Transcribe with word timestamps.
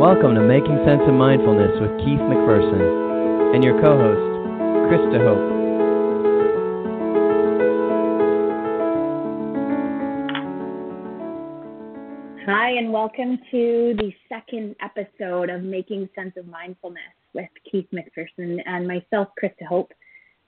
Welcome 0.00 0.34
to 0.36 0.40
Making 0.40 0.78
Sense 0.86 1.02
of 1.06 1.12
Mindfulness 1.12 1.78
with 1.78 1.90
Keith 1.98 2.20
Macpherson 2.20 2.80
and 3.54 3.62
your 3.62 3.78
co 3.82 3.98
host, 3.98 4.16
Krista 4.88 5.20
Hope. 5.20 5.44
Hi, 12.46 12.70
and 12.78 12.90
welcome 12.90 13.36
to 13.50 13.94
the 13.98 14.10
second 14.26 14.74
episode 14.80 15.50
of 15.50 15.62
Making 15.62 16.08
Sense 16.14 16.32
of 16.38 16.48
Mindfulness 16.48 17.02
with 17.34 17.50
Keith 17.70 17.88
Macpherson 17.92 18.58
and 18.64 18.88
myself, 18.88 19.28
Krista 19.38 19.66
Hope. 19.68 19.92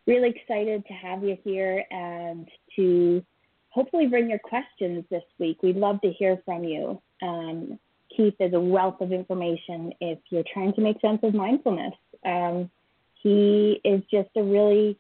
Really 0.07 0.31
excited 0.31 0.83
to 0.87 0.95
have 0.95 1.23
you 1.23 1.37
here 1.45 1.85
and 1.91 2.49
to 2.77 3.23
hopefully 3.69 4.07
bring 4.07 4.31
your 4.31 4.39
questions 4.39 5.05
this 5.11 5.25
week. 5.39 5.63
We'd 5.63 5.77
love 5.77 6.01
to 6.01 6.11
hear 6.11 6.41
from 6.47 6.65
you. 6.65 7.03
Um, 7.21 7.79
Keith 8.17 8.35
is 8.41 8.53
a 8.55 8.61
wealth 8.61 9.01
of 9.01 9.13
information 9.13 9.93
if 10.01 10.19
you're 10.31 10.45
trying 10.53 10.73
to 10.75 10.81
make 10.81 11.01
sense 11.01 11.21
of 11.23 11.35
mindfulness. 11.35 11.95
Um, 12.25 12.71
he 13.15 13.81
is 13.85 14.03
just 14.11 14.29
a 14.37 14.43
really 14.43 14.99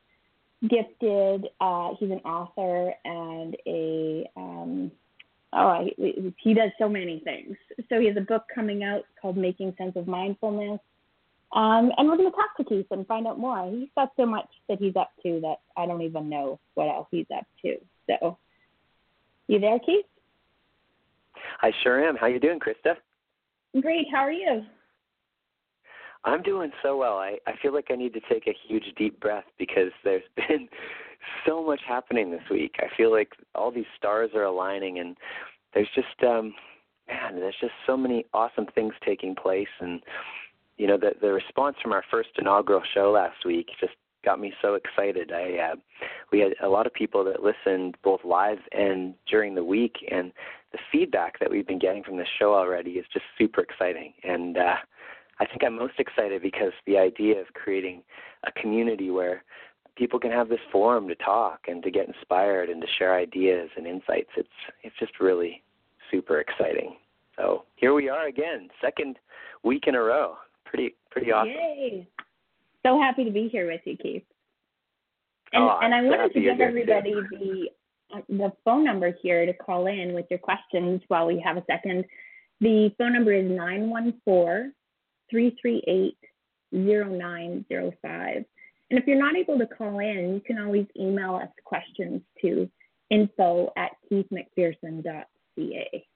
gifted, 0.68 1.48
uh, 1.60 1.90
he's 1.98 2.10
an 2.10 2.20
author 2.20 2.94
and 3.04 3.56
a, 3.66 4.30
um, 4.36 4.92
oh, 5.52 5.88
he, 5.96 6.34
he 6.38 6.54
does 6.54 6.70
so 6.78 6.88
many 6.88 7.20
things. 7.20 7.56
So 7.88 7.98
he 8.00 8.06
has 8.06 8.16
a 8.16 8.22
book 8.22 8.44
coming 8.54 8.84
out 8.84 9.02
called 9.20 9.36
Making 9.36 9.74
Sense 9.76 9.96
of 9.96 10.06
Mindfulness. 10.06 10.80
Um, 11.52 11.92
and 11.98 12.08
we're 12.08 12.16
going 12.16 12.30
to 12.30 12.36
talk 12.36 12.56
to 12.56 12.64
Keith 12.64 12.86
and 12.90 13.06
find 13.06 13.26
out 13.26 13.38
more. 13.38 13.70
He's 13.70 13.88
got 13.94 14.12
so 14.16 14.24
much 14.24 14.48
that 14.68 14.78
he's 14.78 14.96
up 14.96 15.10
to 15.22 15.40
that 15.40 15.56
I 15.76 15.86
don't 15.86 16.02
even 16.02 16.28
know 16.28 16.58
what 16.74 16.88
else 16.88 17.08
he's 17.10 17.26
up 17.36 17.46
to. 17.62 17.76
So, 18.06 18.38
you 19.48 19.58
there, 19.58 19.78
Keith? 19.80 20.06
I 21.62 21.70
sure 21.82 22.06
am. 22.06 22.16
How 22.16 22.26
you 22.26 22.40
doing, 22.40 22.58
Krista? 22.58 22.94
Great. 23.80 24.06
How 24.12 24.20
are 24.20 24.32
you? 24.32 24.62
I'm 26.24 26.42
doing 26.42 26.70
so 26.82 26.96
well. 26.96 27.18
I, 27.18 27.38
I 27.46 27.52
feel 27.60 27.74
like 27.74 27.86
I 27.90 27.96
need 27.96 28.14
to 28.14 28.20
take 28.30 28.46
a 28.46 28.56
huge 28.68 28.84
deep 28.96 29.18
breath 29.20 29.44
because 29.58 29.90
there's 30.04 30.22
been 30.36 30.68
so 31.46 31.64
much 31.64 31.80
happening 31.86 32.30
this 32.30 32.42
week. 32.50 32.76
I 32.78 32.94
feel 32.96 33.10
like 33.10 33.30
all 33.54 33.70
these 33.70 33.84
stars 33.96 34.30
are 34.34 34.44
aligning 34.44 34.98
and 34.98 35.16
there's 35.74 35.88
just 35.94 36.22
um 36.22 36.54
man, 37.08 37.36
there's 37.36 37.56
just 37.60 37.72
so 37.86 37.96
many 37.96 38.24
awesome 38.32 38.66
things 38.74 38.94
taking 39.04 39.34
place 39.34 39.68
and 39.80 40.00
you 40.76 40.86
know 40.86 40.96
the 40.96 41.12
the 41.20 41.32
response 41.32 41.76
from 41.82 41.92
our 41.92 42.04
first 42.10 42.30
inaugural 42.38 42.82
show 42.94 43.10
last 43.10 43.44
week 43.44 43.68
just 43.80 43.94
got 44.24 44.40
me 44.40 44.52
so 44.62 44.74
excited. 44.74 45.32
I 45.32 45.72
uh, 45.72 45.76
we 46.30 46.40
had 46.40 46.54
a 46.62 46.68
lot 46.68 46.86
of 46.86 46.94
people 46.94 47.24
that 47.24 47.42
listened 47.42 47.96
both 48.02 48.20
live 48.24 48.58
and 48.72 49.14
during 49.28 49.54
the 49.54 49.64
week, 49.64 49.96
and 50.10 50.32
the 50.72 50.78
feedback 50.90 51.38
that 51.38 51.50
we've 51.50 51.66
been 51.66 51.78
getting 51.78 52.02
from 52.02 52.16
this 52.16 52.28
show 52.38 52.54
already 52.54 52.92
is 52.92 53.06
just 53.12 53.24
super 53.38 53.60
exciting. 53.60 54.14
And 54.24 54.56
uh, 54.56 54.76
I 55.40 55.46
think 55.46 55.62
I'm 55.64 55.76
most 55.76 55.94
excited 55.98 56.42
because 56.42 56.72
the 56.86 56.98
idea 56.98 57.40
of 57.40 57.46
creating 57.54 58.02
a 58.44 58.52
community 58.52 59.10
where 59.10 59.44
people 59.96 60.18
can 60.18 60.30
have 60.30 60.48
this 60.48 60.60
forum 60.70 61.08
to 61.08 61.14
talk 61.16 61.60
and 61.68 61.82
to 61.82 61.90
get 61.90 62.08
inspired 62.08 62.70
and 62.70 62.80
to 62.80 62.86
share 62.98 63.14
ideas 63.16 63.70
and 63.76 63.86
insights. 63.86 64.30
It's 64.36 64.48
it's 64.82 64.96
just 64.98 65.20
really 65.20 65.62
super 66.10 66.40
exciting. 66.40 66.96
So 67.36 67.64
here 67.76 67.94
we 67.94 68.08
are 68.08 68.26
again, 68.26 68.68
second 68.80 69.18
week 69.62 69.84
in 69.86 69.94
a 69.94 70.00
row. 70.00 70.36
Pretty 70.64 70.94
pretty 71.10 71.32
awesome. 71.32 71.50
Yay! 71.50 72.08
So 72.84 73.00
happy 73.00 73.24
to 73.24 73.30
be 73.30 73.48
here 73.48 73.66
with 73.66 73.80
you, 73.84 73.96
Keith. 73.96 74.24
And, 75.52 75.64
oh, 75.64 75.78
and 75.82 75.94
I 75.94 76.02
wanted 76.02 76.32
to 76.32 76.40
give 76.40 76.60
everybody 76.60 77.12
too. 77.12 77.26
the 77.30 77.68
the 78.28 78.52
phone 78.64 78.84
number 78.84 79.14
here 79.22 79.46
to 79.46 79.52
call 79.52 79.86
in 79.86 80.12
with 80.12 80.26
your 80.30 80.38
questions 80.38 81.00
while 81.08 81.26
we 81.26 81.40
have 81.44 81.56
a 81.56 81.64
second. 81.66 82.04
The 82.60 82.92
phone 82.98 83.12
number 83.12 83.32
is 83.32 83.50
914 83.50 84.72
338 85.30 86.16
0905. 86.72 88.44
And 88.90 88.98
if 88.98 89.06
you're 89.06 89.18
not 89.18 89.36
able 89.36 89.58
to 89.58 89.66
call 89.66 89.98
in, 90.00 90.34
you 90.34 90.40
can 90.46 90.58
always 90.58 90.86
email 90.98 91.36
us 91.36 91.48
questions 91.64 92.20
to 92.42 92.68
info 93.10 93.72
at 93.76 93.92
keithmacpherson.ca. 94.10 96.06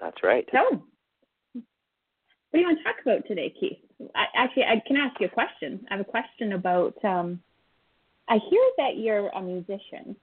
That's 0.00 0.22
right. 0.24 0.48
So, 0.52 0.82
what 1.52 1.62
do 2.52 2.58
you 2.58 2.66
want 2.66 2.78
to 2.78 2.84
talk 2.84 2.96
about 3.02 3.26
today, 3.28 3.54
Keith? 3.58 3.78
I, 4.16 4.24
actually, 4.34 4.64
I 4.64 4.82
can 4.86 4.96
ask 4.96 5.20
you 5.20 5.26
a 5.26 5.30
question. 5.30 5.86
I 5.88 5.94
have 5.96 6.00
a 6.00 6.10
question 6.10 6.52
about. 6.54 7.02
Um, 7.04 7.40
I 8.28 8.38
hear 8.50 8.62
that 8.78 8.96
you're 8.96 9.28
a 9.28 9.42
musician. 9.42 10.16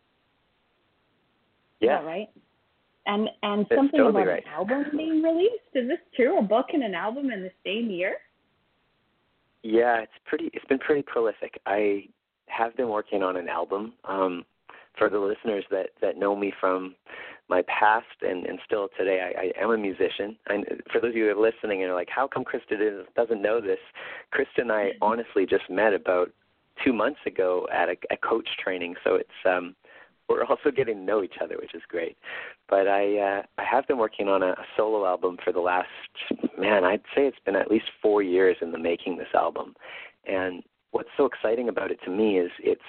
Yeah. 1.79 1.99
Is 1.99 2.03
that 2.03 2.05
right? 2.05 2.29
And 3.05 3.29
and 3.43 3.65
That's 3.69 3.79
something 3.79 3.99
totally 3.99 4.23
about 4.23 4.31
right. 4.31 4.43
an 4.45 4.53
album 4.53 4.85
being 4.95 5.21
released. 5.21 5.53
Is 5.73 5.87
this 5.87 5.99
true? 6.15 6.39
A 6.39 6.41
book 6.41 6.67
and 6.73 6.83
an 6.83 6.93
album 6.93 7.31
in 7.31 7.41
the 7.41 7.51
same 7.65 7.89
year? 7.89 8.17
Yeah, 9.63 10.01
it's 10.01 10.11
pretty. 10.25 10.49
It's 10.53 10.65
been 10.65 10.79
pretty 10.79 11.01
prolific. 11.01 11.59
I 11.65 12.05
have 12.47 12.75
been 12.77 12.89
working 12.89 13.23
on 13.23 13.35
an 13.37 13.49
album. 13.49 13.93
Um, 14.05 14.45
for 14.97 15.09
the 15.09 15.17
listeners 15.17 15.63
that 15.71 15.87
that 16.01 16.17
know 16.17 16.35
me 16.35 16.53
from 16.59 16.93
my 17.49 17.63
past 17.63 18.05
and 18.21 18.45
and 18.45 18.59
still 18.65 18.89
today, 18.97 19.31
I, 19.35 19.47
I 19.59 19.63
am 19.63 19.71
a 19.71 19.77
musician. 19.77 20.37
And 20.47 20.65
for 20.91 20.99
those 21.01 21.11
of 21.11 21.15
you 21.15 21.25
who 21.25 21.31
are 21.31 21.51
listening 21.51 21.81
and 21.81 21.91
are 21.91 21.95
like, 21.95 22.09
how 22.13 22.27
come 22.27 22.43
Krista 22.43 22.77
doesn't- 22.77 23.13
doesn't 23.15 23.41
know 23.41 23.59
this? 23.61 23.79
Krista 24.33 24.61
and 24.61 24.71
I 24.71 24.91
honestly 25.01 25.45
just 25.45 25.69
met 25.69 25.93
about 25.93 26.31
two 26.83 26.93
months 26.93 27.19
ago 27.25 27.67
at 27.73 27.89
a, 27.89 27.95
a 28.11 28.17
coach 28.17 28.47
training, 28.63 28.95
so 29.03 29.15
it's 29.15 29.29
um, 29.45 29.75
we're 30.27 30.43
also 30.43 30.69
getting 30.69 30.97
to 30.97 31.01
know 31.01 31.23
each 31.23 31.35
other, 31.41 31.55
which 31.59 31.73
is 31.73 31.81
great. 31.87 32.17
But 32.69 32.87
I 32.87 33.17
uh, 33.17 33.41
I 33.57 33.63
have 33.63 33.87
been 33.87 33.97
working 33.97 34.27
on 34.27 34.43
a, 34.43 34.51
a 34.51 34.65
solo 34.77 35.05
album 35.05 35.37
for 35.43 35.51
the 35.51 35.59
last 35.59 35.87
man, 36.59 36.83
I'd 36.83 37.01
say 37.15 37.25
it's 37.25 37.37
been 37.45 37.55
at 37.55 37.71
least 37.71 37.85
four 38.01 38.21
years 38.21 38.57
in 38.61 38.71
the 38.71 38.77
making 38.77 39.17
this 39.17 39.33
album. 39.33 39.75
And 40.25 40.61
what's 40.91 41.09
so 41.17 41.25
exciting 41.25 41.69
about 41.69 41.91
it 41.91 41.99
to 42.05 42.11
me 42.11 42.37
is 42.37 42.51
it's 42.59 42.81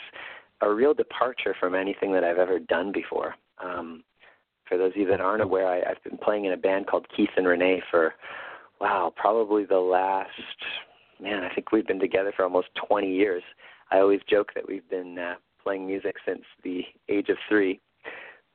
a 0.60 0.70
real 0.70 0.92
departure 0.92 1.54
from 1.58 1.74
anything 1.74 2.12
that 2.12 2.24
I've 2.24 2.38
ever 2.38 2.58
done 2.58 2.92
before. 2.92 3.36
Um, 3.62 4.02
for 4.68 4.76
those 4.76 4.92
of 4.92 4.96
you 4.96 5.06
that 5.08 5.20
aren't 5.20 5.42
aware, 5.42 5.66
I, 5.66 5.90
I've 5.90 6.02
been 6.04 6.18
playing 6.18 6.44
in 6.44 6.52
a 6.52 6.56
band 6.56 6.86
called 6.86 7.06
Keith 7.16 7.30
and 7.36 7.46
Renee 7.46 7.82
for 7.90 8.14
wow, 8.80 9.12
probably 9.14 9.64
the 9.64 9.78
last 9.78 10.30
man. 11.20 11.44
I 11.44 11.54
think 11.54 11.70
we've 11.70 11.86
been 11.86 12.00
together 12.00 12.32
for 12.34 12.44
almost 12.44 12.68
20 12.88 13.12
years. 13.12 13.42
I 13.90 13.98
always 13.98 14.20
joke 14.28 14.50
that 14.54 14.66
we've 14.66 14.88
been 14.88 15.18
uh, 15.18 15.34
playing 15.62 15.86
music 15.86 16.16
since 16.26 16.42
the 16.62 16.82
age 17.08 17.28
of 17.28 17.36
three. 17.48 17.80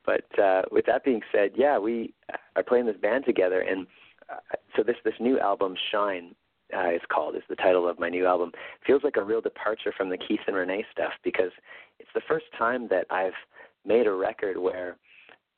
But 0.04 0.38
uh, 0.38 0.62
with 0.70 0.86
that 0.86 1.04
being 1.04 1.20
said, 1.32 1.50
yeah, 1.56 1.78
we 1.78 2.14
are 2.54 2.62
playing 2.62 2.86
this 2.86 2.96
band 2.96 3.24
together, 3.24 3.60
and 3.60 3.86
uh, 4.30 4.56
so 4.76 4.82
this 4.82 4.96
this 5.04 5.14
new 5.18 5.38
album, 5.40 5.74
Shine, 5.90 6.34
uh, 6.76 6.90
is 6.90 7.00
called 7.12 7.36
is 7.36 7.42
the 7.48 7.56
title 7.56 7.88
of 7.88 7.98
my 7.98 8.08
new 8.08 8.26
album. 8.26 8.52
Feels 8.86 9.02
like 9.02 9.16
a 9.16 9.22
real 9.22 9.40
departure 9.40 9.92
from 9.96 10.08
the 10.08 10.18
Keith 10.18 10.40
and 10.46 10.56
Renee 10.56 10.84
stuff 10.92 11.12
because 11.24 11.50
it's 11.98 12.10
the 12.14 12.22
first 12.28 12.46
time 12.56 12.86
that 12.88 13.06
I've 13.10 13.32
made 13.84 14.06
a 14.06 14.12
record 14.12 14.58
where 14.58 14.96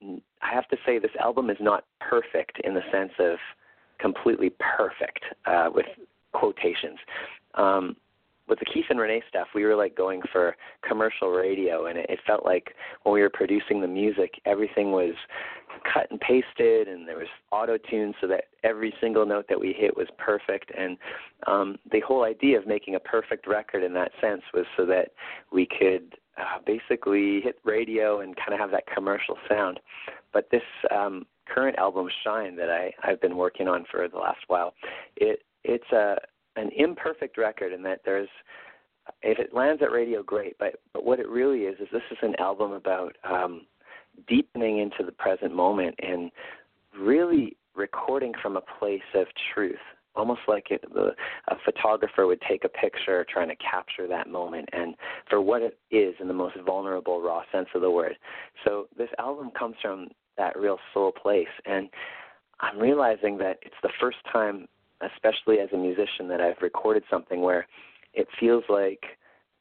I 0.03 0.55
have 0.55 0.69
to 0.69 0.77
say 0.87 0.99
this 0.99 1.11
album 1.21 1.51
is 1.51 1.57
not 1.61 1.85
perfect 2.01 2.61
in 2.65 2.75
the 2.75 2.83
sense 2.93 3.13
of 3.19 3.39
completely 3.99 4.53
perfect 4.59 5.25
uh, 5.47 5.69
with 5.75 5.87
quotations. 6.33 6.99
Um, 7.55 7.97
with 8.49 8.59
the 8.59 8.65
Keith 8.65 8.87
and 8.91 8.99
Renee 8.99 9.23
stuff, 9.29 9.49
we 9.55 9.65
were 9.65 9.77
like 9.77 9.97
going 9.97 10.23
for 10.33 10.57
commercial 10.87 11.31
radio, 11.31 11.87
and 11.87 11.99
it, 11.99 12.07
it 12.09 12.19
felt 12.27 12.45
like 12.45 12.75
when 13.03 13.15
we 13.15 13.21
were 13.21 13.31
producing 13.31 13.81
the 13.81 13.89
music, 13.89 14.41
everything 14.47 14.93
was 14.93 15.15
cut 15.93 16.11
and 16.11 16.21
pasted, 16.21 16.89
and 16.89 17.07
there 17.07 17.19
was 17.19 17.29
auto 17.53 17.79
tune 17.91 18.15
so 18.21 18.27
that 18.27 18.45
every 18.65 18.93
single 19.01 19.27
note 19.27 19.47
that 19.49 19.61
we 19.61 19.73
hit 19.73 19.97
was 19.97 20.09
perfect. 20.19 20.73
And 20.77 20.97
um, 21.47 21.77
the 21.91 22.01
whole 22.01 22.25
idea 22.25 22.59
of 22.59 22.67
making 22.67 22.95
a 22.95 23.01
perfect 23.01 23.47
record 23.47 23.83
in 23.83 23.93
that 23.95 24.13
sense 24.21 24.43
was 24.53 24.67
so 24.77 24.87
that 24.87 25.11
we 25.53 25.67
could 25.67 26.17
uh, 26.39 26.59
basically 26.65 27.41
hit 27.43 27.59
radio 27.65 28.21
and 28.21 28.37
kind 28.37 28.53
of 28.53 28.61
have 28.61 28.71
that 28.71 28.85
commercial 28.93 29.37
sound. 29.49 29.81
But 30.33 30.49
this 30.51 30.63
um, 30.91 31.27
current 31.47 31.79
album, 31.79 32.09
Shine, 32.25 32.57
that 32.57 32.71
I, 32.71 32.93
I've 33.03 33.21
been 33.21 33.37
working 33.37 33.69
on 33.69 33.85
for 33.91 34.07
the 34.09 34.19
last 34.19 34.41
while, 34.47 34.75
it 35.17 35.43
it's 35.65 35.91
a 35.93 36.17
an 36.59 36.71
imperfect 36.77 37.39
record 37.39 37.73
in 37.73 37.83
that 37.83 38.01
there's 38.05 38.29
if 39.23 39.39
it 39.39 39.55
lands 39.55 39.83
at 39.83 39.91
radio 39.91 40.23
great 40.23 40.57
but 40.59 40.81
but 40.93 41.05
what 41.05 41.21
it 41.21 41.29
really 41.29 41.61
is 41.61 41.79
is 41.81 41.89
this 41.93 42.03
is 42.11 42.19
an 42.23 42.35
album 42.39 42.73
about 42.73 43.17
um 43.25 43.63
deepening 44.29 44.79
into 44.79 45.05
the 45.05 45.13
present 45.13 45.55
moment 45.55 45.95
and 46.01 46.31
really 46.99 47.57
recording 47.75 48.33
from 48.43 48.57
a 48.57 48.63
place 48.79 49.01
of 49.15 49.27
truth 49.55 49.77
almost 50.17 50.41
like 50.49 50.73
it, 50.73 50.83
the, 50.93 51.11
a 51.49 51.55
photographer 51.65 52.27
would 52.27 52.41
take 52.49 52.65
a 52.65 52.69
picture 52.69 53.25
trying 53.33 53.47
to 53.47 53.55
capture 53.57 54.09
that 54.09 54.29
moment 54.29 54.69
and 54.73 54.97
for 55.31 55.41
what 55.41 55.63
it 55.63 55.79
is 55.93 56.13
in 56.21 56.27
the 56.27 56.35
most 56.35 56.57
vulnerable 56.67 57.21
raw 57.21 57.43
sense 57.53 57.69
of 57.73 57.83
the 57.83 57.91
word. 57.91 58.17
So 58.65 58.89
this 58.97 59.11
album 59.21 59.53
comes 59.57 59.77
from 59.81 60.09
that 60.39 60.59
real 60.59 60.79
soul 60.95 61.13
place 61.13 61.49
and 61.67 61.89
i'm 62.61 62.79
realizing 62.79 63.37
that 63.39 63.59
it's 63.63 63.75
the 63.83 63.91
first 64.01 64.19
time 64.33 64.67
especially 65.01 65.61
as 65.61 65.69
a 65.73 65.77
musician, 65.77 66.29
that 66.29 66.41
I've 66.41 66.61
recorded 66.63 67.05
something 67.11 67.41
where 67.41 67.67
it 68.15 68.29
feels 68.39 68.65
like 68.69 69.03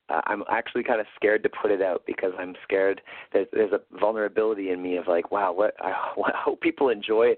uh, 0.09 0.21
I'm 0.25 0.43
actually 0.49 0.83
kind 0.83 1.01
of 1.01 1.07
scared 1.15 1.43
to 1.43 1.49
put 1.49 1.71
it 1.71 1.81
out 1.81 2.03
because 2.07 2.31
I'm 2.39 2.55
scared. 2.63 3.01
There's 3.33 3.47
there's 3.51 3.73
a 3.73 3.81
vulnerability 3.99 4.71
in 4.71 4.81
me 4.81 4.97
of 4.97 5.07
like, 5.07 5.31
wow, 5.31 5.51
what 5.51 5.73
I, 5.81 5.89
I 6.25 6.31
hope 6.35 6.61
people 6.61 6.89
enjoy 6.89 7.35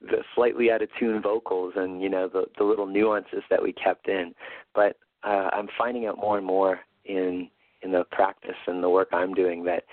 the 0.00 0.18
slightly 0.34 0.70
out 0.70 0.82
of 0.82 0.88
tune 0.98 1.22
vocals 1.22 1.74
and 1.76 2.02
you 2.02 2.08
know 2.08 2.28
the 2.28 2.44
the 2.58 2.64
little 2.64 2.86
nuances 2.86 3.42
that 3.50 3.62
we 3.62 3.72
kept 3.72 4.08
in. 4.08 4.34
But 4.74 4.96
uh, 5.24 5.50
I'm 5.52 5.68
finding 5.78 6.06
out 6.06 6.18
more 6.18 6.36
and 6.36 6.46
more 6.46 6.80
in 7.04 7.48
in 7.82 7.92
the 7.92 8.04
practice 8.12 8.56
and 8.66 8.82
the 8.82 8.90
work 8.90 9.08
I'm 9.12 9.32
doing 9.32 9.64
that 9.64 9.84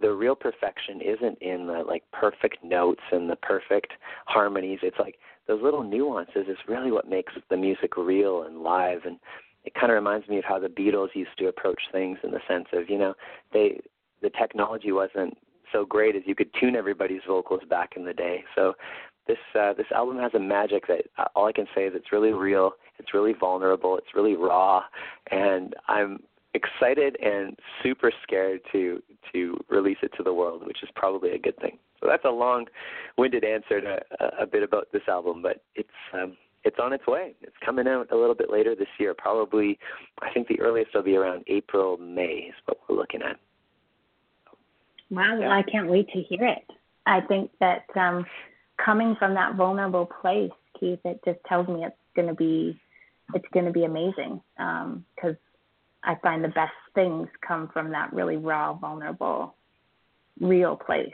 the 0.00 0.12
real 0.12 0.34
perfection 0.34 1.00
isn't 1.00 1.38
in 1.40 1.66
the 1.66 1.82
like 1.86 2.02
perfect 2.12 2.62
notes 2.62 3.00
and 3.12 3.30
the 3.30 3.36
perfect 3.36 3.92
harmonies. 4.26 4.78
It's 4.82 4.98
like 4.98 5.16
those 5.46 5.62
little 5.62 5.82
nuances 5.82 6.46
is 6.48 6.58
really 6.68 6.90
what 6.90 7.08
makes 7.08 7.32
the 7.50 7.56
music 7.56 7.96
real 7.96 8.42
and 8.42 8.62
live 8.62 9.04
and 9.04 9.18
it 9.66 9.74
kind 9.74 9.90
of 9.90 9.96
reminds 9.96 10.28
me 10.28 10.38
of 10.38 10.44
how 10.44 10.58
the 10.58 10.68
Beatles 10.68 11.08
used 11.14 11.36
to 11.38 11.48
approach 11.48 11.80
things 11.90 12.18
in 12.22 12.30
the 12.30 12.40
sense 12.48 12.66
of, 12.72 12.88
you 12.88 12.98
know, 12.98 13.14
they 13.52 13.80
the 14.22 14.30
technology 14.30 14.92
wasn't 14.92 15.36
so 15.72 15.84
great 15.84 16.16
as 16.16 16.22
you 16.24 16.34
could 16.34 16.48
tune 16.58 16.76
everybody's 16.76 17.20
vocals 17.26 17.60
back 17.68 17.90
in 17.96 18.04
the 18.04 18.14
day. 18.14 18.44
So 18.54 18.74
this 19.26 19.36
uh, 19.58 19.74
this 19.74 19.86
album 19.94 20.18
has 20.18 20.32
a 20.34 20.38
magic 20.38 20.86
that 20.86 21.02
uh, 21.18 21.24
all 21.34 21.46
I 21.46 21.52
can 21.52 21.66
say 21.74 21.84
is 21.84 21.92
it's 21.94 22.12
really 22.12 22.32
real, 22.32 22.72
it's 22.98 23.12
really 23.12 23.34
vulnerable, 23.38 23.98
it's 23.98 24.14
really 24.14 24.36
raw, 24.36 24.82
and 25.32 25.74
I'm 25.88 26.20
excited 26.56 27.16
and 27.22 27.56
super 27.82 28.10
scared 28.22 28.60
to 28.72 29.02
to 29.32 29.56
release 29.68 29.98
it 30.02 30.12
to 30.16 30.22
the 30.22 30.32
world, 30.32 30.66
which 30.66 30.82
is 30.82 30.88
probably 30.94 31.30
a 31.32 31.38
good 31.38 31.56
thing. 31.58 31.78
So 32.00 32.08
that's 32.08 32.24
a 32.24 32.30
long-winded 32.30 33.44
answer 33.44 33.80
to 33.80 34.00
a, 34.20 34.42
a 34.42 34.46
bit 34.46 34.62
about 34.62 34.88
this 34.92 35.02
album, 35.08 35.42
but 35.42 35.62
it's 35.74 35.88
um, 36.12 36.36
it's 36.64 36.78
on 36.82 36.92
its 36.92 37.06
way. 37.06 37.34
It's 37.42 37.56
coming 37.64 37.86
out 37.86 38.10
a 38.10 38.16
little 38.16 38.34
bit 38.34 38.50
later 38.50 38.74
this 38.74 38.88
year. 38.98 39.14
Probably, 39.14 39.78
I 40.20 40.32
think 40.32 40.48
the 40.48 40.60
earliest 40.60 40.94
will 40.94 41.02
be 41.02 41.16
around 41.16 41.44
April, 41.46 41.96
May 41.96 42.48
is 42.48 42.54
what 42.64 42.78
we're 42.88 42.96
looking 42.96 43.22
at. 43.22 43.38
Wow, 45.10 45.38
well, 45.38 45.50
I 45.50 45.62
can't 45.62 45.88
wait 45.88 46.08
to 46.08 46.20
hear 46.22 46.44
it. 46.44 46.64
I 47.06 47.20
think 47.20 47.52
that 47.60 47.84
um, 47.94 48.26
coming 48.84 49.14
from 49.16 49.34
that 49.34 49.54
vulnerable 49.54 50.10
place, 50.20 50.50
Keith, 50.78 50.98
it 51.04 51.20
just 51.24 51.38
tells 51.48 51.68
me 51.68 51.84
it's 51.84 51.94
going 52.16 52.28
to 52.28 52.34
be 52.34 52.80
it's 53.34 53.46
going 53.52 53.66
to 53.66 53.72
be 53.72 53.84
amazing 53.84 54.40
because 54.56 55.34
um, 55.34 55.36
I 56.06 56.14
find 56.22 56.42
the 56.42 56.48
best 56.48 56.72
things 56.94 57.28
come 57.46 57.68
from 57.72 57.90
that 57.90 58.12
really 58.12 58.36
raw, 58.36 58.72
vulnerable, 58.72 59.56
real 60.40 60.76
place. 60.76 61.12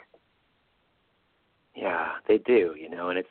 Yeah, 1.75 2.11
they 2.29 2.39
do, 2.39 2.75
you 2.79 2.91
know, 2.91 3.09
and 3.09 3.19
it's 3.19 3.29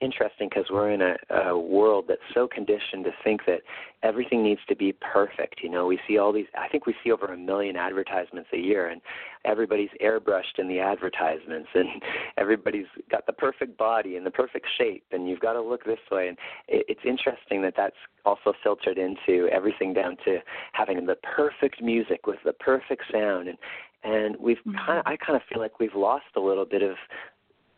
interesting 0.00 0.48
because 0.48 0.66
we're 0.70 0.90
in 0.90 1.02
a, 1.02 1.16
a 1.30 1.58
world 1.58 2.04
that's 2.08 2.20
so 2.34 2.46
conditioned 2.46 3.04
to 3.04 3.10
think 3.24 3.42
that 3.46 3.60
everything 4.02 4.42
needs 4.42 4.60
to 4.68 4.76
be 4.76 4.94
perfect. 5.12 5.60
You 5.62 5.70
know, 5.70 5.86
we 5.86 5.98
see 6.06 6.18
all 6.18 6.32
these. 6.32 6.46
I 6.56 6.68
think 6.68 6.86
we 6.86 6.94
see 7.02 7.10
over 7.10 7.26
a 7.26 7.36
million 7.36 7.76
advertisements 7.76 8.48
a 8.52 8.58
year, 8.58 8.88
and 8.88 9.00
everybody's 9.44 9.90
airbrushed 10.02 10.58
in 10.58 10.68
the 10.68 10.78
advertisements, 10.78 11.68
and 11.74 11.88
everybody's 12.36 12.86
got 13.10 13.26
the 13.26 13.32
perfect 13.32 13.76
body 13.76 14.16
and 14.16 14.24
the 14.24 14.30
perfect 14.30 14.66
shape, 14.78 15.04
and 15.12 15.28
you've 15.28 15.40
got 15.40 15.54
to 15.54 15.62
look 15.62 15.84
this 15.84 15.98
way. 16.10 16.28
And 16.28 16.38
it, 16.68 16.86
it's 16.88 17.04
interesting 17.04 17.62
that 17.62 17.74
that's 17.76 17.96
also 18.24 18.52
filtered 18.62 18.98
into 18.98 19.48
everything 19.48 19.92
down 19.92 20.16
to 20.24 20.38
having 20.72 21.04
the 21.06 21.16
perfect 21.36 21.82
music 21.82 22.26
with 22.26 22.38
the 22.44 22.52
perfect 22.52 23.02
sound, 23.12 23.48
and 23.48 23.58
and 24.04 24.36
we've 24.38 24.58
mm-hmm. 24.58 24.76
kind 24.86 24.98
of, 25.00 25.06
I 25.06 25.16
kind 25.16 25.36
of 25.36 25.42
feel 25.52 25.60
like 25.60 25.80
we've 25.80 25.94
lost 25.94 26.26
a 26.36 26.40
little 26.40 26.64
bit 26.64 26.82
of 26.82 26.96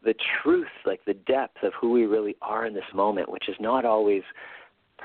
the 0.05 0.15
truth, 0.43 0.69
like 0.87 1.05
the 1.05 1.15
depth 1.15 1.63
of 1.63 1.73
who 1.79 1.91
we 1.93 2.07
really 2.07 2.37
are 2.43 2.67
in 2.67 2.75
this 2.75 2.85
moment, 2.95 3.31
which 3.31 3.49
is 3.49 3.57
not 3.61 3.85
always 3.85 4.23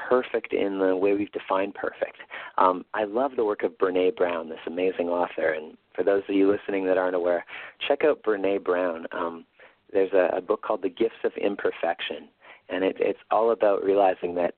perfect 0.09 0.53
in 0.53 0.79
the 0.79 0.95
way 0.95 1.13
we've 1.13 1.31
defined 1.31 1.73
perfect. 1.73 2.17
Um, 2.57 2.85
I 2.93 3.05
love 3.05 3.31
the 3.35 3.45
work 3.45 3.63
of 3.63 3.77
Brene 3.77 4.15
Brown, 4.15 4.49
this 4.49 4.59
amazing 4.67 5.07
author. 5.09 5.53
And 5.53 5.77
for 5.95 6.03
those 6.03 6.23
of 6.27 6.35
you 6.35 6.51
listening 6.51 6.85
that 6.85 6.97
aren't 6.97 7.15
aware, 7.15 7.45
check 7.87 8.03
out 8.03 8.23
Brene 8.23 8.63
Brown. 8.63 9.05
Um, 9.11 9.45
there's 9.91 10.11
a, 10.13 10.37
a 10.37 10.41
book 10.41 10.61
called 10.61 10.81
The 10.81 10.89
Gifts 10.89 11.15
of 11.23 11.31
Imperfection, 11.37 12.27
and 12.69 12.83
it, 12.83 12.97
it's 12.99 13.19
all 13.31 13.51
about 13.51 13.83
realizing 13.83 14.35
that 14.35 14.55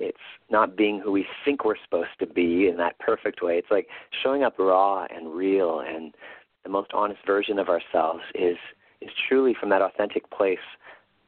it's 0.00 0.18
not 0.50 0.76
being 0.76 1.00
who 1.00 1.12
we 1.12 1.26
think 1.44 1.64
we're 1.64 1.76
supposed 1.84 2.18
to 2.18 2.26
be 2.26 2.68
in 2.68 2.76
that 2.78 2.98
perfect 2.98 3.42
way. 3.42 3.58
It's 3.58 3.70
like 3.70 3.86
showing 4.22 4.42
up 4.42 4.58
raw 4.58 5.06
and 5.14 5.32
real, 5.32 5.80
and 5.86 6.12
the 6.64 6.70
most 6.70 6.90
honest 6.92 7.20
version 7.26 7.58
of 7.58 7.68
ourselves 7.68 8.22
is 8.34 8.56
is 9.02 9.10
truly 9.28 9.54
from 9.58 9.68
that 9.70 9.82
authentic 9.82 10.28
place 10.30 10.58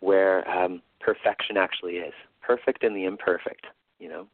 where 0.00 0.48
um, 0.48 0.82
perfection 1.00 1.56
actually 1.56 1.94
is 1.94 2.12
perfect 2.42 2.84
in 2.84 2.94
the 2.94 3.04
imperfect, 3.04 3.66
you 3.98 4.08
know. 4.08 4.26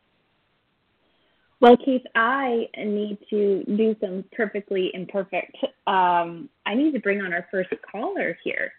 Well, 1.60 1.76
Keith, 1.76 2.02
I 2.14 2.68
need 2.78 3.18
to 3.28 3.64
do 3.64 3.94
some 4.00 4.24
perfectly 4.32 4.90
imperfect. 4.94 5.56
Um, 5.86 6.48
I 6.64 6.74
need 6.74 6.92
to 6.92 7.00
bring 7.00 7.20
on 7.20 7.34
our 7.34 7.46
first 7.50 7.68
caller 7.90 8.38
here, 8.42 8.72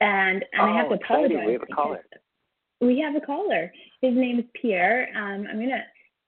and, 0.00 0.42
and 0.52 0.60
oh, 0.60 0.64
I 0.64 0.76
have 0.76 0.88
to 0.88 0.94
apologize. 0.94 1.44
We 1.46 1.52
have 1.52 1.62
a 1.62 1.74
caller. 1.74 2.04
We 2.80 3.00
have 3.00 3.14
a 3.14 3.24
caller. 3.24 3.72
His 4.00 4.14
name 4.14 4.38
is 4.38 4.46
Pierre. 4.60 5.08
Um, 5.14 5.46
I'm 5.50 5.58
gonna 5.58 5.82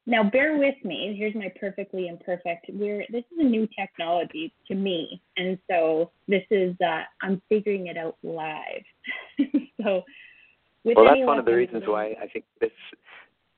now 0.06 0.22
bear 0.22 0.56
with 0.56 0.74
me. 0.84 1.14
Here's 1.18 1.34
my 1.34 1.52
perfectly 1.58 2.08
imperfect. 2.08 2.66
We're 2.70 3.04
this 3.10 3.24
is 3.32 3.38
a 3.38 3.44
new 3.44 3.68
technology 3.78 4.52
to 4.68 4.74
me, 4.74 5.20
and 5.36 5.58
so 5.70 6.10
this 6.26 6.44
is 6.50 6.74
uh, 6.80 7.02
I'm 7.22 7.40
figuring 7.48 7.88
it 7.88 7.96
out 7.96 8.16
live. 8.22 8.82
so, 9.82 10.02
well, 10.84 11.04
that's 11.04 11.20
one 11.26 11.38
of 11.38 11.44
the 11.44 11.54
reasons 11.54 11.84
why 11.86 12.14
I 12.22 12.26
think 12.32 12.44
this. 12.60 12.70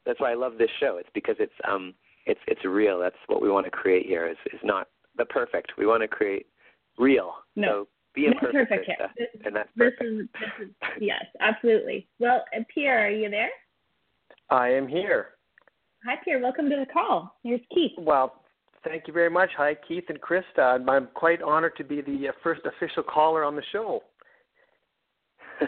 That's 0.04 0.18
why 0.18 0.32
I 0.32 0.34
love 0.34 0.58
this 0.58 0.70
show. 0.80 0.96
It's 0.98 1.08
because 1.14 1.36
it's 1.38 1.52
um 1.66 1.94
it's 2.26 2.40
it's 2.46 2.64
real. 2.64 2.98
That's 2.98 3.16
what 3.28 3.40
we 3.40 3.50
want 3.50 3.66
to 3.66 3.70
create 3.70 4.06
here. 4.06 4.26
Is 4.26 4.36
is 4.52 4.60
not 4.64 4.88
the 5.16 5.24
perfect. 5.24 5.72
We 5.78 5.86
want 5.86 6.02
to 6.02 6.08
create 6.08 6.46
real. 6.98 7.34
No. 7.54 7.68
So 7.68 7.88
be 8.14 8.26
imperfect, 8.26 8.68
perfect. 8.68 8.90
Uh, 9.00 9.06
this, 9.16 9.28
and 9.44 9.56
that's 9.56 9.68
perfect. 9.76 10.00
This 10.02 10.10
is, 10.10 10.28
this 10.58 10.68
is 10.68 10.74
yes, 11.00 11.24
absolutely. 11.40 12.08
Well, 12.18 12.44
uh, 12.56 12.62
Pierre, 12.72 13.06
are 13.06 13.10
you 13.10 13.30
there? 13.30 13.50
I 14.50 14.68
am 14.70 14.86
here. 14.86 15.28
Hi, 16.04 16.16
Pierre. 16.24 16.40
Welcome 16.40 16.68
to 16.70 16.76
the 16.76 16.92
call. 16.92 17.36
Here's 17.44 17.60
Keith. 17.72 17.92
Well, 17.96 18.42
thank 18.84 19.06
you 19.06 19.12
very 19.12 19.30
much. 19.30 19.50
Hi, 19.56 19.76
Keith 19.86 20.04
and 20.08 20.20
Krista. 20.20 20.80
I'm 20.88 21.08
quite 21.14 21.40
honored 21.40 21.76
to 21.76 21.84
be 21.84 22.00
the 22.00 22.28
uh, 22.28 22.32
first 22.42 22.62
official 22.66 23.04
caller 23.04 23.44
on 23.44 23.54
the 23.54 23.62
show. 23.70 24.02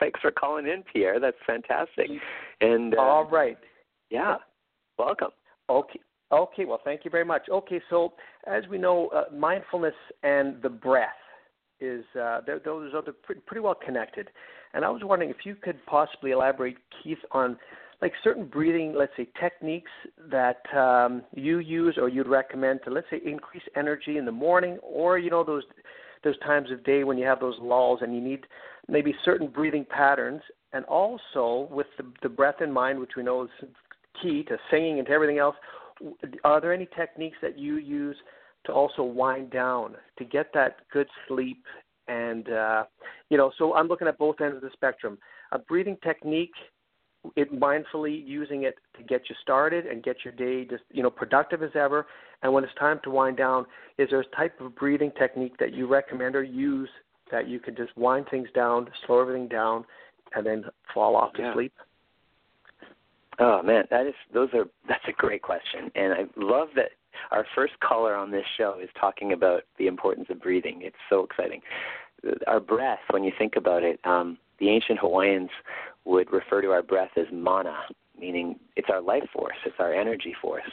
Thanks 0.00 0.20
for 0.20 0.30
calling 0.30 0.66
in, 0.66 0.82
Pierre. 0.90 1.20
That's 1.20 1.36
fantastic. 1.46 2.06
And 2.62 2.94
uh, 2.94 3.00
all 3.00 3.28
right. 3.28 3.58
Yeah. 4.08 4.36
Welcome. 4.98 5.30
Okay. 5.68 6.00
Okay. 6.32 6.64
Well, 6.64 6.80
thank 6.82 7.04
you 7.04 7.10
very 7.10 7.24
much. 7.24 7.42
Okay. 7.50 7.80
So, 7.90 8.14
as 8.46 8.64
we 8.70 8.78
know, 8.78 9.08
uh, 9.08 9.24
mindfulness 9.34 9.94
and 10.22 10.62
the 10.62 10.70
breath 10.70 11.10
is 11.80 12.04
uh, 12.18 12.40
those 12.64 12.94
are 12.94 13.02
pretty, 13.22 13.42
pretty 13.46 13.60
well 13.60 13.74
connected. 13.74 14.28
And 14.72 14.84
I 14.84 14.88
was 14.88 15.02
wondering 15.04 15.30
if 15.30 15.44
you 15.44 15.54
could 15.54 15.84
possibly 15.86 16.30
elaborate, 16.30 16.76
Keith, 17.02 17.18
on 17.32 17.58
like 18.00 18.12
certain 18.22 18.46
breathing, 18.46 18.94
let's 18.96 19.12
say, 19.16 19.26
techniques 19.40 19.90
that 20.30 20.62
um, 20.76 21.22
you 21.34 21.58
use 21.58 21.98
or 22.00 22.08
you'd 22.08 22.28
recommend 22.28 22.80
to, 22.84 22.90
let's 22.90 23.08
say, 23.10 23.20
increase 23.24 23.62
energy 23.76 24.18
in 24.18 24.24
the 24.24 24.32
morning, 24.32 24.78
or 24.82 25.18
you 25.18 25.30
know 25.30 25.42
those 25.42 25.64
those 26.24 26.38
times 26.40 26.70
of 26.70 26.82
day 26.84 27.04
when 27.04 27.16
you 27.16 27.24
have 27.24 27.40
those 27.40 27.56
lulls 27.60 28.00
and 28.02 28.14
you 28.14 28.20
need 28.20 28.40
maybe 28.88 29.14
certain 29.24 29.48
breathing 29.48 29.86
patterns, 29.88 30.42
and 30.72 30.84
also 30.84 31.68
with 31.70 31.86
the, 31.96 32.04
the 32.22 32.28
breath 32.28 32.60
in 32.60 32.72
mind, 32.72 32.98
which 32.98 33.12
we 33.16 33.22
know 33.22 33.44
is 33.44 33.68
key 34.22 34.42
to 34.44 34.56
singing 34.70 34.98
and 34.98 35.06
to 35.06 35.12
everything 35.12 35.38
else. 35.38 35.56
Are 36.44 36.60
there 36.60 36.72
any 36.72 36.88
techniques 36.96 37.36
that 37.42 37.58
you 37.58 37.76
use 37.76 38.16
to 38.66 38.72
also 38.72 39.02
wind 39.02 39.50
down 39.50 39.96
to 40.18 40.24
get 40.24 40.52
that 40.54 40.76
good 40.92 41.08
sleep? 41.26 41.64
And 42.06 42.48
uh, 42.48 42.84
you 43.28 43.36
know, 43.36 43.50
so 43.58 43.74
I'm 43.74 43.88
looking 43.88 44.08
at 44.08 44.18
both 44.18 44.40
ends 44.40 44.56
of 44.56 44.62
the 44.62 44.70
spectrum. 44.72 45.18
A 45.52 45.58
breathing 45.58 45.96
technique 46.04 46.54
it 47.36 47.52
mindfully 47.52 48.26
using 48.26 48.64
it 48.64 48.76
to 48.96 49.02
get 49.02 49.22
you 49.28 49.34
started 49.42 49.86
and 49.86 50.02
get 50.02 50.16
your 50.24 50.32
day 50.32 50.64
just 50.64 50.82
you 50.90 51.02
know 51.02 51.10
productive 51.10 51.62
as 51.62 51.70
ever. 51.74 52.06
And 52.42 52.52
when 52.52 52.62
it's 52.64 52.74
time 52.78 53.00
to 53.04 53.10
wind 53.10 53.36
down 53.36 53.66
is 53.98 54.10
there 54.10 54.20
a 54.20 54.36
type 54.36 54.60
of 54.60 54.74
breathing 54.76 55.10
technique 55.18 55.56
that 55.58 55.72
you 55.72 55.86
recommend 55.86 56.36
or 56.36 56.42
use 56.42 56.88
that 57.30 57.48
you 57.48 57.58
can 57.58 57.76
just 57.76 57.96
wind 57.96 58.26
things 58.30 58.48
down 58.54 58.88
slow 59.06 59.20
everything 59.20 59.48
down 59.48 59.84
and 60.34 60.46
then 60.46 60.64
fall 60.94 61.16
off 61.16 61.32
to 61.34 61.42
yeah. 61.42 61.54
sleep? 61.54 61.72
Oh 63.38 63.62
man 63.62 63.84
that 63.90 64.06
is 64.06 64.14
those 64.32 64.48
are 64.54 64.66
that's 64.88 65.04
a 65.08 65.12
great 65.12 65.42
question. 65.42 65.90
And 65.94 66.12
i 66.12 66.24
love 66.36 66.68
that 66.76 66.90
our 67.30 67.44
first 67.54 67.72
caller 67.80 68.14
on 68.14 68.30
this 68.30 68.44
show 68.56 68.78
is 68.80 68.88
talking 69.00 69.32
about 69.32 69.62
the 69.78 69.86
importance 69.88 70.28
of 70.30 70.40
breathing. 70.40 70.82
It's 70.82 70.96
so 71.10 71.24
exciting. 71.24 71.60
Our 72.46 72.60
breath 72.60 73.00
when 73.10 73.24
you 73.24 73.32
think 73.38 73.56
about 73.56 73.82
it 73.82 74.00
um 74.04 74.38
the 74.58 74.68
ancient 74.68 74.98
hawaiians 74.98 75.50
would 76.04 76.32
refer 76.32 76.62
to 76.62 76.68
our 76.68 76.82
breath 76.82 77.10
as 77.16 77.26
mana, 77.32 77.76
meaning 78.18 78.58
it's 78.76 78.88
our 78.90 79.00
life 79.00 79.24
force, 79.32 79.56
it's 79.64 79.76
our 79.78 79.94
energy 79.94 80.34
force. 80.40 80.70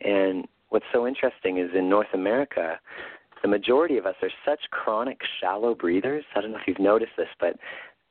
And 0.00 0.46
what's 0.68 0.86
so 0.92 1.06
interesting 1.06 1.58
is 1.58 1.70
in 1.74 1.88
North 1.88 2.08
America, 2.14 2.78
the 3.42 3.48
majority 3.48 3.98
of 3.98 4.06
us 4.06 4.16
are 4.22 4.30
such 4.44 4.60
chronic 4.70 5.20
shallow 5.40 5.74
breathers. 5.74 6.24
I 6.34 6.40
don't 6.40 6.52
know 6.52 6.58
if 6.58 6.66
you've 6.66 6.78
noticed 6.78 7.12
this, 7.16 7.28
but 7.40 7.56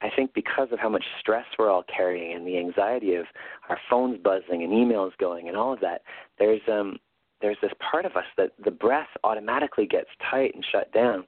I 0.02 0.10
think 0.16 0.34
because 0.34 0.70
of 0.72 0.80
how 0.80 0.90
much 0.90 1.04
stress 1.20 1.46
we're 1.58 1.72
all 1.72 1.84
carrying 1.84 2.36
and 2.36 2.46
the 2.46 2.58
anxiety 2.58 3.16
of 3.16 3.26
our 3.70 3.80
phones 3.90 4.20
buzzing 4.24 4.64
and 4.64 4.72
emails 4.72 5.12
going 5.18 5.48
and 5.48 5.58
all 5.58 5.74
of 5.74 5.80
that, 5.82 6.02
there's 6.38 6.62
um 6.72 6.98
there's 7.42 7.58
this 7.62 7.72
part 7.92 8.06
of 8.06 8.16
us 8.16 8.26
that 8.38 8.52
the 8.64 8.72
breath 8.72 9.10
automatically 9.24 9.86
gets 9.86 10.10
tight 10.32 10.56
and 10.56 10.66
shut 10.72 10.92
down, 10.92 11.26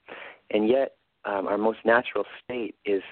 and 0.52 0.68
yet 0.68 0.96
um, 1.26 1.48
our 1.48 1.58
most 1.58 1.80
natural 1.86 2.24
state 2.44 2.76
is 2.86 3.04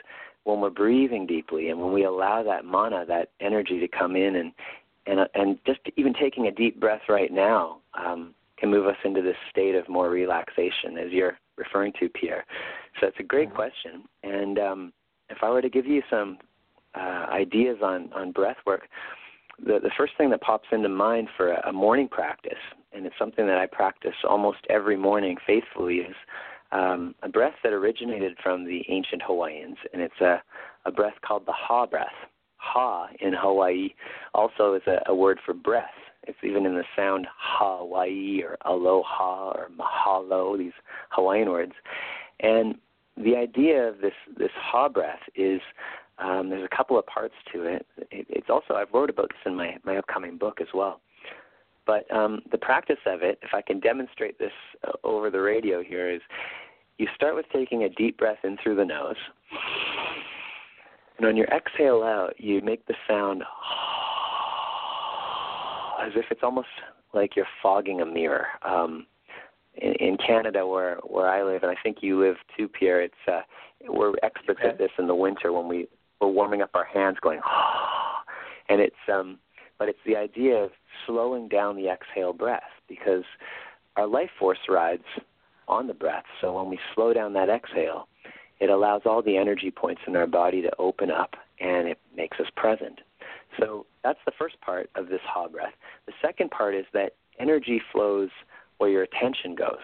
when 0.48 0.62
we're 0.62 0.70
breathing 0.70 1.28
deeply 1.28 1.70
and 1.70 1.80
when 1.80 1.92
we 1.92 2.06
allow 2.06 2.42
that 2.42 2.64
mana, 2.64 3.06
that 3.06 3.32
energy 3.42 3.80
to 3.80 3.88
come 3.88 4.16
in 4.16 4.38
and 4.38 4.52
and 5.06 5.20
and 5.36 5.58
just 5.66 5.80
even 5.98 6.14
taking 6.14 6.48
a 6.48 6.52
deep 6.52 6.80
breath 6.80 7.02
right 7.10 7.32
now 7.32 7.80
um, 7.94 8.34
can 8.58 8.70
move 8.72 8.88
us 8.88 8.96
into 9.04 9.22
this 9.22 9.36
state 9.50 9.76
of 9.76 9.88
more 9.90 10.10
relaxation, 10.10 10.98
as 10.98 11.12
you're 11.12 11.38
referring 11.58 11.94
to, 12.00 12.10
Pierre. 12.10 12.46
So 13.00 13.08
it's 13.08 13.20
a 13.20 13.24
great 13.24 13.50
mm-hmm. 13.50 13.58
question, 13.58 14.04
and 14.24 14.58
um, 14.58 14.94
if 15.30 15.40
I 15.44 15.50
were 15.50 15.62
to 15.62 15.70
give 15.70 15.86
you 15.86 16.02
some 16.10 16.38
uh, 16.96 17.26
ideas 17.30 17.78
on 17.84 18.12
on 18.14 18.32
breath 18.32 18.58
work, 18.66 18.88
the 19.60 19.80
the 19.82 19.92
first 19.98 20.14
thing 20.18 20.30
that 20.30 20.42
pops 20.42 20.68
into 20.72 20.90
mind 20.90 21.28
for 21.36 21.52
a, 21.52 21.70
a 21.70 21.74
morning 21.74 22.08
practice, 22.08 22.64
and 22.94 23.06
it's 23.06 23.16
something 23.20 23.48
that 23.48 23.58
I 23.58 23.66
practice 23.66 24.16
almost 24.28 24.60
every 24.70 24.98
morning 24.98 25.36
faithfully, 25.46 25.98
is 25.98 26.16
um, 26.72 27.16
a 27.24 27.30
breath 27.30 27.56
that 27.64 27.74
originated 27.74 28.38
from 28.42 28.66
the 28.66 28.84
ancient 28.90 29.22
Hawaiians, 29.26 29.78
and 29.94 30.02
it's 30.02 30.22
a, 30.22 30.42
a 30.86 30.92
breath 30.92 31.16
called 31.26 31.46
the 31.46 31.54
Ha 31.54 31.86
breath. 31.86 32.08
Ha 32.58 33.08
in 33.20 33.34
Hawaii 33.34 33.90
also 34.34 34.74
is 34.74 34.82
a, 34.88 35.00
a 35.08 35.16
word 35.16 35.40
for 35.46 35.54
breath. 35.54 35.86
It's 36.24 36.38
even 36.44 36.66
in 36.66 36.76
the 36.76 36.84
sound 36.96 37.28
Hawaii 37.40 38.42
or 38.44 38.58
aloha 38.66 39.52
or 39.52 39.70
mahalo, 39.70 40.58
these 40.58 40.74
Hawaiian 41.12 41.50
words. 41.50 41.74
And 42.42 42.76
the 43.16 43.36
idea 43.36 43.88
of 43.88 44.00
this 44.00 44.14
this 44.38 44.52
ha 44.56 44.90
breath 44.90 45.22
is 45.36 45.62
um, 46.20 46.50
there's 46.50 46.68
a 46.70 46.76
couple 46.76 46.98
of 46.98 47.06
parts 47.06 47.36
to 47.54 47.64
it. 47.64 47.86
it. 48.12 48.28
It's 48.30 48.50
also 48.50 48.74
I've 48.74 48.94
wrote 48.94 49.10
about 49.10 49.30
this 49.30 49.40
in 49.46 49.56
my 49.56 49.78
my 49.84 49.98
upcoming 49.98 50.38
book 50.38 50.60
as 50.62 50.68
well. 50.74 51.02
But 51.88 52.12
um, 52.14 52.42
the 52.52 52.58
practice 52.58 53.00
of 53.06 53.24
it, 53.24 53.40
if 53.42 53.54
I 53.54 53.62
can 53.62 53.80
demonstrate 53.80 54.38
this 54.38 54.52
uh, 54.86 54.92
over 55.06 55.32
the 55.32 55.42
radio 55.42 55.82
here, 55.82 56.12
is 56.12 56.22
you 56.98 57.08
start 57.16 57.36
with 57.36 57.46
taking 57.54 57.84
a 57.84 57.90
deep 57.90 58.18
breath 58.18 58.40
in 58.44 58.58
through 58.62 58.76
the 58.76 58.86
nose. 58.86 59.16
And 61.18 61.26
on 61.26 61.38
your 61.38 61.48
exhale 61.48 62.04
out, 62.04 62.34
you 62.38 62.62
make 62.62 62.86
the 62.86 62.94
sound 63.08 63.42
as 66.06 66.12
if 66.16 66.26
it's 66.30 66.44
almost 66.44 66.68
like 67.14 67.36
you're 67.36 67.48
fogging 67.64 68.02
a 68.02 68.06
mirror. 68.06 68.48
Um, 68.64 69.08
in, 69.76 69.94
in 69.94 70.18
Canada, 70.18 70.66
where 70.66 70.98
where 71.04 71.30
I 71.30 71.44
live, 71.44 71.64
and 71.64 71.72
I 71.72 71.76
think 71.82 71.98
you 72.02 72.20
live 72.20 72.36
too, 72.58 72.68
Pierre, 72.68 73.02
it's 73.02 73.14
uh, 73.28 73.42
we're 73.88 74.14
experts 74.24 74.60
at 74.64 74.78
this 74.78 74.92
in 74.98 75.08
the 75.08 75.16
winter 75.16 75.54
when 75.54 75.68
we 75.68 75.88
we're 76.20 76.30
warming 76.30 76.62
up 76.62 76.72
our 76.74 76.86
hands, 76.86 77.18
going, 77.22 77.40
and 78.70 78.82
it's 78.82 78.96
um, 79.12 79.38
but 79.80 79.90
it's 79.90 80.00
the 80.06 80.16
idea 80.16 80.56
of 80.56 80.72
slowing 81.06 81.48
down 81.48 81.76
the 81.76 81.90
exhale 81.90 82.34
breath 82.34 82.64
because 82.88 83.24
our 83.96 84.08
life 84.08 84.30
force 84.40 84.60
rides 84.70 85.04
on 85.68 85.88
the 85.88 85.94
breath. 85.94 86.24
So 86.42 86.54
when 86.54 86.70
we 86.70 86.80
slow 86.96 87.14
down 87.14 87.34
that 87.34 87.50
exhale, 87.50 88.08
it 88.60 88.70
allows 88.70 89.02
all 89.06 89.22
the 89.22 89.38
energy 89.38 89.72
points 89.72 90.02
in 90.08 90.16
our 90.16 90.28
body 90.28 90.62
to 90.62 90.72
open 90.80 91.12
up 91.12 91.36
and 91.60 91.88
it 91.88 92.00
makes 92.16 92.40
us 92.40 92.48
present. 92.56 93.02
So 93.60 93.86
that's 94.04 94.20
the 94.26 94.32
first 94.38 94.60
part 94.62 94.90
of 94.96 95.10
this 95.10 95.22
ha 95.24 95.48
breath. 95.48 95.74
The 96.06 96.14
second 96.22 96.52
part 96.52 96.76
is 96.76 96.86
that 96.94 97.14
energy 97.40 97.82
flows 97.92 98.30
where 98.78 98.90
your 98.90 99.04
attention 99.04 99.56
goes. 99.56 99.82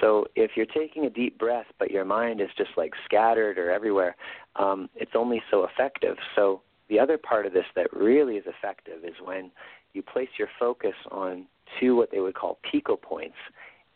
So 0.00 0.26
if 0.36 0.52
you're 0.54 0.66
taking 0.66 1.06
a 1.06 1.10
deep 1.10 1.38
breath 1.38 1.66
but 1.78 1.90
your 1.90 2.04
mind 2.04 2.40
is 2.40 2.48
just 2.56 2.70
like 2.76 2.92
scattered 3.04 3.58
or 3.58 3.70
everywhere, 3.70 4.16
um, 4.56 4.88
it's 4.94 5.12
only 5.14 5.42
so 5.50 5.64
effective. 5.64 6.16
So 6.36 6.62
the 6.88 6.98
other 6.98 7.18
part 7.18 7.46
of 7.46 7.52
this 7.52 7.64
that 7.76 7.92
really 7.92 8.36
is 8.36 8.44
effective 8.46 9.04
is 9.04 9.14
when 9.24 9.50
you 9.92 10.02
place 10.02 10.28
your 10.38 10.48
focus 10.58 10.94
on 11.10 11.46
two 11.80 11.96
what 11.96 12.10
they 12.10 12.20
would 12.20 12.34
call 12.34 12.58
piko 12.72 13.00
points, 13.00 13.36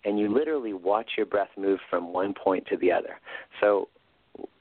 and 0.05 0.19
you 0.19 0.33
literally 0.33 0.73
watch 0.73 1.11
your 1.17 1.27
breath 1.27 1.49
move 1.57 1.79
from 1.89 2.13
one 2.13 2.35
point 2.35 2.67
to 2.67 2.77
the 2.77 2.93
other. 2.93 3.21
So, 3.61 3.89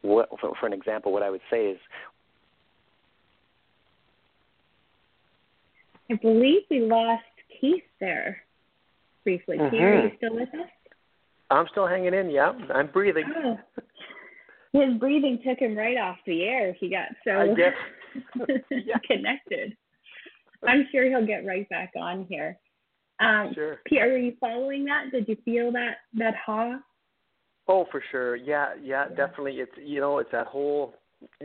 what, 0.01 0.29
for, 0.39 0.53
for 0.59 0.65
an 0.65 0.73
example, 0.73 1.11
what 1.11 1.23
I 1.23 1.29
would 1.29 1.41
say 1.49 1.67
is 1.67 1.79
I 6.11 6.15
believe 6.15 6.63
we 6.69 6.81
lost 6.81 7.23
Keith 7.59 7.83
there 7.99 8.37
briefly. 9.23 9.57
Mm-hmm. 9.57 9.69
Keith, 9.69 9.81
are 9.81 10.03
you 10.03 10.11
still 10.17 10.35
with 10.35 10.49
us? 10.49 10.69
I'm 11.49 11.67
still 11.71 11.87
hanging 11.87 12.13
in. 12.13 12.29
Yeah, 12.29 12.53
I'm 12.73 12.87
breathing. 12.87 13.25
Oh. 13.43 13.59
His 14.73 14.97
breathing 14.99 15.39
took 15.45 15.59
him 15.59 15.77
right 15.77 15.97
off 15.97 16.17
the 16.25 16.43
air. 16.43 16.73
He 16.79 16.89
got 16.89 17.07
so 17.25 17.55
yeah. 18.71 18.97
connected. 19.05 19.75
I'm 20.67 20.87
sure 20.91 21.09
he'll 21.09 21.25
get 21.25 21.45
right 21.45 21.67
back 21.69 21.91
on 21.99 22.25
here. 22.29 22.57
Um, 23.19 23.51
sure. 23.53 23.81
Pierre, 23.85 24.13
are 24.13 24.17
you 24.17 24.33
following 24.39 24.85
that? 24.85 25.11
Did 25.11 25.27
you 25.27 25.37
feel 25.43 25.71
that 25.73 25.97
that 26.15 26.35
ha? 26.43 26.79
Oh, 27.67 27.85
for 27.91 28.03
sure. 28.11 28.35
Yeah, 28.35 28.69
yeah, 28.81 29.05
yeah, 29.09 29.15
definitely. 29.15 29.53
It's 29.59 29.71
you 29.77 29.99
know, 29.99 30.19
it's 30.19 30.31
that 30.31 30.47
whole 30.47 30.95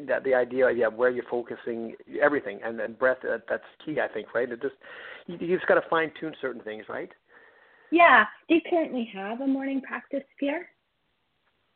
that 0.07 0.25
the 0.25 0.35
idea, 0.35 0.71
yeah, 0.71 0.89
where 0.89 1.11
you're 1.11 1.25
focusing 1.31 1.95
everything, 2.23 2.61
and 2.65 2.79
then 2.79 2.95
breath. 2.95 3.19
Uh, 3.23 3.39
that's 3.49 3.65
key, 3.85 3.99
I 4.01 4.09
think, 4.13 4.35
right? 4.35 4.51
It 4.51 4.63
just 4.63 4.75
you, 5.27 5.37
you 5.41 5.57
just 5.57 5.69
got 5.69 5.75
to 5.75 5.89
fine 5.89 6.11
tune 6.19 6.35
certain 6.41 6.63
things, 6.63 6.85
right? 6.89 7.11
Yeah. 7.91 8.25
Do 8.49 8.55
you 8.55 8.61
currently 8.69 9.09
have 9.15 9.41
a 9.41 9.47
morning 9.47 9.81
practice, 9.81 10.25
Pierre? 10.41 10.69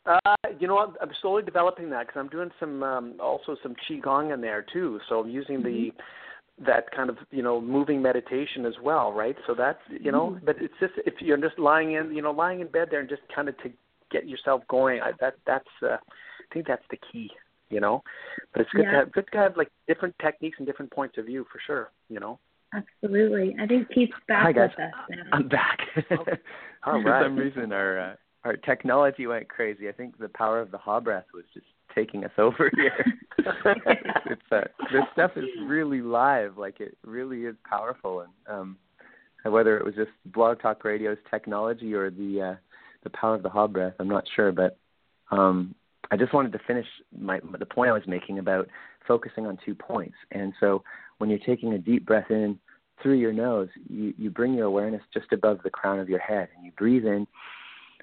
Uh, 0.07 0.35
you 0.59 0.67
know 0.67 0.75
what? 0.75 0.97
I'm 1.01 1.11
slowly 1.21 1.43
developing 1.43 1.91
that 1.91 2.07
because 2.07 2.19
I'm 2.19 2.29
doing 2.29 2.51
some 2.59 2.83
um, 2.83 3.15
also 3.21 3.57
some 3.63 3.75
qigong 3.89 4.33
in 4.33 4.41
there 4.41 4.65
too. 4.73 4.99
So 5.09 5.21
I'm 5.21 5.31
using 5.31 5.59
mm-hmm. 5.59 5.67
the 5.67 6.65
that 6.67 6.91
kind 6.95 7.11
of 7.11 7.17
you 7.31 7.43
know 7.43 7.61
moving 7.61 8.01
meditation 8.01 8.67
as 8.67 8.75
well, 8.83 9.13
right? 9.13 9.37
So 9.47 9.55
that's 9.55 9.81
you 9.89 10.11
know, 10.11 10.31
mm-hmm. 10.31 10.47
but 10.47 10.57
it's 10.61 10.75
just 10.81 10.95
if 11.07 11.15
you're 11.21 11.37
just 11.37 11.59
lying 11.59 11.93
in 11.93 12.15
you 12.15 12.23
know 12.23 12.31
lying 12.31 12.61
in 12.61 12.69
bed 12.69 12.89
there 12.91 13.01
and 13.01 13.09
just 13.09 13.23
kind 13.35 13.49
of 13.49 13.57
to 13.59 13.71
get 14.11 14.29
yourself 14.29 14.63
going. 14.69 15.01
I, 15.01 15.13
that 15.21 15.35
that's 15.47 15.69
uh, 15.83 15.97
I 15.97 16.55
think 16.55 16.67
that's 16.67 16.85
the 16.91 16.99
key, 17.13 17.31
you 17.69 17.81
know. 17.81 18.03
But 18.53 18.63
it's 18.63 18.71
good 18.71 18.85
yeah. 18.85 18.91
to 18.93 18.97
have 18.99 19.13
good 19.13 19.27
to 19.33 19.39
have 19.39 19.57
like 19.57 19.71
different 19.87 20.15
techniques 20.21 20.57
and 20.59 20.67
different 20.67 20.91
points 20.91 21.19
of 21.19 21.27
view 21.27 21.47
for 21.53 21.61
sure, 21.67 21.91
you 22.09 22.21
know. 22.21 22.39
Absolutely, 22.73 23.57
I 23.61 23.67
think 23.67 23.89
Keith's 23.93 24.13
back 24.29 24.45
Hi 24.45 24.53
guys. 24.53 24.71
with 24.79 24.87
us 24.87 24.93
now. 25.11 25.37
I'm 25.37 25.49
back. 25.49 25.79
oh, 26.13 26.25
For 27.03 27.21
some 27.25 27.37
reason, 27.37 27.73
our 27.73 27.99
uh, 27.99 28.15
our 28.45 28.57
technology 28.57 29.27
went 29.27 29.49
crazy. 29.49 29.89
I 29.89 29.93
think 29.93 30.19
the 30.19 30.29
power 30.29 30.61
of 30.61 30.71
the 30.71 30.79
ha 30.79 31.01
breath 31.01 31.27
was 31.35 31.45
just 31.53 31.67
taking 31.95 32.25
us 32.25 32.31
over 32.39 32.71
here. 32.75 33.05
it's 33.39 34.43
uh, 34.53 34.61
this 34.93 35.03
stuff 35.13 35.33
is 35.37 35.45
really 35.67 36.01
live. 36.01 36.57
Like 36.59 36.81
it 36.81 36.97
really 37.05 37.43
is 37.43 37.57
powerful, 37.69 38.21
and 38.21 38.31
um, 38.49 38.77
whether 39.45 39.79
it 39.79 39.85
was 39.85 39.95
just 39.95 40.11
Blog 40.27 40.61
Talk 40.61 40.85
Radio's 40.85 41.19
technology 41.31 41.95
or 41.95 42.11
the 42.11 42.53
uh, 42.53 42.57
the 43.05 43.11
power 43.11 43.35
of 43.35 43.43
the 43.43 43.49
ha 43.49 43.67
breath, 43.67 43.95
I'm 43.99 44.09
not 44.09 44.25
sure. 44.35 44.53
But 44.53 44.77
um, 45.31 45.75
I 46.11 46.17
just 46.17 46.35
wanted 46.35 46.53
to 46.53 46.61
finish 46.67 46.87
my 47.19 47.41
the 47.59 47.67
point 47.67 47.91
I 47.91 47.95
was 47.95 48.03
making 48.07 48.39
about 48.39 48.69
focusing 49.07 49.47
on 49.47 49.59
two 49.65 49.75
points. 49.75 50.17
And 50.33 50.53
so 50.61 50.83
when 51.19 51.31
you're 51.31 51.39
taking 51.41 51.73
a 51.75 51.79
deep 51.79 52.07
breath 52.07 52.31
in 52.31 52.59
through 53.03 53.19
your 53.19 53.33
nose, 53.33 53.69
you, 53.89 54.13
you 54.19 54.31
bring 54.31 54.55
your 54.55 54.67
awareness 54.67 55.03
just 55.13 55.33
above 55.33 55.59
the 55.65 55.71
crown 55.71 55.99
of 55.99 56.09
your 56.09 56.19
head, 56.19 56.49
and 56.55 56.65
you 56.65 56.73
breathe 56.77 57.07
in 57.07 57.27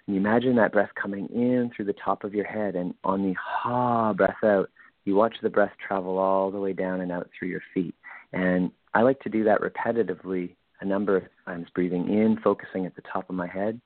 and 0.08 0.16
you 0.16 0.22
imagine 0.22 0.56
that 0.56 0.72
breath 0.72 0.92
coming 1.00 1.28
in 1.28 1.70
through 1.76 1.86
the 1.86 1.94
top 1.94 2.24
of 2.24 2.34
your 2.34 2.46
head, 2.46 2.76
and 2.76 2.94
on 3.04 3.24
the 3.24 3.36
ha 3.40 4.14
breath 4.14 4.44
out, 4.44 4.70
you 5.04 5.16
watch 5.16 5.36
the 5.42 5.50
breath 5.50 5.74
travel 5.86 6.18
all 6.18 6.50
the 6.50 6.60
way 6.60 6.74
down 6.74 7.02
and 7.02 7.12
out 7.12 7.30
through 7.38 7.50
your 7.50 7.62
feet. 7.74 7.94
And 8.34 8.72
I 8.94 9.02
like 9.02 9.20
to 9.22 9.30
do 9.30 9.44
that 9.44 9.62
repetitively 9.62 10.56
a 10.80 10.86
number 10.86 11.18
of 11.18 11.24
times, 11.46 11.68
breathing 11.74 12.08
in, 12.08 12.38
focusing 12.44 12.86
at 12.86 12.96
the 12.96 13.02
top 13.12 13.30
of 13.30 13.36
my 13.36 13.48
head, 13.48 13.82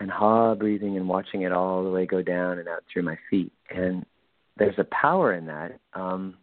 and 0.00 0.10
ha 0.10 0.54
breathing 0.54 0.96
and 0.96 1.08
watching 1.08 1.42
it 1.42 1.52
all 1.52 1.84
the 1.84 1.90
way 1.90 2.04
go 2.04 2.22
down 2.22 2.58
and 2.58 2.68
out 2.68 2.84
through 2.92 3.02
my 3.02 3.18
feet. 3.30 3.52
And 3.70 4.04
there's 4.56 4.78
a 4.78 4.84
power 4.84 5.32
in 5.32 5.46
that. 5.46 5.78
Um, 5.94 6.36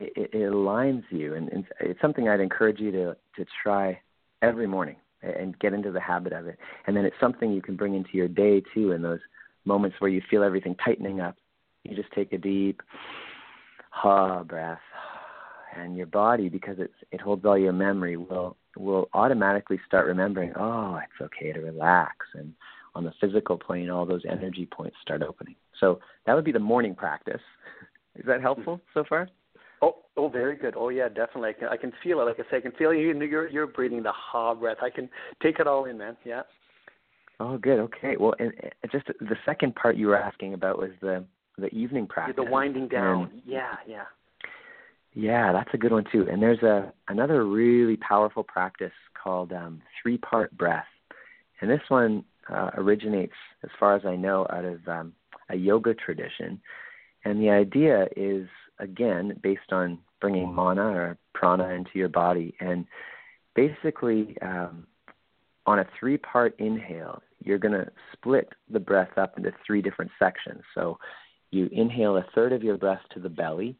it, 0.00 0.30
it 0.32 0.50
aligns 0.50 1.04
you, 1.10 1.34
and, 1.34 1.48
and 1.50 1.64
it's 1.78 2.00
something 2.00 2.28
I'd 2.28 2.40
encourage 2.40 2.80
you 2.80 2.90
to 2.90 3.16
to 3.36 3.46
try 3.62 4.00
every 4.42 4.66
morning 4.66 4.96
and 5.22 5.58
get 5.58 5.72
into 5.72 5.90
the 5.90 6.00
habit 6.00 6.32
of 6.32 6.46
it. 6.46 6.58
And 6.86 6.96
then 6.96 7.04
it's 7.04 7.16
something 7.20 7.52
you 7.52 7.62
can 7.62 7.76
bring 7.76 7.94
into 7.94 8.10
your 8.14 8.28
day 8.28 8.62
too 8.74 8.92
in 8.92 9.02
those 9.02 9.20
moments 9.64 9.96
where 9.98 10.10
you 10.10 10.22
feel 10.30 10.42
everything 10.42 10.74
tightening 10.84 11.20
up. 11.20 11.36
You 11.84 11.96
just 11.96 12.12
take 12.12 12.32
a 12.32 12.38
deep 12.38 12.82
ha 13.90 14.44
breath 14.44 14.78
and 15.76 15.96
your 15.96 16.06
body 16.06 16.48
because 16.48 16.76
it's 16.78 16.94
it 17.10 17.20
holds 17.20 17.44
all 17.44 17.58
your 17.58 17.72
memory 17.72 18.16
will 18.16 18.56
will 18.76 19.08
automatically 19.14 19.80
start 19.86 20.06
remembering, 20.06 20.52
oh, 20.56 20.98
it's 21.02 21.20
okay 21.20 21.52
to 21.52 21.60
relax 21.60 22.14
and 22.34 22.54
on 22.94 23.04
the 23.04 23.12
physical 23.20 23.56
plane 23.56 23.90
all 23.90 24.06
those 24.06 24.22
energy 24.28 24.66
points 24.66 24.96
start 25.02 25.22
opening. 25.22 25.54
So 25.78 26.00
that 26.26 26.34
would 26.34 26.44
be 26.44 26.52
the 26.52 26.58
morning 26.58 26.94
practice. 26.94 27.40
Is 28.16 28.26
that 28.26 28.40
helpful 28.40 28.80
so 28.92 29.04
far? 29.08 29.28
Oh, 29.82 29.96
oh, 30.16 30.28
very 30.28 30.56
good. 30.56 30.74
Oh, 30.76 30.90
yeah, 30.90 31.08
definitely. 31.08 31.50
I 31.50 31.52
can, 31.54 31.68
I 31.68 31.76
can 31.76 31.92
feel 32.02 32.20
it. 32.20 32.24
Like 32.24 32.38
I 32.38 32.50
say, 32.50 32.58
I 32.58 32.60
can 32.60 32.72
feel 32.72 32.92
you. 32.92 33.12
You're, 33.18 33.48
you're 33.48 33.66
breathing 33.66 34.02
the 34.02 34.12
ha 34.12 34.54
breath. 34.54 34.78
I 34.82 34.90
can 34.90 35.08
take 35.42 35.58
it 35.58 35.66
all 35.66 35.86
in, 35.86 35.98
man. 35.98 36.16
Yeah. 36.24 36.42
Oh, 37.38 37.56
good. 37.56 37.78
Okay. 37.78 38.16
Well, 38.18 38.34
and, 38.38 38.52
and 38.60 38.92
just 38.92 39.06
the 39.06 39.36
second 39.46 39.74
part 39.74 39.96
you 39.96 40.08
were 40.08 40.18
asking 40.18 40.54
about 40.54 40.78
was 40.78 40.90
the 41.00 41.24
the 41.58 41.68
evening 41.74 42.06
practice. 42.06 42.36
The 42.36 42.50
winding 42.50 42.88
down. 42.88 43.30
And, 43.32 43.42
yeah, 43.44 43.76
yeah. 43.86 44.04
Yeah, 45.14 45.52
that's 45.52 45.70
a 45.74 45.78
good 45.78 45.92
one 45.92 46.04
too. 46.12 46.26
And 46.30 46.42
there's 46.42 46.62
a 46.62 46.92
another 47.08 47.44
really 47.44 47.96
powerful 47.96 48.44
practice 48.44 48.92
called 49.22 49.52
um, 49.52 49.82
three 50.00 50.18
part 50.18 50.56
breath, 50.56 50.86
and 51.60 51.70
this 51.70 51.80
one 51.88 52.24
uh, 52.48 52.70
originates, 52.76 53.34
as 53.64 53.70
far 53.78 53.96
as 53.96 54.02
I 54.04 54.16
know, 54.16 54.46
out 54.50 54.64
of 54.64 54.86
um, 54.86 55.12
a 55.48 55.56
yoga 55.56 55.94
tradition. 55.94 56.60
And 57.24 57.40
the 57.40 57.50
idea 57.50 58.06
is 58.16 58.46
again 58.80 59.38
based 59.42 59.72
on 59.72 59.98
bringing 60.20 60.52
mana 60.52 60.82
or 60.82 61.18
prana 61.34 61.68
into 61.68 61.92
your 61.94 62.08
body, 62.08 62.54
and 62.60 62.86
basically 63.54 64.36
um, 64.42 64.86
on 65.66 65.78
a 65.78 65.86
three 65.98 66.16
part 66.16 66.54
inhale, 66.58 67.22
you're 67.44 67.58
going 67.58 67.72
to 67.72 67.90
split 68.12 68.48
the 68.70 68.80
breath 68.80 69.16
up 69.16 69.38
into 69.38 69.52
three 69.66 69.80
different 69.80 70.10
sections. 70.18 70.62
So 70.74 70.98
you 71.50 71.68
inhale 71.72 72.16
a 72.16 72.26
third 72.34 72.52
of 72.52 72.62
your 72.62 72.76
breath 72.76 73.02
to 73.14 73.20
the 73.20 73.28
belly 73.28 73.76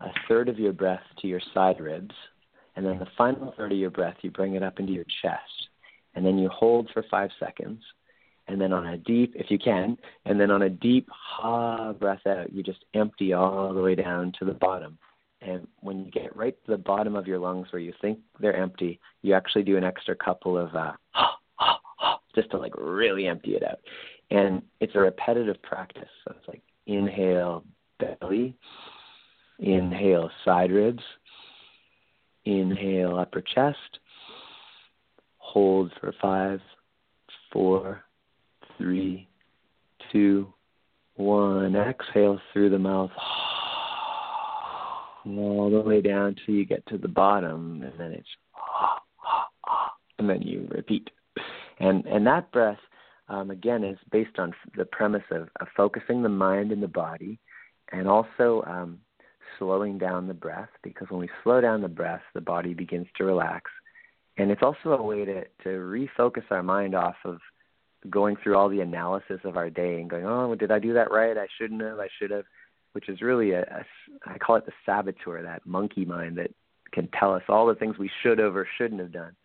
a 0.00 0.10
third 0.28 0.48
of 0.48 0.58
your 0.58 0.72
breath 0.72 1.02
to 1.20 1.26
your 1.26 1.40
side 1.54 1.80
ribs, 1.80 2.14
and 2.74 2.84
then 2.84 2.98
the 2.98 3.08
final 3.16 3.54
third 3.56 3.72
of 3.72 3.78
your 3.78 3.90
breath, 3.90 4.16
you 4.20 4.30
bring 4.30 4.54
it 4.54 4.62
up 4.62 4.78
into 4.78 4.92
your 4.92 5.06
chest. 5.22 5.68
And 6.14 6.24
then 6.24 6.38
you 6.38 6.48
hold 6.48 6.90
for 6.92 7.04
five 7.10 7.30
seconds. 7.38 7.82
And 8.48 8.60
then 8.60 8.72
on 8.72 8.86
a 8.86 8.96
deep, 8.96 9.32
if 9.34 9.50
you 9.50 9.58
can, 9.58 9.96
and 10.24 10.40
then 10.40 10.50
on 10.50 10.62
a 10.62 10.70
deep 10.70 11.08
ha 11.12 11.92
breath 11.92 12.26
out, 12.26 12.52
you 12.52 12.62
just 12.62 12.84
empty 12.94 13.32
all 13.32 13.74
the 13.74 13.82
way 13.82 13.94
down 13.94 14.32
to 14.38 14.44
the 14.44 14.54
bottom. 14.54 14.98
And 15.42 15.66
when 15.80 16.04
you 16.04 16.10
get 16.10 16.34
right 16.36 16.56
to 16.64 16.72
the 16.72 16.78
bottom 16.78 17.16
of 17.16 17.26
your 17.26 17.38
lungs 17.38 17.68
where 17.70 17.82
you 17.82 17.92
think 18.00 18.18
they're 18.40 18.56
empty, 18.56 19.00
you 19.22 19.34
actually 19.34 19.64
do 19.64 19.76
an 19.76 19.84
extra 19.84 20.14
couple 20.14 20.56
of 20.56 20.74
uh, 20.74 20.92
ha, 21.10 21.36
ha, 21.56 21.80
ha, 21.96 22.20
just 22.34 22.50
to 22.52 22.58
like 22.58 22.72
really 22.76 23.26
empty 23.26 23.56
it 23.56 23.62
out. 23.64 23.80
And 24.30 24.62
it's 24.80 24.94
a 24.94 25.00
repetitive 25.00 25.60
practice. 25.62 26.08
So 26.24 26.34
it's 26.38 26.48
like 26.48 26.62
inhale, 26.86 27.64
belly, 27.98 28.56
Inhale, 29.58 30.30
side 30.44 30.70
ribs. 30.70 31.02
Inhale, 32.44 33.18
upper 33.18 33.40
chest. 33.40 33.98
Hold 35.38 35.92
for 36.00 36.12
five, 36.20 36.60
four, 37.52 38.02
three, 38.78 39.28
two, 40.12 40.52
one. 41.16 41.74
Exhale 41.76 42.40
through 42.52 42.70
the 42.70 42.78
mouth. 42.78 43.10
All 45.26 45.70
the 45.70 45.80
way 45.80 46.00
down 46.00 46.36
till 46.44 46.54
you 46.54 46.64
get 46.64 46.86
to 46.86 46.98
the 46.98 47.08
bottom, 47.08 47.82
and 47.82 47.98
then 47.98 48.12
it's 48.12 48.28
and 50.18 50.28
then 50.28 50.42
you 50.42 50.68
repeat. 50.70 51.10
And 51.80 52.06
and 52.06 52.26
that 52.26 52.52
breath, 52.52 52.78
um, 53.28 53.50
again, 53.50 53.82
is 53.82 53.98
based 54.12 54.38
on 54.38 54.52
the 54.76 54.84
premise 54.84 55.24
of, 55.30 55.48
of 55.60 55.66
focusing 55.76 56.22
the 56.22 56.28
mind 56.28 56.70
and 56.70 56.82
the 56.82 56.88
body, 56.88 57.38
and 57.92 58.06
also 58.08 58.62
um, 58.66 59.00
slowing 59.58 59.98
down 59.98 60.26
the 60.26 60.34
breath 60.34 60.68
because 60.82 61.08
when 61.10 61.20
we 61.20 61.28
slow 61.42 61.60
down 61.60 61.82
the 61.82 61.88
breath, 61.88 62.22
the 62.34 62.40
body 62.40 62.74
begins 62.74 63.06
to 63.16 63.24
relax. 63.24 63.70
And 64.38 64.50
it's 64.50 64.62
also 64.62 64.90
a 64.90 65.02
way 65.02 65.24
to, 65.24 65.44
to 65.64 65.68
refocus 65.68 66.44
our 66.50 66.62
mind 66.62 66.94
off 66.94 67.16
of 67.24 67.38
going 68.10 68.36
through 68.42 68.56
all 68.56 68.68
the 68.68 68.80
analysis 68.80 69.40
of 69.44 69.56
our 69.56 69.70
day 69.70 70.00
and 70.00 70.10
going, 70.10 70.24
oh, 70.26 70.54
did 70.54 70.70
I 70.70 70.78
do 70.78 70.94
that 70.94 71.10
right? 71.10 71.36
I 71.36 71.46
shouldn't 71.58 71.82
have. 71.82 71.98
I 71.98 72.08
should 72.18 72.30
have, 72.30 72.44
which 72.92 73.08
is 73.08 73.20
really 73.20 73.52
a, 73.52 73.62
a 73.62 73.84
I 74.26 74.38
call 74.38 74.56
it 74.56 74.66
the 74.66 74.72
saboteur, 74.84 75.42
that 75.42 75.66
monkey 75.66 76.04
mind 76.04 76.38
that 76.38 76.50
can 76.92 77.08
tell 77.18 77.34
us 77.34 77.42
all 77.48 77.66
the 77.66 77.74
things 77.74 77.98
we 77.98 78.10
should 78.22 78.38
have 78.38 78.56
or 78.56 78.66
shouldn't 78.78 79.00
have 79.00 79.12
done. 79.12 79.36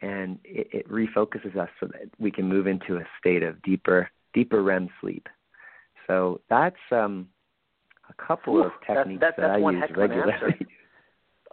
And 0.00 0.38
it, 0.44 0.68
it 0.72 0.90
refocuses 0.90 1.56
us 1.56 1.68
so 1.80 1.86
that 1.86 2.08
we 2.18 2.30
can 2.30 2.48
move 2.48 2.66
into 2.66 2.96
a 2.96 3.04
state 3.18 3.42
of 3.42 3.60
deeper, 3.62 4.10
deeper 4.32 4.62
REM 4.62 4.88
sleep. 5.00 5.28
So 6.06 6.40
that's 6.48 6.76
um, 6.90 7.28
a 8.08 8.14
couple 8.26 8.64
of 8.64 8.72
techniques 8.86 9.24
that 9.36 9.50
I 9.50 9.58
use 9.58 9.84
regularly. 9.96 10.66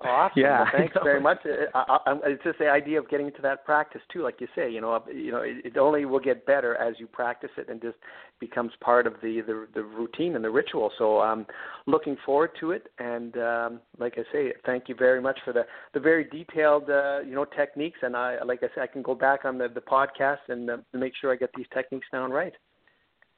Awesome. 0.04 0.42
Yeah, 0.42 0.64
well, 0.64 0.72
thanks 0.74 0.96
very 1.04 1.22
much. 1.22 1.38
I, 1.74 1.98
I, 2.06 2.18
it's 2.26 2.44
just 2.44 2.60
the 2.60 2.68
idea 2.70 3.00
of 3.00 3.10
getting 3.10 3.28
into 3.28 3.42
that 3.44 3.64
practice 3.64 4.02
too, 4.12 4.24
like 4.24 4.42
you 4.42 4.48
say. 4.54 4.70
You 4.70 4.82
know, 4.82 5.02
you 5.14 5.32
know, 5.32 5.42
it, 5.42 5.66
it 5.66 5.78
only 5.78 6.04
will 6.04 6.20
get 6.20 6.46
better 6.46 6.76
as 6.76 6.96
you 7.00 7.08
practice 7.08 7.52
it 7.58 7.70
and 7.70 7.82
just 7.82 7.96
becomes 8.42 8.72
part 8.82 9.08
of 9.08 9.14
the 9.22 9.42
the, 9.48 9.68
the 9.74 9.84
routine 9.84 10.36
and 10.36 10.44
the 10.44 10.50
ritual. 10.50 10.92
So 10.98 11.22
I'm 11.22 11.40
um, 11.40 11.46
looking 11.88 12.18
forward 12.26 12.52
to 12.60 12.72
it. 12.72 12.88
And 13.00 13.38
um, 13.38 13.80
like 13.98 14.16
I 14.18 14.24
say, 14.34 14.52
thank 14.66 14.90
you 14.90 14.96
very 14.96 15.22
much 15.22 15.40
for 15.46 15.54
the 15.54 15.66
the 15.94 16.02
very 16.02 16.26
detailed 16.26 16.90
uh, 16.90 17.20
you 17.22 17.34
know 17.34 17.46
techniques. 17.46 18.00
And 18.02 18.18
I, 18.18 18.44
like 18.44 18.64
I 18.64 18.68
said, 18.76 18.84
I 18.84 18.88
can 18.88 19.02
go 19.02 19.16
back 19.16 19.46
on 19.46 19.58
the 19.58 19.70
the 19.70 19.82
podcast 19.82 20.50
and 20.50 20.70
uh, 20.70 20.78
make 20.94 21.14
sure 21.20 21.32
I 21.32 21.38
get 21.38 21.52
these 21.56 21.68
techniques 21.74 22.08
down 22.12 22.32
right. 22.32 22.54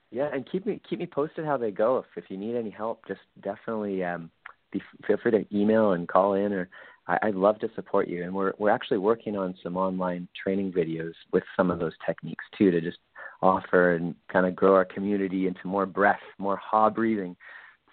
Yeah, 0.09 0.29
and 0.33 0.49
keep 0.49 0.65
me 0.65 0.81
keep 0.89 0.99
me 0.99 1.05
posted 1.05 1.45
how 1.45 1.57
they 1.57 1.69
go. 1.69 1.99
If 1.99 2.23
if 2.23 2.31
you 2.31 2.37
need 2.37 2.55
any 2.55 2.71
help, 2.71 3.05
just 3.07 3.19
definitely 3.43 4.03
um, 4.03 4.31
be, 4.71 4.81
feel 5.05 5.17
free 5.21 5.31
to 5.31 5.45
email 5.55 5.93
and 5.93 6.07
call 6.07 6.33
in, 6.33 6.53
or 6.53 6.69
I, 7.07 7.17
I'd 7.23 7.35
love 7.35 7.59
to 7.59 7.69
support 7.75 8.07
you. 8.07 8.23
And 8.23 8.33
we're 8.33 8.53
we're 8.57 8.69
actually 8.69 8.97
working 8.97 9.37
on 9.37 9.55
some 9.63 9.77
online 9.77 10.27
training 10.41 10.71
videos 10.71 11.13
with 11.31 11.43
some 11.55 11.71
of 11.71 11.79
those 11.79 11.93
techniques 12.05 12.45
too, 12.57 12.71
to 12.71 12.81
just 12.81 12.97
offer 13.41 13.95
and 13.95 14.15
kind 14.31 14.45
of 14.45 14.55
grow 14.55 14.73
our 14.73 14.85
community 14.85 15.47
into 15.47 15.67
more 15.67 15.85
breath, 15.85 16.19
more 16.37 16.57
ha 16.57 16.89
breathing. 16.89 17.35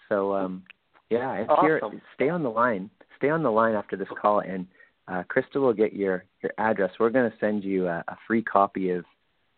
So 0.09 0.35
um, 0.35 0.63
yeah, 1.11 1.35
if 1.35 1.51
awesome. 1.51 1.67
you're 1.67 1.81
stay 2.15 2.29
on 2.29 2.43
the 2.43 2.51
line, 2.51 2.91
stay 3.17 3.31
on 3.31 3.43
the 3.43 3.51
line 3.51 3.75
after 3.75 3.97
this 3.97 4.09
call, 4.21 4.41
and 4.41 4.67
uh, 5.09 5.23
Krista 5.25 5.61
will 5.61 5.75
get 5.75 5.93
your 5.93 6.25
your 6.43 6.53
address. 6.59 6.91
We're 6.99 7.11
going 7.11 7.31
to 7.31 7.37
send 7.39 7.65
you 7.65 7.87
a, 7.87 8.05
a 8.09 8.17
free 8.27 8.43
copy 8.43 8.91
of 8.91 9.05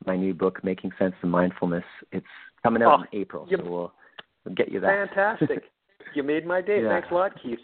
my 0.05 0.17
new 0.17 0.35
book, 0.35 0.63
Making 0.63 0.93
Sense 0.99 1.15
of 1.23 1.29
Mindfulness. 1.29 1.85
It's 2.13 2.27
coming 2.63 2.83
out 2.83 3.01
oh, 3.01 3.03
in 3.03 3.21
April, 3.21 3.47
so 3.51 3.63
we'll, 3.63 3.93
we'll 4.45 4.55
get 4.55 4.71
you 4.71 4.81
that. 4.81 5.09
Fantastic. 5.09 5.65
you 6.17 6.23
made 6.23 6.47
my 6.47 6.61
day. 6.61 6.83
Yeah. 6.83 6.89
Thanks 6.89 7.09
a 7.11 7.15
lot, 7.15 7.33
Keith. 7.43 7.59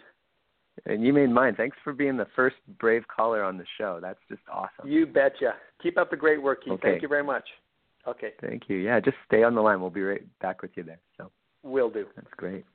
And 0.85 1.05
you 1.05 1.13
made 1.13 1.29
mine. 1.29 1.55
Thanks 1.55 1.77
for 1.83 1.93
being 1.93 2.17
the 2.17 2.27
first 2.35 2.55
brave 2.79 3.03
caller 3.13 3.43
on 3.43 3.57
the 3.57 3.65
show. 3.77 3.99
That's 4.01 4.19
just 4.29 4.41
awesome. 4.51 4.87
You 4.87 5.05
betcha. 5.05 5.53
Keep 5.81 5.97
up 5.97 6.09
the 6.09 6.17
great 6.17 6.41
work, 6.41 6.63
Keith. 6.63 6.73
Okay. 6.73 6.91
Thank 6.91 7.01
you 7.01 7.07
very 7.07 7.23
much. 7.23 7.43
Okay. 8.07 8.31
Thank 8.41 8.63
you. 8.67 8.77
Yeah, 8.77 8.99
just 8.99 9.17
stay 9.25 9.43
on 9.43 9.55
the 9.55 9.61
line. 9.61 9.79
We'll 9.79 9.89
be 9.89 10.01
right 10.01 10.23
back 10.41 10.61
with 10.61 10.71
you 10.75 10.83
there. 10.83 10.99
So. 11.17 11.29
Will 11.63 11.89
do. 11.89 12.05
That's 12.15 12.27
great. 12.35 12.65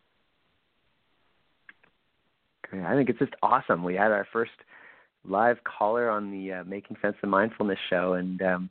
Great. 2.62 2.84
I 2.84 2.94
think 2.94 3.10
it's 3.10 3.18
just 3.18 3.34
awesome. 3.42 3.84
We 3.84 3.94
had 3.94 4.12
our 4.12 4.26
first 4.32 4.52
live 5.26 5.58
caller 5.64 6.08
on 6.08 6.30
the 6.30 6.52
uh, 6.52 6.64
Making 6.64 6.96
Sense 7.02 7.16
of 7.22 7.28
Mindfulness 7.28 7.78
show, 7.90 8.14
and 8.14 8.40
um, 8.40 8.70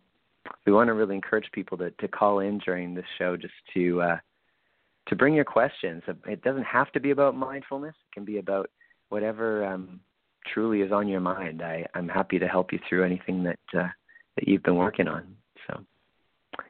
we 0.65 0.73
want 0.73 0.87
to 0.87 0.93
really 0.93 1.15
encourage 1.15 1.49
people 1.51 1.77
to, 1.77 1.91
to 1.91 2.07
call 2.07 2.39
in 2.39 2.57
during 2.59 2.95
this 2.95 3.05
show 3.17 3.37
just 3.37 3.53
to 3.73 4.01
uh, 4.01 4.17
to 5.07 5.15
bring 5.15 5.33
your 5.33 5.45
questions. 5.45 6.03
It 6.25 6.41
doesn't 6.43 6.63
have 6.63 6.91
to 6.91 6.99
be 6.99 7.11
about 7.11 7.35
mindfulness. 7.35 7.95
It 8.09 8.13
can 8.13 8.25
be 8.25 8.37
about 8.37 8.69
whatever 9.09 9.65
um, 9.65 9.99
truly 10.53 10.81
is 10.81 10.91
on 10.91 11.07
your 11.07 11.21
mind. 11.21 11.61
I, 11.61 11.85
I'm 11.93 12.07
happy 12.07 12.39
to 12.39 12.47
help 12.47 12.71
you 12.71 12.79
through 12.87 13.03
anything 13.03 13.43
that 13.43 13.59
uh, 13.73 13.87
that 14.35 14.47
you've 14.47 14.63
been 14.63 14.75
working 14.75 15.07
on. 15.07 15.35
So, 15.67 15.79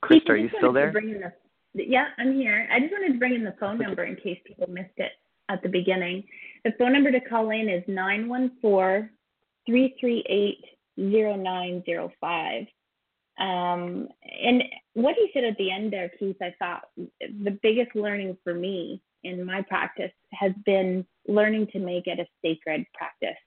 Chris, 0.01 0.21
are 0.29 0.37
you 0.37 0.49
still 0.57 0.73
there? 0.73 0.93
The, 0.93 1.83
yeah, 1.85 2.07
I'm 2.17 2.33
here. 2.33 2.67
I 2.71 2.79
just 2.79 2.91
wanted 2.91 3.13
to 3.13 3.19
bring 3.19 3.35
in 3.35 3.43
the 3.43 3.55
phone 3.59 3.77
number 3.77 4.03
in 4.03 4.15
case 4.15 4.39
people 4.45 4.67
missed 4.69 4.97
it 4.97 5.11
at 5.49 5.61
the 5.61 5.69
beginning. 5.69 6.23
The 6.63 6.71
phone 6.77 6.93
number 6.93 7.11
to 7.11 7.19
call 7.19 7.49
in 7.51 7.69
is 7.69 7.83
914 7.87 9.09
338 9.65 10.57
0905. 10.97 12.67
Um, 13.39 14.09
and 14.41 14.63
what 14.93 15.15
he 15.15 15.29
said 15.33 15.43
at 15.43 15.57
the 15.57 15.71
end 15.71 15.93
there, 15.93 16.11
Keith, 16.19 16.37
I 16.41 16.55
thought 16.57 16.83
the 16.97 17.57
biggest 17.61 17.95
learning 17.95 18.37
for 18.43 18.53
me 18.53 19.01
in 19.23 19.45
my 19.45 19.61
practice 19.61 20.11
has 20.33 20.51
been 20.65 21.05
learning 21.27 21.67
to 21.73 21.79
make 21.79 22.07
it 22.07 22.19
a 22.19 22.25
sacred 22.43 22.85
practice 22.93 23.37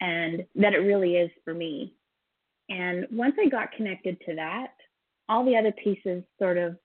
and 0.00 0.44
that 0.54 0.72
it 0.72 0.78
really 0.78 1.16
is 1.16 1.30
for 1.44 1.54
me. 1.54 1.94
And 2.68 3.06
once 3.10 3.34
I 3.40 3.48
got 3.48 3.72
connected 3.72 4.20
to 4.26 4.36
that, 4.36 4.72
all 5.28 5.44
the 5.44 5.56
other 5.56 5.72
pieces 5.72 6.22
sort 6.38 6.58
of 6.58 6.76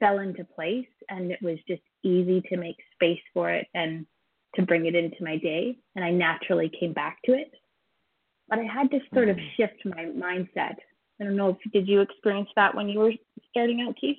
fell 0.00 0.18
into 0.18 0.44
place 0.44 0.86
and 1.08 1.30
it 1.30 1.42
was 1.42 1.58
just 1.68 1.82
easy 2.02 2.42
to 2.48 2.56
make 2.56 2.76
space 2.94 3.20
for 3.34 3.50
it 3.50 3.66
and 3.74 4.06
to 4.54 4.62
bring 4.62 4.86
it 4.86 4.94
into 4.94 5.22
my 5.22 5.36
day. 5.36 5.76
And 5.94 6.04
I 6.04 6.10
naturally 6.10 6.70
came 6.80 6.92
back 6.92 7.18
to 7.26 7.32
it. 7.32 7.52
But 8.48 8.60
I 8.60 8.64
had 8.64 8.90
to 8.92 9.00
sort 9.12 9.28
of 9.28 9.36
mm-hmm. 9.36 9.46
shift 9.56 9.84
my 9.84 10.04
mindset 10.04 10.76
I 11.20 11.24
don't 11.24 11.36
know 11.36 11.50
if 11.50 11.72
did 11.72 11.88
you 11.88 12.00
experience 12.00 12.48
that 12.56 12.74
when 12.74 12.88
you 12.88 12.98
were 12.98 13.12
starting 13.50 13.84
out, 13.86 13.96
Keith? 14.00 14.18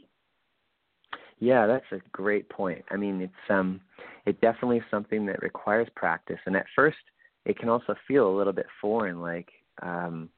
Yeah, 1.39 1.67
that's 1.67 1.85
a 1.91 2.01
great 2.11 2.49
point. 2.49 2.83
I 2.89 2.97
mean, 2.97 3.21
it's 3.21 3.49
um, 3.49 3.79
it 4.25 4.41
definitely 4.41 4.77
is 4.77 4.83
something 4.89 5.25
that 5.27 5.43
requires 5.43 5.87
practice, 5.95 6.39
and 6.45 6.55
at 6.55 6.65
first, 6.75 6.97
it 7.45 7.59
can 7.59 7.69
also 7.69 7.95
feel 8.07 8.27
a 8.27 8.35
little 8.35 8.53
bit 8.53 8.65
foreign. 8.81 9.21
Like, 9.21 9.49
um, 9.81 10.29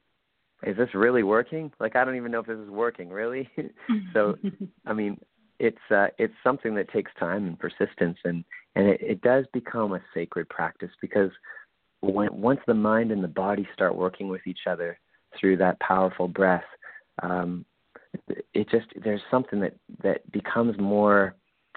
is 0.62 0.76
this 0.76 0.94
really 0.94 1.22
working? 1.22 1.72
Like, 1.80 1.96
I 1.96 2.04
don't 2.04 2.16
even 2.16 2.30
know 2.30 2.40
if 2.40 2.46
this 2.46 2.58
is 2.58 2.68
working, 2.68 3.08
really. 3.08 3.48
so, 4.12 4.36
I 4.86 4.92
mean, 4.92 5.18
it's 5.58 5.78
uh, 5.90 6.08
it's 6.18 6.34
something 6.44 6.74
that 6.74 6.92
takes 6.92 7.12
time 7.18 7.46
and 7.46 7.58
persistence, 7.58 8.18
and 8.24 8.44
and 8.74 8.86
it, 8.86 9.00
it 9.00 9.20
does 9.22 9.46
become 9.54 9.94
a 9.94 10.02
sacred 10.12 10.50
practice 10.50 10.90
because 11.00 11.30
when 12.00 12.28
once 12.40 12.60
the 12.66 12.74
mind 12.74 13.10
and 13.10 13.24
the 13.24 13.28
body 13.28 13.66
start 13.72 13.96
working 13.96 14.28
with 14.28 14.46
each 14.46 14.66
other 14.66 14.98
through 15.38 15.56
that 15.58 15.80
powerful 15.80 16.28
breath, 16.28 16.64
um, 17.22 17.64
it 18.54 18.68
just 18.70 18.86
there's 19.02 19.20
something 19.30 19.60
that 19.60 19.76
that 20.02 20.30
becomes 20.32 20.78
more 20.78 21.34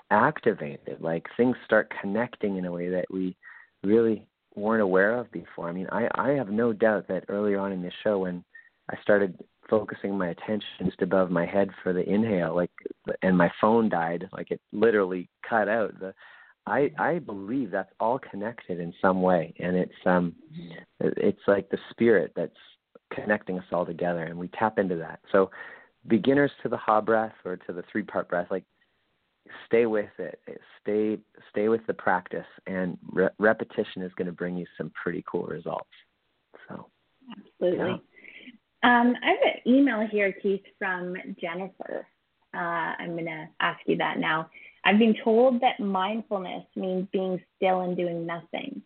activated. 0.10 0.98
Like 1.00 1.26
things 1.38 1.56
start 1.66 1.92
connecting 2.02 2.58
in 2.58 2.66
a 2.66 2.72
way 2.72 2.90
that 2.90 3.06
we 3.12 3.36
really 3.84 4.26
weren't 4.56 4.82
aware 4.82 5.18
of 5.18 5.32
before. 5.32 5.70
I 5.70 5.74
mean, 5.74 5.88
I 5.92 6.08
I 6.16 6.32
have 6.32 6.50
no 6.50 6.74
doubt 6.74 7.08
that 7.08 7.26
earlier 7.30 7.60
on 7.60 7.72
in 7.72 7.82
the 7.82 7.92
show 8.04 8.20
when 8.20 8.44
I 8.90 9.02
started 9.02 9.38
focusing 9.70 10.18
my 10.18 10.30
attention 10.30 10.86
just 10.86 11.02
above 11.02 11.32
my 11.32 11.46
head 11.46 11.70
for 11.82 11.94
the 11.94 12.08
inhale, 12.08 12.56
like, 12.56 12.72
and 13.22 13.38
my 13.38 13.50
phone 13.62 13.90
died, 13.90 14.28
like 14.34 14.52
it 14.52 14.60
literally 14.72 15.30
cut 15.48 15.68
out. 15.70 15.98
The 16.00 16.14
I 16.66 16.92
I 16.98 17.20
believe 17.20 17.72
that's 17.72 17.92
all 18.00 18.20
connected 18.20 18.80
in 18.80 18.94
some 19.02 19.22
way, 19.22 19.54
and 19.60 19.76
it's 19.76 20.06
um, 20.06 20.36
it's 21.00 21.42
like 21.48 21.70
the 21.70 21.80
spirit 21.92 22.34
that's 22.36 22.52
connecting 23.16 23.60
us 23.60 23.66
all 23.72 23.86
together, 23.86 24.24
and 24.24 24.38
we 24.38 24.48
tap 24.50 24.80
into 24.80 24.96
that. 24.98 25.20
So, 25.32 25.52
beginners 26.08 26.52
to 26.62 26.70
the 26.70 26.78
ha 26.78 27.02
breath 27.02 27.34
or 27.46 27.56
to 27.56 27.74
the 27.74 27.84
three 27.92 28.04
part 28.04 28.30
breath, 28.30 28.48
like 28.52 28.64
stay 29.66 29.86
with 29.86 30.10
it, 30.20 30.40
stay 30.82 31.18
stay 31.50 31.70
with 31.70 31.86
the 31.88 31.94
practice, 31.94 32.46
and 32.68 32.98
re- 33.12 33.30
repetition 33.40 34.02
is 34.02 34.12
going 34.16 34.28
to 34.28 34.34
bring 34.34 34.58
you 34.58 34.66
some 34.78 34.92
pretty 35.02 35.24
cool 35.30 35.46
results. 35.46 35.90
So, 36.68 36.88
absolutely. 37.32 37.90
Yeah. 37.90 37.98
Um, 38.84 39.16
I 39.24 39.28
have 39.30 39.56
an 39.56 39.74
email 39.74 40.06
here, 40.12 40.34
Keith, 40.34 40.64
from 40.78 41.16
Jennifer. 41.40 42.06
Uh, 42.54 42.58
I'm 43.00 43.14
going 43.14 43.26
to 43.26 43.48
ask 43.62 43.80
you 43.86 43.98
that 43.98 44.20
now. 44.20 44.50
I've 44.86 45.00
been 45.00 45.16
told 45.24 45.62
that 45.62 45.80
mindfulness 45.80 46.66
means 46.76 47.08
being 47.14 47.42
still 47.56 47.82
and 47.82 47.96
doing 47.96 48.26
nothing. 48.26 48.82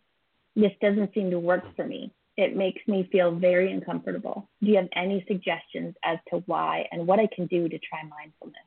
This 0.54 0.70
doesn't 0.80 1.12
seem 1.14 1.30
to 1.30 1.40
work 1.40 1.64
for 1.74 1.84
me. 1.84 2.12
It 2.38 2.56
makes 2.56 2.80
me 2.86 3.08
feel 3.10 3.32
very 3.32 3.72
uncomfortable. 3.72 4.48
Do 4.62 4.68
you 4.68 4.76
have 4.76 4.88
any 4.94 5.24
suggestions 5.26 5.96
as 6.04 6.18
to 6.30 6.36
why 6.46 6.86
and 6.92 7.04
what 7.04 7.18
I 7.18 7.26
can 7.34 7.46
do 7.46 7.68
to 7.68 7.78
try 7.80 7.98
mindfulness? 8.08 8.62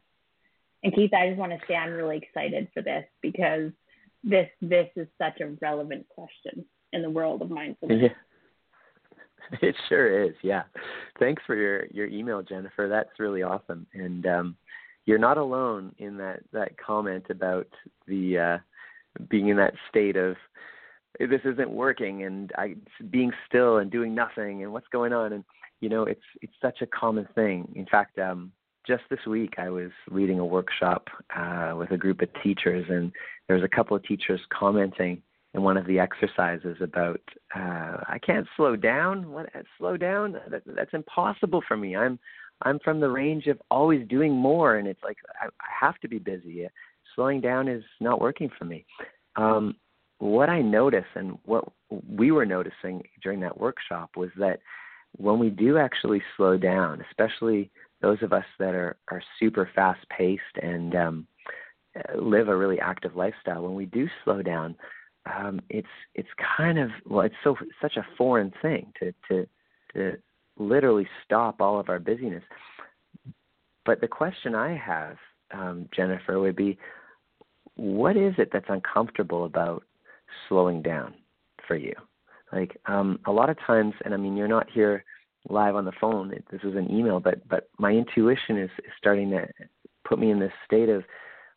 And 0.83 0.93
Keith, 0.93 1.13
I 1.13 1.29
just 1.29 1.39
want 1.39 1.53
to 1.53 1.59
say 1.65 1.75
I'm 1.75 1.93
really 1.93 2.17
excited 2.17 2.67
for 2.73 2.81
this 2.81 3.05
because 3.21 3.71
this 4.25 4.49
this 4.61 4.89
is 4.97 5.07
such 5.17 5.39
a 5.39 5.55
relevant 5.61 6.05
question 6.09 6.65
in 6.91 7.01
the 7.01 7.09
world 7.09 7.41
of 7.41 7.49
mindfulness. 7.49 8.01
Yeah. 8.03 8.09
It 9.61 9.75
sure 9.89 10.23
is. 10.23 10.35
Yeah. 10.43 10.63
Thanks 11.19 11.43
for 11.45 11.55
your 11.55 11.85
your 11.87 12.07
email, 12.07 12.41
Jennifer. 12.41 12.87
That's 12.87 13.19
really 13.19 13.41
awesome. 13.41 13.85
And 13.93 14.25
um, 14.25 14.55
you're 15.05 15.17
not 15.17 15.37
alone 15.37 15.93
in 15.97 16.15
that 16.17 16.41
that 16.53 16.77
comment 16.77 17.25
about 17.29 17.67
the 18.07 18.37
uh, 18.37 18.57
being 19.29 19.49
in 19.49 19.57
that 19.57 19.73
state 19.89 20.15
of 20.15 20.37
this 21.19 21.41
isn't 21.43 21.69
working 21.69 22.23
and 22.23 22.51
I 22.57 22.75
being 23.09 23.31
still 23.47 23.77
and 23.77 23.91
doing 23.91 24.15
nothing 24.15 24.63
and 24.63 24.71
what's 24.71 24.87
going 24.91 25.13
on 25.13 25.33
and 25.33 25.43
you 25.79 25.89
know 25.89 26.03
it's 26.03 26.21
it's 26.41 26.53
such 26.61 26.81
a 26.81 26.87
common 26.87 27.27
thing. 27.35 27.71
In 27.75 27.85
fact, 27.85 28.17
um, 28.19 28.51
just 28.87 29.03
this 29.09 29.25
week 29.27 29.55
I 29.57 29.69
was 29.69 29.91
leading 30.09 30.39
a 30.39 30.45
workshop 30.45 31.07
uh, 31.35 31.73
with 31.77 31.91
a 31.91 31.97
group 31.97 32.21
of 32.21 32.29
teachers 32.43 32.85
and 32.89 33.11
there 33.47 33.55
was 33.55 33.65
a 33.65 33.75
couple 33.75 33.95
of 33.95 34.03
teachers 34.03 34.39
commenting 34.51 35.21
in 35.53 35.63
one 35.63 35.77
of 35.77 35.85
the 35.85 35.99
exercises 35.99 36.77
about 36.81 37.19
uh, 37.55 37.97
I 38.07 38.19
can't 38.25 38.47
slow 38.55 38.75
down. 38.75 39.31
What 39.31 39.49
slow 39.77 39.97
down? 39.97 40.37
That, 40.49 40.63
that's 40.65 40.93
impossible 40.93 41.61
for 41.67 41.77
me. 41.77 41.95
I'm 41.95 42.19
I'm 42.63 42.79
from 42.79 42.99
the 42.99 43.09
range 43.09 43.47
of 43.47 43.59
always 43.69 44.07
doing 44.07 44.33
more, 44.33 44.75
and 44.75 44.87
it's 44.87 45.03
like 45.03 45.17
I, 45.41 45.47
I 45.47 45.85
have 45.85 45.97
to 45.99 46.07
be 46.07 46.19
busy. 46.19 46.67
Slowing 47.15 47.41
down 47.41 47.67
is 47.67 47.83
not 47.99 48.21
working 48.21 48.49
for 48.57 48.65
me. 48.65 48.85
Um, 49.35 49.75
what 50.21 50.49
I 50.49 50.61
notice 50.61 51.05
and 51.15 51.39
what 51.45 51.65
we 52.07 52.29
were 52.31 52.45
noticing 52.45 53.01
during 53.23 53.39
that 53.39 53.59
workshop 53.59 54.11
was 54.15 54.29
that 54.37 54.59
when 55.17 55.39
we 55.39 55.49
do 55.49 55.79
actually 55.79 56.21
slow 56.37 56.57
down, 56.57 57.03
especially 57.09 57.71
those 58.01 58.21
of 58.21 58.31
us 58.31 58.45
that 58.59 58.75
are 58.75 58.97
are 59.09 59.23
super 59.39 59.67
fast 59.73 60.07
paced 60.15 60.57
and 60.61 60.95
um, 60.95 61.27
live 62.15 62.49
a 62.49 62.55
really 62.55 62.79
active 62.79 63.15
lifestyle, 63.15 63.63
when 63.63 63.73
we 63.73 63.87
do 63.87 64.07
slow 64.23 64.43
down, 64.43 64.75
um, 65.25 65.59
it's 65.69 65.87
it's 66.13 66.29
kind 66.55 66.77
of 66.77 66.91
well, 67.09 67.25
it's 67.25 67.35
so 67.43 67.55
such 67.81 67.97
a 67.97 68.05
foreign 68.15 68.53
thing 68.61 68.93
to 68.99 69.11
to 69.27 69.47
to 69.95 70.17
literally 70.59 71.07
stop 71.25 71.61
all 71.61 71.79
of 71.79 71.89
our 71.89 71.99
busyness. 71.99 72.43
But 73.87 74.01
the 74.01 74.07
question 74.07 74.53
I 74.53 74.77
have, 74.77 75.17
um, 75.51 75.89
Jennifer, 75.95 76.39
would 76.39 76.55
be, 76.55 76.77
what 77.75 78.15
is 78.15 78.35
it 78.37 78.49
that's 78.53 78.69
uncomfortable 78.69 79.45
about 79.45 79.83
slowing 80.47 80.81
down 80.81 81.13
for 81.67 81.75
you? 81.75 81.93
Like 82.51 82.77
um, 82.85 83.19
a 83.25 83.31
lot 83.31 83.49
of 83.49 83.57
times, 83.65 83.93
and 84.03 84.13
I 84.13 84.17
mean, 84.17 84.35
you're 84.35 84.47
not 84.47 84.69
here 84.69 85.03
live 85.49 85.75
on 85.75 85.85
the 85.85 85.93
phone. 85.99 86.29
This 86.29 86.61
is 86.63 86.75
an 86.75 86.91
email, 86.91 87.19
but 87.19 87.47
but 87.47 87.69
my 87.77 87.91
intuition 87.91 88.57
is, 88.57 88.69
is 88.79 88.91
starting 88.97 89.31
to 89.31 89.47
put 90.07 90.19
me 90.19 90.31
in 90.31 90.39
this 90.39 90.51
state 90.65 90.89
of 90.89 91.03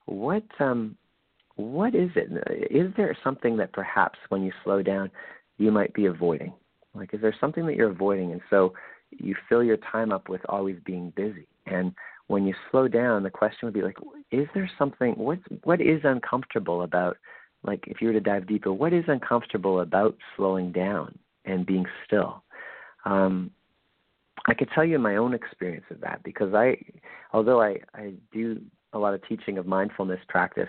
what 0.07 0.45
um 0.61 0.97
what 1.57 1.95
is 1.95 2.11
it? 2.17 2.31
Is 2.71 2.93
there 2.97 3.17
something 3.23 3.57
that 3.59 3.73
perhaps 3.73 4.19
when 4.29 4.43
you 4.43 4.53
slow 4.65 4.83
down, 4.83 5.11
you 5.59 5.71
might 5.71 5.95
be 5.95 6.07
avoiding? 6.07 6.53
Like, 6.95 7.15
is 7.15 7.21
there 7.21 7.35
something 7.41 7.67
that 7.67 7.77
you're 7.77 7.91
avoiding? 7.91 8.33
And 8.33 8.41
so 8.51 8.75
you 9.11 9.37
fill 9.49 9.63
your 9.63 9.77
time 9.77 10.13
up 10.13 10.29
with 10.29 10.41
always 10.49 10.77
being 10.85 11.13
busy. 11.15 11.47
And 11.67 11.93
when 12.27 12.47
you 12.47 12.55
slow 12.71 12.89
down, 12.89 13.23
the 13.23 13.31
question 13.31 13.67
would 13.67 13.75
be 13.75 13.83
like, 13.83 13.97
is 14.31 14.49
there 14.55 14.71
something? 14.79 15.13
What 15.13 15.39
what 15.65 15.81
is 15.81 16.01
uncomfortable 16.05 16.83
about? 16.83 17.17
Like, 17.65 17.85
if 17.87 18.01
you 18.01 18.09
were 18.09 18.15
to 18.15 18.21
dive 18.21 18.47
deeper, 18.47 18.73
what 18.73 18.93
is 18.93 19.05
uncomfortable 19.09 19.81
about 19.81 20.17
slowing 20.37 20.71
down 20.71 21.19
and 21.45 21.67
being 21.67 21.87
still? 22.07 22.43
Um, 23.05 23.51
I 24.47 24.55
could 24.55 24.69
tell 24.75 24.85
you 24.85 24.99
my 24.99 25.17
own 25.17 25.35
experience 25.35 25.87
of 25.91 26.01
that 26.03 26.23
because 26.23 26.53
I, 26.55 26.77
although 27.33 27.63
I 27.63 27.79
I 27.95 28.13
do 28.33 28.61
a 28.93 28.99
lot 28.99 29.15
of 29.15 29.27
teaching 29.27 29.59
of 29.59 29.67
mindfulness 29.67 30.21
practice, 30.29 30.69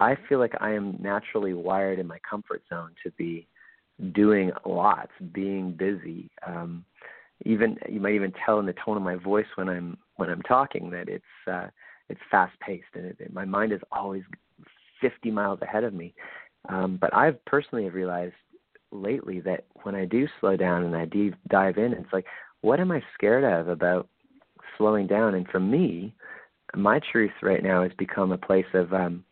I 0.00 0.16
feel 0.28 0.38
like 0.38 0.54
I 0.60 0.72
am 0.72 0.96
naturally 1.00 1.54
wired 1.54 1.98
in 1.98 2.06
my 2.06 2.18
comfort 2.28 2.62
zone 2.68 2.90
to 3.02 3.10
be 3.12 3.46
doing 4.12 4.52
lots, 4.64 5.10
being 5.32 5.72
busy. 5.72 6.30
Um, 6.46 6.84
even 7.44 7.78
you 7.88 8.00
might 8.00 8.14
even 8.14 8.32
tell 8.44 8.58
in 8.58 8.66
the 8.66 8.74
tone 8.84 8.96
of 8.96 9.02
my 9.02 9.16
voice 9.16 9.46
when 9.54 9.68
I'm 9.68 9.96
when 10.16 10.28
I'm 10.28 10.42
talking 10.42 10.90
that 10.90 11.08
it's 11.08 11.24
uh, 11.50 11.68
it's 12.08 12.20
fast 12.30 12.58
paced 12.60 12.86
and 12.94 13.06
it, 13.06 13.16
it, 13.18 13.32
my 13.32 13.44
mind 13.44 13.72
is 13.72 13.80
always 13.90 14.22
50 15.00 15.30
miles 15.30 15.60
ahead 15.62 15.84
of 15.84 15.94
me. 15.94 16.14
Um, 16.68 16.98
but 17.00 17.14
I've 17.14 17.42
personally 17.44 17.88
realized 17.88 18.34
lately 18.90 19.40
that 19.40 19.64
when 19.82 19.94
I 19.94 20.04
do 20.04 20.26
slow 20.40 20.56
down 20.56 20.84
and 20.84 20.96
I 20.96 21.04
do 21.04 21.32
dive 21.48 21.78
in, 21.78 21.92
it's 21.92 22.12
like, 22.12 22.26
what 22.60 22.80
am 22.80 22.90
I 22.90 23.02
scared 23.14 23.44
of 23.44 23.68
about 23.68 24.08
slowing 24.76 25.06
down? 25.06 25.34
And 25.34 25.46
for 25.48 25.60
me, 25.60 26.14
my 26.74 27.00
truth 27.12 27.32
right 27.42 27.62
now 27.62 27.82
has 27.82 27.92
become 27.96 28.32
a 28.32 28.38
place 28.38 28.66
of 28.74 28.92
um, 28.92 29.24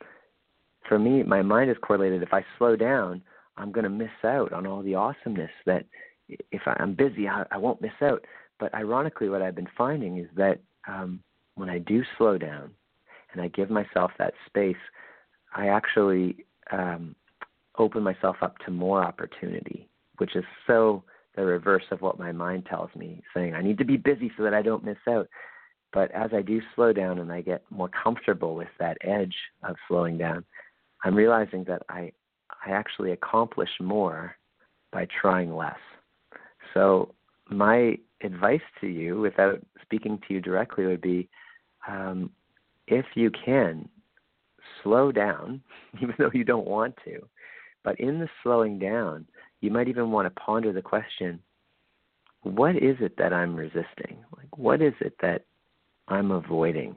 for 0.89 0.99
me, 0.99 1.23
my 1.23 1.43
mind 1.43 1.71
is 1.71 1.77
correlated. 1.83 2.23
If 2.23 2.33
I 2.33 2.45
slow 2.59 2.77
down, 2.77 3.23
I'm 3.57 3.73
going 3.73 3.85
to 3.85 3.91
miss 3.91 4.09
out 4.25 4.53
on 4.53 4.67
all 4.67 4.83
the 4.83 4.95
awesomeness 4.95 5.51
that 5.65 5.85
if 6.29 6.63
I'm 6.67 6.95
busy, 6.95 7.29
I, 7.29 7.57
won't 7.57 7.81
miss 7.81 7.93
out. 8.03 8.25
But 8.59 8.75
ironically, 8.75 9.29
what 9.29 9.43
I've 9.43 9.55
been 9.55 9.69
finding 9.77 10.19
is 10.19 10.29
that 10.37 10.61
um, 10.89 11.21
when 11.55 11.69
I 11.69 11.79
do 11.79 12.03
slow 12.17 12.39
down 12.39 12.71
and 13.33 13.41
I 13.41 13.49
give 13.49 13.71
myself 13.71 14.11
that 14.19 14.35
space, 14.47 14.77
I 15.55 15.69
actually 15.69 16.45
um, 16.71 17.15
open 17.79 18.03
myself 18.03 18.37
up 18.43 18.59
to 18.65 18.71
more 18.71 19.03
opportunity, 19.03 19.89
which 20.19 20.37
is 20.37 20.45
so 20.67 21.03
the 21.37 21.45
reverse 21.45 21.85
of 21.91 22.01
what 22.01 22.19
my 22.19 22.33
mind 22.33 22.67
tells 22.67 22.91
me, 22.97 23.23
saying 23.35 23.55
I 23.55 23.63
need 23.63 23.79
to 23.79 23.85
be 23.85 23.97
busy 23.97 24.33
so 24.37 24.43
that 24.43 24.55
I 24.55 24.63
don't 24.63 24.85
miss 24.85 24.97
out. 25.09 25.29
But 25.93 26.11
as 26.11 26.31
I 26.35 26.43
do 26.43 26.61
slow 26.75 26.93
down 26.93 27.19
and 27.19 27.31
I 27.33 27.41
get 27.41 27.63
more 27.71 27.89
comfortable 27.89 28.55
with 28.55 28.69
that 28.79 28.99
edge 29.03 29.35
of 29.63 29.77
slowing 29.89 30.19
down, 30.19 30.45
I'm 31.05 31.15
realizing 31.15 31.65
that 31.65 31.83
I 31.89 32.13
I 32.65 32.71
actually 32.71 33.13
accomplish 33.13 33.71
more 33.81 34.37
by 34.93 35.07
trying 35.21 35.55
less. 35.55 35.79
So 36.75 37.15
my 37.49 37.99
advice 38.23 38.63
to 38.81 38.87
you, 38.87 39.21
without 39.21 39.61
speaking 39.83 40.19
to 40.27 40.35
you 40.35 40.41
directly, 40.41 40.87
would 40.87 41.01
be 41.01 41.29
um, 41.87 42.31
if 42.87 43.05
you 43.15 43.31
can 43.31 43.89
slow 44.87 45.11
down, 45.11 45.61
even 46.01 46.14
though 46.18 46.31
you 46.33 46.44
don't 46.44 46.66
want 46.66 46.94
to, 47.05 47.27
but 47.85 47.99
in 48.01 48.20
the 48.20 48.29
slowing 48.42 48.79
down, 48.79 49.27
you 49.61 49.70
might 49.70 49.88
even 49.88 50.11
want 50.11 50.27
to 50.27 50.40
ponder 50.40 50.72
the 50.72 50.83
question 50.83 51.40
what 52.42 52.77
is 52.77 52.96
it 53.01 53.16
that 53.18 53.33
I'm 53.33 53.57
resisting? 53.57 54.18
Like, 54.37 54.57
what 54.57 54.81
is 54.81 54.92
it 55.01 55.14
that 55.20 55.42
I'm 56.07 56.31
avoiding? 56.31 56.96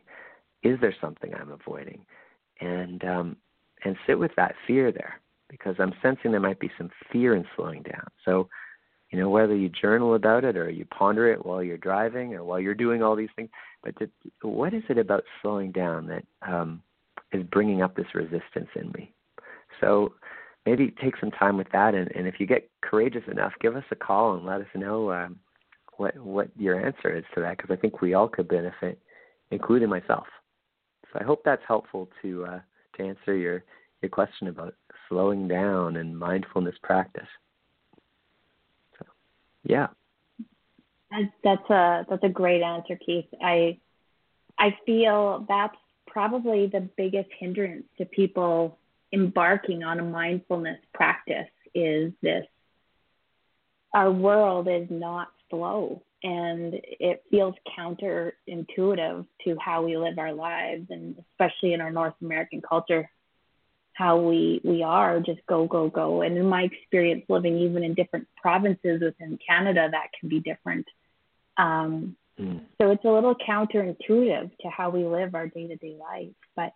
Is 0.61 0.79
there 0.79 0.93
something 1.01 1.33
I'm 1.33 1.51
avoiding? 1.51 2.05
And 2.61 3.03
um, 3.03 3.35
and 3.83 3.95
sit 4.05 4.19
with 4.19 4.31
that 4.35 4.53
fear 4.67 4.91
there 4.91 5.21
because 5.49 5.75
I'm 5.79 5.93
sensing 6.03 6.31
there 6.31 6.39
might 6.39 6.59
be 6.59 6.69
some 6.77 6.91
fear 7.11 7.33
in 7.35 7.45
slowing 7.55 7.81
down. 7.81 8.05
So, 8.25 8.49
you 9.09 9.19
know, 9.19 9.29
whether 9.29 9.55
you 9.55 9.69
journal 9.69 10.13
about 10.13 10.43
it 10.43 10.55
or 10.55 10.69
you 10.69 10.85
ponder 10.85 11.31
it 11.31 11.43
while 11.43 11.63
you're 11.63 11.77
driving 11.77 12.35
or 12.35 12.43
while 12.43 12.59
you're 12.59 12.75
doing 12.75 13.01
all 13.01 13.15
these 13.15 13.29
things, 13.35 13.49
but 13.83 13.97
to, 13.97 14.09
what 14.41 14.73
is 14.73 14.83
it 14.89 14.97
about 14.99 15.23
slowing 15.41 15.71
down 15.71 16.05
that 16.07 16.25
um, 16.47 16.83
is 17.31 17.43
bringing 17.43 17.81
up 17.81 17.95
this 17.95 18.13
resistance 18.13 18.69
in 18.75 18.91
me? 18.91 19.13
So 19.81 20.13
maybe 20.65 20.93
take 21.01 21.15
some 21.17 21.31
time 21.31 21.57
with 21.57 21.71
that, 21.71 21.95
and, 21.95 22.11
and 22.15 22.27
if 22.27 22.39
you 22.39 22.45
get 22.45 22.69
courageous 22.81 23.23
enough, 23.31 23.53
give 23.61 23.75
us 23.75 23.83
a 23.91 23.95
call 23.95 24.35
and 24.35 24.45
let 24.45 24.61
us 24.61 24.67
know 24.75 25.11
um, 25.11 25.39
what 25.97 26.17
what 26.17 26.49
your 26.57 26.83
answer 26.85 27.15
is 27.15 27.23
to 27.35 27.41
that, 27.41 27.57
because 27.57 27.71
I 27.71 27.75
think 27.75 28.01
we 28.01 28.13
all 28.13 28.27
could 28.27 28.47
benefit, 28.47 28.99
including 29.51 29.89
myself. 29.89 30.27
So 31.11 31.19
I 31.19 31.23
hope 31.23 31.41
that's 31.43 31.61
helpful 31.67 32.09
to 32.21 32.45
uh, 32.45 32.59
to 32.97 33.03
answer 33.03 33.35
your 33.35 33.63
your 34.01 34.09
question 34.09 34.47
about 34.47 34.75
slowing 35.07 35.47
down 35.47 35.97
and 35.97 36.17
mindfulness 36.17 36.75
practice. 36.83 37.27
So, 38.97 39.05
yeah. 39.63 39.87
That's 41.43 41.69
a 41.69 42.05
that's 42.07 42.23
a 42.23 42.29
great 42.29 42.61
answer, 42.61 42.95
Keith. 43.03 43.25
I 43.41 43.79
I 44.57 44.77
feel 44.85 45.45
that's 45.49 45.75
probably 46.11 46.67
the 46.67 46.81
biggest 46.97 47.29
hindrance 47.39 47.85
to 47.97 48.05
people 48.05 48.77
embarking 49.13 49.83
on 49.83 49.99
a 49.99 50.03
mindfulness 50.03 50.79
practice 50.93 51.49
is 51.73 52.13
this. 52.21 52.45
Our 53.93 54.11
world 54.11 54.67
is 54.67 54.87
not 54.89 55.29
slow 55.49 56.03
and 56.21 56.75
it 56.83 57.23
feels 57.31 57.55
counterintuitive 57.77 59.25
to 59.45 59.57
how 59.59 59.83
we 59.83 59.97
live 59.97 60.19
our 60.19 60.33
lives 60.33 60.87
and 60.89 61.15
especially 61.31 61.71
in 61.73 61.79
our 61.79 61.91
north 61.91 62.13
american 62.21 62.61
culture 62.61 63.09
how 63.99 64.17
we 64.17 64.61
we 64.63 64.81
are 64.81 65.19
just 65.19 65.45
go 65.45 65.67
go 65.67 65.89
go. 65.89 66.21
And 66.21 66.37
in 66.37 66.47
my 66.47 66.63
experience 66.63 67.25
living 67.27 67.57
even 67.57 67.83
in 67.83 67.93
different 67.95 68.27
provinces 68.41 69.01
within 69.01 69.37
canada 69.45 69.89
that 69.91 70.07
can 70.17 70.29
be 70.29 70.39
different. 70.39 70.85
Um, 71.57 72.15
mm. 72.39 72.61
so 72.79 72.91
it's 72.91 73.05
a 73.05 73.09
little 73.09 73.35
counterintuitive 73.35 74.51
to 74.61 74.69
how 74.69 74.89
we 74.89 75.05
live 75.05 75.35
our 75.35 75.47
day-to-day 75.47 75.95
life 75.99 76.33
but 76.55 76.73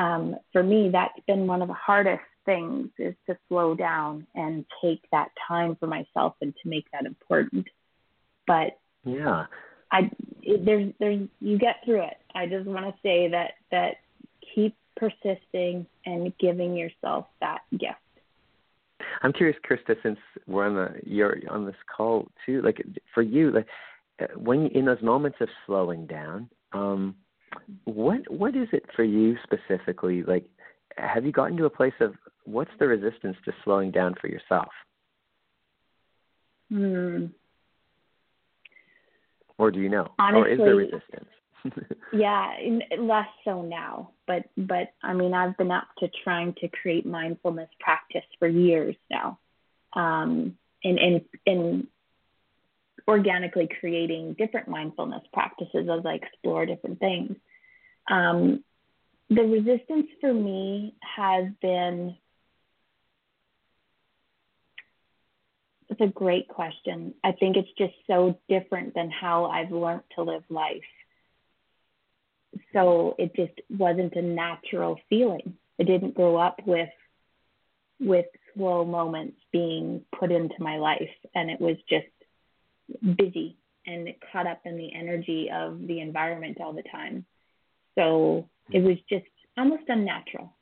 um, 0.00 0.36
for 0.52 0.62
me 0.62 0.90
that's 0.90 1.18
been 1.26 1.46
one 1.46 1.62
of 1.62 1.68
the 1.68 1.74
hardest 1.74 2.22
things 2.46 2.88
is 2.98 3.14
to 3.26 3.36
slow 3.48 3.74
down 3.74 4.26
and 4.34 4.64
take 4.82 5.02
that 5.12 5.28
time 5.46 5.76
for 5.78 5.86
myself 5.86 6.34
and 6.40 6.54
to 6.62 6.68
make 6.68 6.86
that 6.92 7.04
important. 7.04 7.66
But 8.46 8.78
yeah, 9.04 9.46
I 9.92 10.10
it, 10.42 10.64
there's 10.64 10.92
there's 10.98 11.28
you 11.40 11.58
get 11.58 11.76
through 11.84 12.04
it. 12.04 12.16
I 12.34 12.46
just 12.46 12.66
want 12.66 12.86
to 12.86 12.94
say 13.02 13.28
that 13.28 13.54
that 13.70 13.96
keep 14.54 14.74
persisting 14.96 15.86
and 16.06 16.32
giving 16.38 16.74
yourself 16.74 17.26
that 17.40 17.58
gift. 17.72 17.96
I'm 19.22 19.32
curious, 19.32 19.58
Krista, 19.68 19.96
since 20.02 20.18
we're 20.46 20.66
on 20.66 20.74
the 20.74 21.00
you're 21.04 21.36
on 21.50 21.66
this 21.66 21.74
call 21.94 22.28
too. 22.46 22.62
Like 22.62 22.82
for 23.12 23.22
you, 23.22 23.50
like 23.50 23.66
when 24.36 24.66
in 24.68 24.84
those 24.84 25.02
moments 25.02 25.38
of 25.40 25.48
slowing 25.66 26.06
down, 26.06 26.48
um, 26.72 27.16
what 27.84 28.30
what 28.30 28.56
is 28.56 28.68
it 28.72 28.84
for 28.94 29.04
you 29.04 29.36
specifically? 29.42 30.22
Like, 30.22 30.44
have 30.96 31.24
you 31.24 31.32
gotten 31.32 31.56
to 31.58 31.64
a 31.64 31.70
place 31.70 31.94
of 32.00 32.14
what's 32.44 32.70
the 32.78 32.86
resistance 32.86 33.36
to 33.44 33.52
slowing 33.64 33.90
down 33.90 34.14
for 34.20 34.28
yourself? 34.28 34.68
Hmm. 36.70 37.26
Or 39.58 39.70
do 39.70 39.80
you 39.80 39.88
know? 39.88 40.08
Honestly, 40.18 40.42
or 40.42 40.48
is 40.48 40.58
there 40.58 40.76
resistance? 40.76 41.30
yeah, 42.12 42.52
less 42.98 43.28
so 43.44 43.62
now. 43.62 44.10
But 44.26 44.44
but 44.56 44.92
I 45.02 45.14
mean, 45.14 45.34
I've 45.34 45.56
been 45.56 45.70
up 45.70 45.88
to 45.98 46.08
trying 46.24 46.54
to 46.60 46.68
create 46.68 47.06
mindfulness 47.06 47.70
practice 47.80 48.24
for 48.38 48.48
years 48.48 48.96
now, 49.10 49.38
um, 49.94 50.56
and 50.84 50.98
and 50.98 51.20
and 51.46 51.86
organically 53.08 53.68
creating 53.80 54.34
different 54.34 54.68
mindfulness 54.68 55.22
practices 55.32 55.88
as 55.88 56.04
I 56.04 56.14
explore 56.14 56.66
different 56.66 56.98
things. 56.98 57.36
Um, 58.10 58.64
the 59.30 59.42
resistance 59.42 60.06
for 60.20 60.32
me 60.32 60.94
has 61.16 61.46
been 61.60 62.16
it's 65.88 66.00
a 66.00 66.06
great 66.06 66.48
question. 66.48 67.14
I 67.22 67.32
think 67.32 67.56
it's 67.56 67.68
just 67.78 67.94
so 68.06 68.38
different 68.48 68.94
than 68.94 69.10
how 69.10 69.46
I've 69.46 69.70
learned 69.70 70.02
to 70.16 70.22
live 70.22 70.42
life. 70.48 70.82
So 72.72 73.14
it 73.18 73.34
just 73.36 73.52
wasn't 73.70 74.14
a 74.14 74.22
natural 74.22 74.98
feeling. 75.08 75.54
I 75.78 75.84
didn't 75.84 76.14
grow 76.14 76.36
up 76.36 76.60
with 76.66 76.88
with 77.98 78.26
slow 78.54 78.84
moments 78.84 79.38
being 79.52 80.02
put 80.18 80.30
into 80.30 80.54
my 80.58 80.76
life 80.76 81.08
and 81.34 81.50
it 81.50 81.60
was 81.60 81.76
just 81.88 82.06
busy 83.16 83.56
and 83.86 84.08
caught 84.32 84.46
up 84.46 84.60
in 84.64 84.76
the 84.76 84.92
energy 84.94 85.48
of 85.52 85.86
the 85.86 86.00
environment 86.00 86.58
all 86.60 86.72
the 86.72 86.82
time. 86.90 87.24
So 87.96 88.48
it 88.70 88.80
was 88.80 88.96
just 89.08 89.26
almost 89.56 89.84
unnatural. 89.88 90.52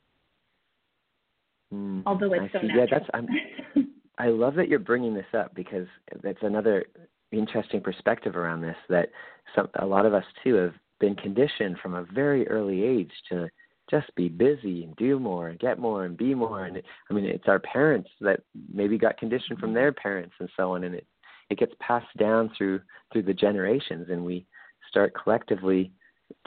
Mm, 1.73 2.03
Although 2.05 2.33
it's 2.33 2.53
so 2.53 2.59
natural. 2.59 2.87
Yeah, 2.91 2.99
that's 2.99 3.09
I'm, 3.13 3.27
I 4.17 4.27
love 4.27 4.55
that 4.55 4.69
you're 4.69 4.79
bringing 4.79 5.13
this 5.13 5.25
up 5.33 5.53
because 5.55 5.87
that's 6.23 6.41
another 6.41 6.85
interesting 7.31 7.81
perspective 7.81 8.35
around 8.35 8.61
this. 8.61 8.77
That 8.89 9.09
some 9.55 9.67
a 9.79 9.85
lot 9.85 10.05
of 10.05 10.13
us 10.13 10.23
too 10.43 10.55
have 10.55 10.73
been 10.99 11.15
conditioned 11.15 11.77
from 11.81 11.95
a 11.95 12.05
very 12.13 12.47
early 12.47 12.83
age 12.83 13.11
to 13.29 13.49
just 13.89 14.13
be 14.15 14.29
busy 14.29 14.83
and 14.83 14.95
do 14.95 15.19
more 15.19 15.49
and 15.49 15.59
get 15.59 15.79
more 15.79 16.05
and 16.05 16.17
be 16.17 16.33
more. 16.33 16.65
And 16.65 16.77
it, 16.77 16.85
I 17.09 17.13
mean, 17.13 17.25
it's 17.25 17.47
our 17.47 17.59
parents 17.59 18.09
that 18.21 18.41
maybe 18.71 18.97
got 18.97 19.17
conditioned 19.17 19.59
from 19.59 19.73
their 19.73 19.91
parents 19.91 20.33
and 20.39 20.49
so 20.55 20.73
on, 20.73 20.83
and 20.83 20.95
it 20.95 21.05
it 21.49 21.57
gets 21.57 21.73
passed 21.79 22.15
down 22.17 22.51
through 22.57 22.81
through 23.11 23.23
the 23.23 23.33
generations, 23.33 24.07
and 24.09 24.25
we 24.25 24.45
start 24.89 25.13
collectively 25.13 25.91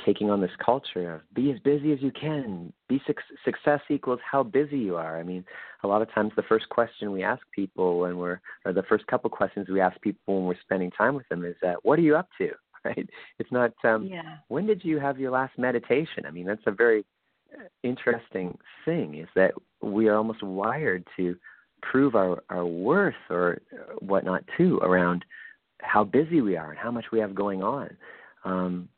taking 0.05 0.31
on 0.31 0.41
this 0.41 0.51
culture 0.65 1.15
of 1.15 1.35
be 1.35 1.51
as 1.51 1.59
busy 1.61 1.93
as 1.93 2.01
you 2.01 2.11
can. 2.11 2.73
Be 2.89 3.01
success 3.45 3.81
equals 3.91 4.21
how 4.29 4.43
busy 4.43 4.79
you 4.79 4.97
are. 4.97 5.19
I 5.19 5.23
mean, 5.23 5.45
a 5.83 5.89
lot 5.89 6.03
of 6.03 6.13
times 6.13 6.33
the 6.37 6.43
first 6.43 6.69
question 6.69 7.13
we 7.13 7.23
ask 7.23 7.43
people 7.55 8.01
when 8.01 8.17
we're, 8.17 8.41
or 8.65 8.73
the 8.73 8.83
first 8.85 9.07
couple 9.07 9.31
questions 9.31 9.69
we 9.69 9.81
ask 9.81 10.01
people 10.01 10.37
when 10.37 10.47
we're 10.47 10.61
spending 10.61 10.91
time 10.91 11.15
with 11.15 11.29
them 11.29 11.45
is 11.45 11.57
that, 11.63 11.85
what 11.85 11.99
are 11.99 12.03
you 12.03 12.17
up 12.17 12.29
to? 12.39 12.51
Right? 12.85 13.11
It's 13.41 13.51
not, 13.51 13.73
um, 13.85 14.05
yeah. 14.05 14.37
when 14.47 14.65
did 14.65 14.85
you 14.85 15.01
have 15.01 15.19
your 15.19 15.33
last 15.33 15.59
meditation? 15.59 16.25
I 16.27 16.31
mean, 16.31 16.47
that's 16.47 16.63
a 16.65 16.71
very 16.71 17.05
interesting 17.83 18.57
thing 18.85 19.17
is 19.17 19.29
that 19.35 19.53
we 19.83 20.09
are 20.09 20.15
almost 20.15 20.45
wired 20.45 21.05
to 21.17 21.37
prove 21.83 22.15
our, 22.15 22.43
our 22.51 22.67
worth 22.67 23.15
or 23.31 23.61
whatnot 24.01 24.45
too 24.57 24.79
around 24.79 25.25
how 25.81 26.05
busy 26.05 26.41
we 26.41 26.57
are 26.57 26.71
and 26.71 26.79
how 26.79 26.91
much 26.91 27.07
we 27.13 27.21
have 27.21 27.35
going 27.35 27.63
on. 27.63 27.97
Um, 28.45 28.89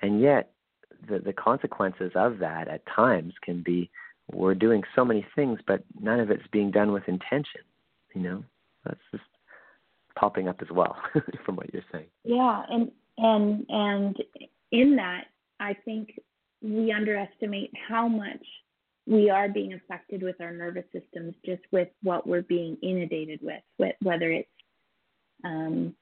and 0.00 0.20
yet, 0.20 0.50
the, 1.08 1.18
the 1.18 1.32
consequences 1.32 2.12
of 2.14 2.38
that 2.38 2.68
at 2.68 2.82
times 2.86 3.34
can 3.42 3.62
be 3.62 3.90
we're 4.32 4.54
doing 4.54 4.82
so 4.94 5.04
many 5.04 5.26
things, 5.34 5.58
but 5.66 5.82
none 6.00 6.20
of 6.20 6.30
it's 6.30 6.46
being 6.52 6.70
done 6.70 6.92
with 6.92 7.08
intention. 7.08 7.62
You 8.14 8.22
know, 8.22 8.44
that's 8.84 9.00
just 9.10 9.24
popping 10.16 10.48
up 10.48 10.60
as 10.62 10.68
well 10.70 10.96
from 11.44 11.56
what 11.56 11.72
you're 11.72 11.84
saying. 11.90 12.06
Yeah, 12.24 12.62
and 12.68 12.90
and 13.18 13.66
and 13.68 14.16
in 14.70 14.96
that, 14.96 15.24
I 15.60 15.74
think 15.84 16.18
we 16.60 16.92
underestimate 16.92 17.72
how 17.88 18.08
much 18.08 18.44
we 19.06 19.30
are 19.30 19.48
being 19.48 19.72
affected 19.74 20.22
with 20.22 20.40
our 20.40 20.52
nervous 20.52 20.84
systems 20.92 21.34
just 21.44 21.62
with 21.70 21.88
what 22.02 22.26
we're 22.26 22.42
being 22.42 22.76
inundated 22.82 23.40
with, 23.42 23.62
with 23.78 23.94
whether 24.00 24.30
it's 24.30 24.48
um, 25.44 25.94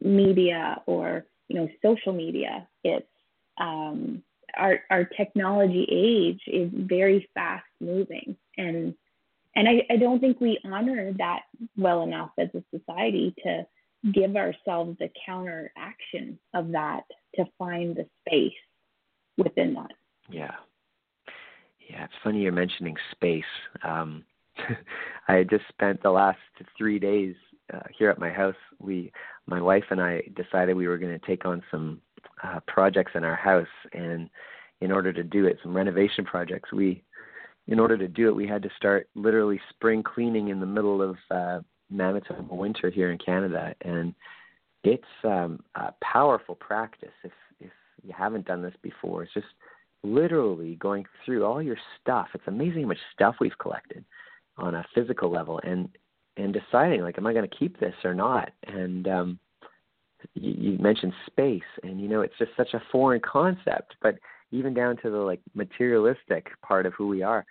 media 0.00 0.80
or 0.86 1.26
you 1.48 1.56
know 1.56 1.68
social 1.82 2.12
media. 2.12 2.66
It's 2.84 3.06
um, 3.58 4.22
our 4.56 4.80
our 4.90 5.04
technology 5.04 5.86
age 5.90 6.40
is 6.46 6.70
very 6.72 7.28
fast 7.34 7.64
moving 7.80 8.36
and 8.56 8.94
and 9.56 9.68
I, 9.68 9.86
I 9.90 9.96
don't 9.96 10.20
think 10.20 10.40
we 10.40 10.58
honor 10.64 11.12
that 11.18 11.42
well 11.76 12.02
enough 12.02 12.30
as 12.38 12.48
a 12.54 12.62
society 12.76 13.34
to 13.44 13.66
give 14.12 14.36
ourselves 14.36 14.98
the 14.98 15.10
counter 15.24 15.72
action 15.76 16.38
of 16.54 16.72
that 16.72 17.04
to 17.36 17.44
find 17.58 17.96
the 17.96 18.06
space 18.26 18.52
within 19.36 19.74
that. 19.74 19.92
Yeah. 20.28 20.54
Yeah, 21.88 22.04
it's 22.04 22.14
funny 22.22 22.40
you're 22.42 22.52
mentioning 22.52 22.96
space. 23.12 23.44
Um, 23.82 24.24
I 25.28 25.44
just 25.44 25.64
spent 25.68 26.02
the 26.02 26.10
last 26.10 26.38
three 26.76 26.98
days 26.98 27.34
uh, 27.72 27.80
here 27.96 28.10
at 28.10 28.18
my 28.18 28.30
house. 28.30 28.54
We, 28.78 29.12
my 29.46 29.60
wife 29.60 29.84
and 29.90 30.00
I, 30.00 30.22
decided 30.36 30.76
we 30.76 30.88
were 30.88 30.98
going 30.98 31.18
to 31.18 31.26
take 31.26 31.44
on 31.44 31.62
some 31.70 32.00
uh, 32.42 32.60
projects 32.66 33.12
in 33.14 33.24
our 33.24 33.36
house, 33.36 33.66
and 33.92 34.28
in 34.80 34.92
order 34.92 35.12
to 35.12 35.22
do 35.22 35.46
it, 35.46 35.58
some 35.62 35.76
renovation 35.76 36.24
projects, 36.24 36.72
we, 36.72 37.02
in 37.66 37.80
order 37.80 37.96
to 37.96 38.08
do 38.08 38.28
it, 38.28 38.36
we 38.36 38.46
had 38.46 38.62
to 38.62 38.70
start 38.76 39.08
literally 39.14 39.60
spring 39.70 40.02
cleaning 40.02 40.48
in 40.48 40.60
the 40.60 40.66
middle 40.66 41.02
of 41.02 41.16
uh, 41.30 41.60
Manitoba 41.90 42.54
winter 42.54 42.90
here 42.90 43.10
in 43.10 43.18
Canada, 43.18 43.74
and 43.82 44.14
it's 44.82 45.04
um, 45.24 45.60
a 45.74 45.92
powerful 46.02 46.54
practice. 46.54 47.12
If 47.22 47.32
if 47.60 47.70
you 48.02 48.12
haven't 48.16 48.46
done 48.46 48.62
this 48.62 48.74
before, 48.82 49.22
it's 49.22 49.32
just 49.32 49.46
literally 50.04 50.76
going 50.76 51.06
through 51.24 51.44
all 51.44 51.62
your 51.62 51.78
stuff. 52.00 52.28
It's 52.34 52.44
amazing 52.46 52.82
how 52.82 52.88
much 52.88 52.98
stuff 53.14 53.36
we've 53.40 53.58
collected 53.58 54.04
on 54.56 54.74
a 54.76 54.84
physical 54.94 55.30
level, 55.30 55.60
and 55.64 55.88
and 56.36 56.52
deciding 56.52 57.02
like, 57.02 57.18
am 57.18 57.26
I 57.26 57.32
going 57.32 57.48
to 57.48 57.56
keep 57.56 57.78
this 57.80 57.94
or 58.04 58.14
not? 58.14 58.50
And 58.66 59.08
um, 59.08 59.38
you, 60.34 60.72
you 60.72 60.78
mentioned 60.78 61.12
space, 61.26 61.62
and 61.82 62.00
you 62.00 62.08
know 62.08 62.20
it's 62.20 62.38
just 62.38 62.52
such 62.56 62.74
a 62.74 62.82
foreign 62.92 63.20
concept. 63.20 63.96
But 64.02 64.16
even 64.50 64.74
down 64.74 64.96
to 64.98 65.10
the 65.10 65.18
like 65.18 65.40
materialistic 65.54 66.48
part 66.62 66.86
of 66.86 66.92
who 66.94 67.08
we 67.08 67.22
are, 67.22 67.44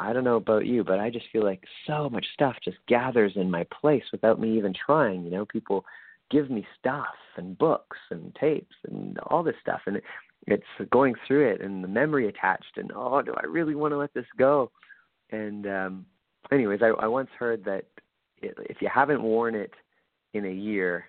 I 0.00 0.12
don't 0.12 0.24
know 0.24 0.36
about 0.36 0.66
you, 0.66 0.84
but 0.84 1.00
I 1.00 1.10
just 1.10 1.26
feel 1.32 1.44
like 1.44 1.62
so 1.86 2.08
much 2.08 2.26
stuff 2.34 2.56
just 2.64 2.78
gathers 2.88 3.32
in 3.36 3.50
my 3.50 3.64
place 3.80 4.04
without 4.12 4.40
me 4.40 4.56
even 4.56 4.74
trying. 4.74 5.24
You 5.24 5.30
know, 5.30 5.46
people 5.46 5.84
give 6.30 6.50
me 6.50 6.66
stuff 6.78 7.14
and 7.36 7.58
books 7.58 7.98
and 8.10 8.34
tapes 8.40 8.74
and 8.88 9.18
all 9.26 9.42
this 9.42 9.56
stuff, 9.60 9.80
and 9.86 10.00
it's 10.46 10.90
going 10.90 11.14
through 11.26 11.50
it 11.50 11.60
and 11.60 11.82
the 11.82 11.88
memory 11.88 12.28
attached, 12.28 12.76
and 12.76 12.90
oh, 12.94 13.22
do 13.22 13.34
I 13.36 13.46
really 13.46 13.74
want 13.74 13.92
to 13.92 13.98
let 13.98 14.12
this 14.14 14.26
go? 14.38 14.70
And 15.30 15.66
um, 15.66 16.06
anyways, 16.50 16.80
I, 16.82 16.88
I 17.02 17.06
once 17.06 17.30
heard 17.38 17.64
that 17.64 17.84
if 18.40 18.82
you 18.82 18.88
haven't 18.92 19.22
worn 19.22 19.54
it 19.54 19.72
in 20.34 20.46
a 20.46 20.52
year, 20.52 21.06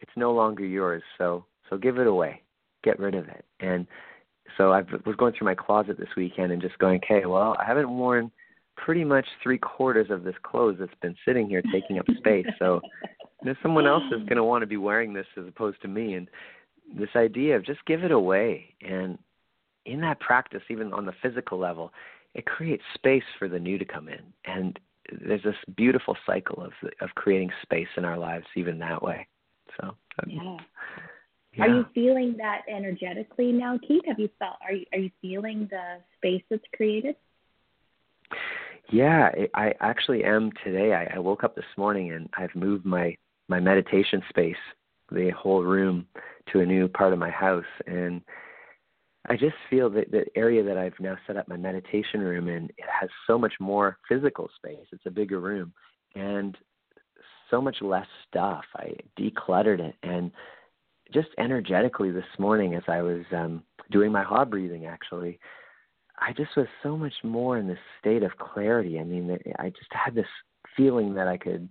it's 0.00 0.12
no 0.16 0.32
longer 0.32 0.64
yours. 0.64 1.02
So 1.16 1.44
so 1.70 1.76
give 1.76 1.98
it 1.98 2.06
away, 2.06 2.42
get 2.82 2.98
rid 2.98 3.14
of 3.14 3.28
it. 3.28 3.44
And 3.60 3.86
so 4.56 4.72
I 4.72 4.82
was 5.04 5.16
going 5.16 5.34
through 5.34 5.46
my 5.46 5.54
closet 5.54 5.98
this 5.98 6.08
weekend 6.16 6.52
and 6.52 6.62
just 6.62 6.78
going, 6.78 7.00
okay, 7.04 7.26
well, 7.26 7.56
I 7.60 7.64
haven't 7.64 7.90
worn 7.90 8.30
pretty 8.76 9.04
much 9.04 9.26
three 9.42 9.58
quarters 9.58 10.10
of 10.10 10.24
this 10.24 10.36
clothes 10.42 10.76
that's 10.78 10.94
been 11.02 11.16
sitting 11.26 11.48
here 11.48 11.62
taking 11.72 11.98
up 11.98 12.06
space. 12.18 12.46
So 12.58 12.80
you 13.42 13.50
know, 13.50 13.54
someone 13.62 13.86
else 13.86 14.04
is 14.06 14.20
going 14.20 14.36
to 14.36 14.44
want 14.44 14.62
to 14.62 14.66
be 14.66 14.76
wearing 14.76 15.12
this 15.12 15.26
as 15.36 15.46
opposed 15.46 15.80
to 15.82 15.88
me. 15.88 16.14
And 16.14 16.28
this 16.96 17.10
idea 17.16 17.56
of 17.56 17.64
just 17.64 17.84
give 17.86 18.04
it 18.04 18.10
away. 18.10 18.74
And 18.80 19.18
in 19.86 20.00
that 20.02 20.20
practice, 20.20 20.62
even 20.70 20.92
on 20.92 21.06
the 21.06 21.14
physical 21.22 21.58
level, 21.58 21.92
it 22.34 22.46
creates 22.46 22.82
space 22.94 23.24
for 23.38 23.48
the 23.48 23.58
new 23.58 23.78
to 23.78 23.84
come 23.84 24.08
in. 24.08 24.20
And 24.44 24.78
there's 25.26 25.42
this 25.42 25.56
beautiful 25.76 26.16
cycle 26.26 26.62
of 26.62 26.72
of 27.00 27.08
creating 27.14 27.50
space 27.62 27.88
in 27.96 28.04
our 28.04 28.18
lives 28.18 28.46
even 28.56 28.78
that 28.78 29.02
way. 29.02 29.26
So 29.80 29.88
um, 29.88 29.96
yeah. 30.26 30.56
yeah. 31.54 31.64
Are 31.64 31.68
you 31.68 31.86
feeling 31.94 32.36
that 32.38 32.62
energetically 32.68 33.52
now, 33.52 33.78
Keith? 33.86 34.02
Have 34.06 34.18
you 34.18 34.28
felt 34.38 34.56
are 34.62 34.72
you 34.72 34.84
are 34.92 34.98
you 34.98 35.10
feeling 35.22 35.68
the 35.70 35.98
space 36.16 36.42
that's 36.50 36.62
created? 36.74 37.16
Yeah, 38.90 39.30
I 39.54 39.74
actually 39.80 40.24
am 40.24 40.50
today. 40.64 40.94
I, 40.94 41.16
I 41.16 41.18
woke 41.18 41.44
up 41.44 41.54
this 41.54 41.64
morning 41.76 42.12
and 42.12 42.28
I've 42.36 42.54
moved 42.54 42.84
my 42.84 43.16
my 43.48 43.60
meditation 43.60 44.22
space, 44.28 44.56
the 45.10 45.30
whole 45.30 45.62
room, 45.62 46.06
to 46.52 46.60
a 46.60 46.66
new 46.66 46.88
part 46.88 47.12
of 47.12 47.18
my 47.18 47.30
house, 47.30 47.64
and 47.86 48.22
I 49.28 49.36
just 49.36 49.56
feel 49.68 49.90
that 49.90 50.10
the 50.10 50.24
area 50.34 50.62
that 50.64 50.78
I've 50.78 50.98
now 51.00 51.16
set 51.26 51.36
up 51.36 51.48
my 51.48 51.56
meditation 51.56 52.20
room 52.20 52.48
in 52.48 52.64
it 52.78 52.86
has 53.00 53.10
so 53.26 53.38
much 53.38 53.52
more 53.60 53.98
physical 54.08 54.48
space. 54.56 54.86
It's 54.90 55.06
a 55.06 55.10
bigger 55.10 55.40
room 55.40 55.72
and 56.14 56.56
so 57.50 57.60
much 57.60 57.76
less 57.82 58.06
stuff. 58.26 58.64
I 58.74 58.94
decluttered 59.18 59.80
it 59.80 59.94
and 60.02 60.30
just 61.12 61.28
energetically 61.38 62.10
this 62.10 62.24
morning 62.38 62.74
as 62.74 62.82
I 62.88 63.02
was 63.02 63.24
um 63.32 63.62
doing 63.90 64.12
my 64.12 64.22
Ha 64.22 64.44
breathing 64.44 64.86
actually, 64.86 65.38
I 66.18 66.32
just 66.32 66.56
was 66.56 66.66
so 66.82 66.96
much 66.96 67.14
more 67.22 67.58
in 67.58 67.66
this 67.66 67.78
state 68.00 68.22
of 68.22 68.36
clarity. 68.38 68.98
I 68.98 69.04
mean, 69.04 69.38
I 69.58 69.68
just 69.70 69.92
had 69.92 70.14
this 70.14 70.26
feeling 70.76 71.14
that 71.14 71.28
I 71.28 71.36
could 71.36 71.68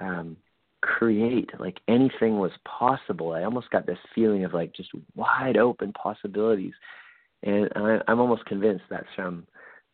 um 0.00 0.36
create 0.80 1.50
like 1.58 1.78
anything 1.88 2.38
was 2.38 2.52
possible. 2.64 3.32
I 3.32 3.44
almost 3.44 3.70
got 3.70 3.86
this 3.86 3.98
feeling 4.14 4.44
of 4.44 4.54
like 4.54 4.74
just 4.74 4.90
wide 5.14 5.56
open 5.56 5.92
possibilities, 5.92 6.74
and 7.42 7.68
I, 7.74 7.98
I'm 8.06 8.20
almost 8.20 8.44
convinced 8.46 8.84
that's 8.90 9.06
from 9.16 9.46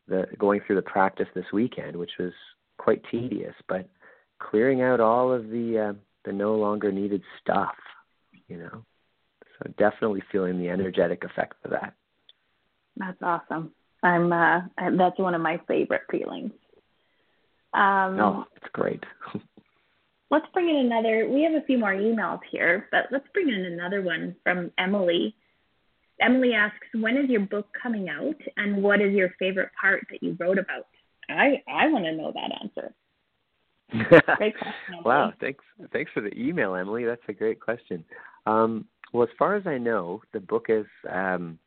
the 0.09 0.27
going 0.39 0.61
through 0.67 0.77
the 0.77 0.83
practice 0.83 1.29
this 1.35 1.47
weekend, 1.53 1.97
which 1.97 2.13
was 2.19 2.33
quite 2.79 3.03
tedious, 3.11 3.55
but 3.69 3.89
clearing 4.39 4.83
out 4.83 5.01
all 5.01 5.33
of 5.33 5.49
the 5.49 5.91
uh, 5.91 5.99
the 6.25 6.33
no 6.33 6.55
longer 6.55 6.93
needed 6.93 7.23
stuff, 7.41 7.77
you 8.49 8.59
know. 8.59 8.85
So 9.59 9.71
definitely 9.79 10.23
feeling 10.33 10.59
the 10.59 10.69
energetic 10.69 11.25
effect 11.25 11.55
of 11.65 11.71
that. 11.71 11.95
That's 12.97 13.23
awesome. 13.23 13.73
I'm 14.03 14.33
uh 14.33 14.61
that's 14.99 15.19
one 15.19 15.35
of 15.35 15.41
my 15.41 15.61
favorite 15.67 16.03
feelings. 16.11 16.53
Um, 17.73 18.21
oh, 18.21 18.45
it's 18.57 18.71
great. 18.73 19.03
let's 20.35 20.47
bring 20.53 20.69
in 20.69 20.77
another. 20.77 21.29
We 21.29 21.43
have 21.45 21.55
a 21.55 21.65
few 21.65 21.79
more 21.79 21.95
emails 21.95 22.41
here, 22.51 22.89
but 22.91 23.07
let's 23.13 23.27
bring 23.33 23.49
in 23.49 23.67
another 23.67 24.03
one 24.03 24.35
from 24.43 24.73
Emily. 24.79 25.35
Emily 26.21 26.55
asks, 26.55 26.87
"When 26.93 27.17
is 27.17 27.31
your 27.31 27.43
book 27.43 27.69
coming 27.81 28.09
out, 28.09 28.41
and 28.57 28.83
what 28.83 29.01
is 29.01 29.15
your 29.15 29.31
favorite 29.39 29.71
part 29.81 30.05
that 30.11 30.23
you 30.23 30.37
wrote 30.39 30.59
about?" 30.59 30.89
I 31.29 31.63
I 31.69 31.87
want 31.89 32.05
to 32.05 32.13
know 32.13 32.33
that 32.33 32.51
answer. 32.63 32.93
great 34.37 34.59
question. 34.59 35.05
wow, 35.05 35.33
thanks 35.41 35.65
thanks 35.93 36.11
for 36.13 36.21
the 36.21 36.37
email, 36.37 36.75
Emily. 36.75 37.05
That's 37.05 37.23
a 37.29 37.33
great 37.33 37.61
question. 37.61 38.05
Um, 38.47 38.87
well, 39.13 39.23
as 39.23 39.35
far 39.39 39.55
as 39.55 39.67
I 39.67 39.79
know, 39.79 40.23
the 40.33 40.41
book 40.41 40.67
is 40.69 40.87
um, 41.09 41.59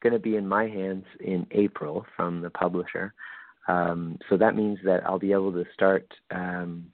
going 0.00 0.12
to 0.12 0.20
be 0.20 0.36
in 0.36 0.46
my 0.46 0.68
hands 0.68 1.04
in 1.20 1.46
April 1.50 2.06
from 2.16 2.40
the 2.40 2.50
publisher. 2.50 3.14
Um, 3.66 4.18
so 4.28 4.36
that 4.36 4.54
means 4.54 4.78
that 4.84 5.04
I'll 5.06 5.18
be 5.18 5.32
able 5.32 5.52
to 5.52 5.64
start 5.74 6.06
um, 6.30 6.92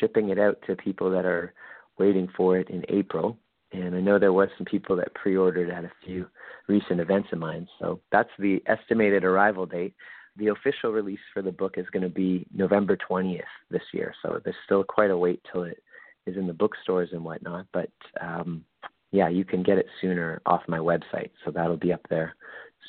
shipping 0.00 0.30
it 0.30 0.38
out 0.38 0.58
to 0.66 0.76
people 0.76 1.10
that 1.10 1.24
are 1.24 1.54
waiting 1.98 2.28
for 2.36 2.58
it 2.58 2.68
in 2.70 2.84
April. 2.88 3.38
And 3.72 3.94
I 3.94 4.00
know 4.00 4.18
there 4.18 4.32
was 4.32 4.48
some 4.56 4.64
people 4.64 4.96
that 4.96 5.14
pre-ordered 5.14 5.70
at 5.70 5.84
a 5.84 5.92
few 6.04 6.26
recent 6.68 7.00
events 7.00 7.28
of 7.32 7.38
mine. 7.38 7.68
So 7.78 8.00
that's 8.12 8.30
the 8.38 8.62
estimated 8.66 9.24
arrival 9.24 9.66
date. 9.66 9.94
The 10.36 10.48
official 10.48 10.92
release 10.92 11.20
for 11.32 11.42
the 11.42 11.52
book 11.52 11.74
is 11.76 11.86
going 11.92 12.02
to 12.02 12.08
be 12.08 12.46
November 12.54 12.96
20th 12.96 13.40
this 13.70 13.82
year. 13.92 14.14
So 14.22 14.40
there's 14.44 14.56
still 14.64 14.84
quite 14.84 15.10
a 15.10 15.16
wait 15.16 15.40
till 15.50 15.64
it 15.64 15.82
is 16.26 16.36
in 16.36 16.46
the 16.46 16.52
bookstores 16.52 17.10
and 17.12 17.24
whatnot. 17.24 17.66
But 17.72 17.90
um, 18.20 18.64
yeah, 19.12 19.28
you 19.28 19.44
can 19.44 19.62
get 19.62 19.78
it 19.78 19.86
sooner 20.00 20.42
off 20.46 20.62
my 20.68 20.78
website. 20.78 21.30
So 21.44 21.50
that'll 21.50 21.76
be 21.76 21.92
up 21.92 22.06
there 22.10 22.34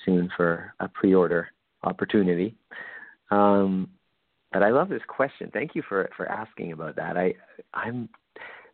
soon 0.05 0.29
for 0.35 0.73
a 0.79 0.87
pre-order 0.87 1.49
opportunity. 1.83 2.55
Um, 3.31 3.89
but 4.51 4.63
I 4.63 4.69
love 4.69 4.89
this 4.89 5.01
question. 5.07 5.49
Thank 5.53 5.75
you 5.75 5.83
for 5.87 6.09
for 6.15 6.27
asking 6.27 6.71
about 6.71 6.95
that. 6.95 7.17
I 7.17 7.33
I'm 7.73 8.09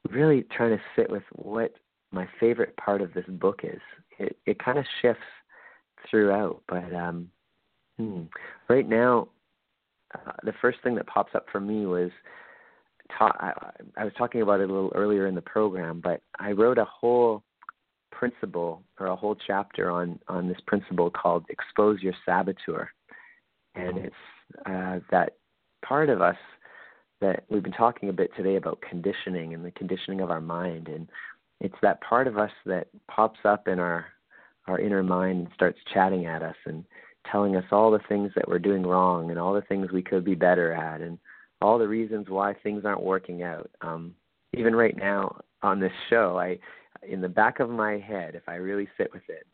really 0.10 0.46
trying 0.56 0.78
to 0.78 0.84
sit 0.96 1.10
with 1.10 1.24
what 1.32 1.74
my 2.12 2.28
favorite 2.40 2.76
part 2.78 3.02
of 3.02 3.14
this 3.14 3.26
book 3.28 3.62
is. 3.64 3.82
It 4.20 4.38
it 4.46 4.64
kind 4.64 4.78
of 4.78 4.86
shifts 5.02 5.24
throughout, 6.10 6.62
but 6.68 6.94
um, 6.94 7.30
hmm, 7.98 8.24
right 8.70 8.88
now, 8.88 9.30
uh, 10.14 10.34
the 10.44 10.54
first 10.62 10.80
thing 10.84 10.96
that 10.96 11.08
pops 11.08 11.34
up 11.34 11.48
for 11.52 11.60
me 11.60 11.86
was 11.86 12.12
ta- 13.18 13.36
I, 13.40 13.54
I 13.98 14.04
was 14.04 14.14
talking 14.18 14.42
about 14.42 14.60
it 14.60 14.70
a 14.70 14.74
little 14.74 14.92
earlier 14.96 15.28
in 15.28 15.36
the 15.36 15.42
program, 15.42 16.02
but 16.04 16.22
I 16.40 16.52
wrote 16.52 16.78
a 16.78 16.86
whole 16.86 17.44
principle 18.12 18.84
or 19.00 19.08
a 19.08 19.16
whole 19.16 19.36
chapter 19.48 19.90
on 19.90 20.20
on 20.28 20.48
this 20.48 20.60
principle 20.68 21.10
called 21.10 21.46
expose 21.50 22.02
your 22.02 22.14
saboteur, 22.26 22.90
and 23.76 23.98
it's 23.98 24.16
uh, 24.68 25.00
that 25.10 25.38
part 25.84 26.10
of 26.10 26.22
us 26.22 26.38
that 27.22 27.44
we've 27.50 27.64
been 27.64 27.72
talking 27.72 28.10
a 28.10 28.14
bit 28.14 28.32
today 28.36 28.56
about 28.56 28.84
conditioning 28.88 29.54
and 29.54 29.64
the 29.64 29.72
conditioning 29.72 30.22
of 30.22 30.32
our 30.32 30.42
mind. 30.42 30.88
And 30.88 31.08
it's 31.62 31.76
that 31.82 32.02
part 32.02 32.28
of 32.28 32.38
us 32.38 32.52
that 32.66 32.88
pops 33.08 33.40
up 33.46 33.68
in 33.68 33.80
our 33.80 34.06
our 34.68 34.80
inner 34.80 35.04
mind 35.04 35.40
and 35.40 35.48
starts 35.54 35.78
chatting 35.94 36.26
at 36.26 36.42
us 36.42 36.56
and 36.66 36.86
telling 37.30 37.58
us 37.58 37.66
all 37.70 37.92
the 37.92 38.00
things 38.08 38.32
that 38.34 38.48
we're 38.48 38.60
doing 38.60 38.84
wrong 38.84 39.30
and 39.30 39.38
all 39.38 39.54
the 39.54 39.62
things 39.64 39.92
we 39.92 40.02
could 40.02 40.24
be 40.24 40.36
better 40.36 40.72
at 40.72 41.02
and 41.02 41.18
all 41.62 41.78
the 41.78 41.88
reasons 41.88 42.30
why 42.30 42.54
things 42.54 42.86
aren't 42.86 43.04
working 43.04 43.44
out. 43.44 43.70
Um 43.82 44.16
even 44.54 44.76
right 44.76 44.96
now 44.98 45.42
on 45.62 45.80
this 45.80 45.92
show 46.10 46.38
i 46.38 46.58
in 47.08 47.22
the 47.22 47.30
back 47.30 47.60
of 47.60 47.70
my 47.70 47.98
head 47.98 48.36
if 48.36 48.44
i 48.48 48.56
really 48.56 48.88
sit 48.98 49.12
with 49.14 49.24
it 49.30 49.46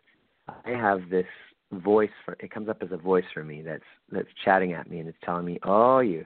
i 0.66 0.72
have 0.72 1.10
this 1.10 1.26
voice 1.72 2.10
for 2.26 2.36
it 2.40 2.52
comes 2.52 2.70
up 2.70 2.82
as 2.82 2.92
a 2.92 2.98
voice 2.98 3.26
for 3.34 3.44
me 3.44 3.62
that's 3.62 3.84
that's 4.12 4.28
chatting 4.44 4.74
at 4.74 4.90
me 4.90 5.00
and 5.00 5.08
it's 5.08 5.18
telling 5.24 5.46
me, 5.46 5.60
"Oh, 5.64 6.00
you 6.00 6.26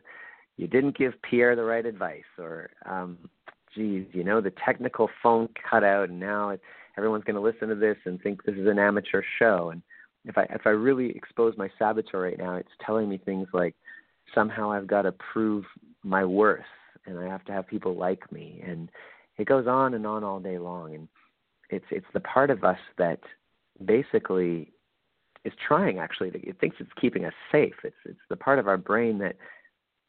you 0.58 0.68
didn't 0.68 0.98
give 0.98 1.14
Pierre 1.22 1.56
the 1.56 1.64
right 1.64 1.86
advice," 1.86 2.24
or 2.38 2.70
um, 2.86 3.18
"Geez, 3.76 4.06
you 4.14 4.24
know 4.24 4.42
the 4.42 4.54
technical 4.66 5.10
phone 5.22 5.50
cut 5.70 5.84
out, 5.84 6.10
and 6.10 6.20
now 6.20 6.50
it, 6.50 6.62
everyone's 6.98 7.24
going 7.24 7.36
to 7.36 7.42
listen 7.42 7.70
to 7.70 7.76
this 7.76 7.98
and 8.06 8.22
think 8.22 8.44
this 8.44 8.56
is 8.56 8.68
an 8.68 8.80
amateur 8.80 9.22
show." 9.40 9.70
And 9.72 9.82
if 10.26 10.38
I 10.38 10.44
if 10.44 10.62
I 10.66 10.70
really 10.70 11.10
expose 11.16 11.58
my 11.58 11.70
saboteur 11.78 12.22
right 12.22 12.38
now, 12.38 12.56
it's 12.56 12.70
telling 12.86 13.10
me 13.10 13.18
things 13.18 13.48
like 13.54 13.76
somehow 14.34 14.72
I've 14.72 14.88
got 14.88 15.04
to 15.04 15.12
prove 15.12 15.66
my 16.04 16.24
worth, 16.24 16.62
and 17.06 17.20
I 17.20 17.28
have 17.28 17.44
to 17.46 17.52
have 17.52 17.68
people 17.68 17.96
like 17.96 18.32
me, 18.32 18.64
and 18.66 18.90
it 19.38 19.48
goes 19.48 19.68
on 19.68 19.94
and 19.94 20.06
on 20.06 20.24
all 20.24 20.40
day 20.40 20.58
long. 20.58 20.96
And 20.96 21.08
it's 21.70 21.86
it's 21.92 22.06
the 22.14 22.22
part 22.22 22.50
of 22.50 22.64
us 22.64 22.80
that 22.98 23.20
basically 23.84 24.72
is 25.46 25.54
trying 25.68 26.00
actually 26.00 26.32
to, 26.32 26.40
it 26.40 26.60
thinks 26.60 26.78
it's 26.80 26.92
keeping 27.00 27.26
us 27.26 27.34
safe. 27.52 27.76
It's 27.84 27.96
it's 28.06 28.20
the 28.30 28.36
part 28.36 28.60
of 28.60 28.68
our 28.68 28.78
brain 28.78 29.18
that 29.20 29.36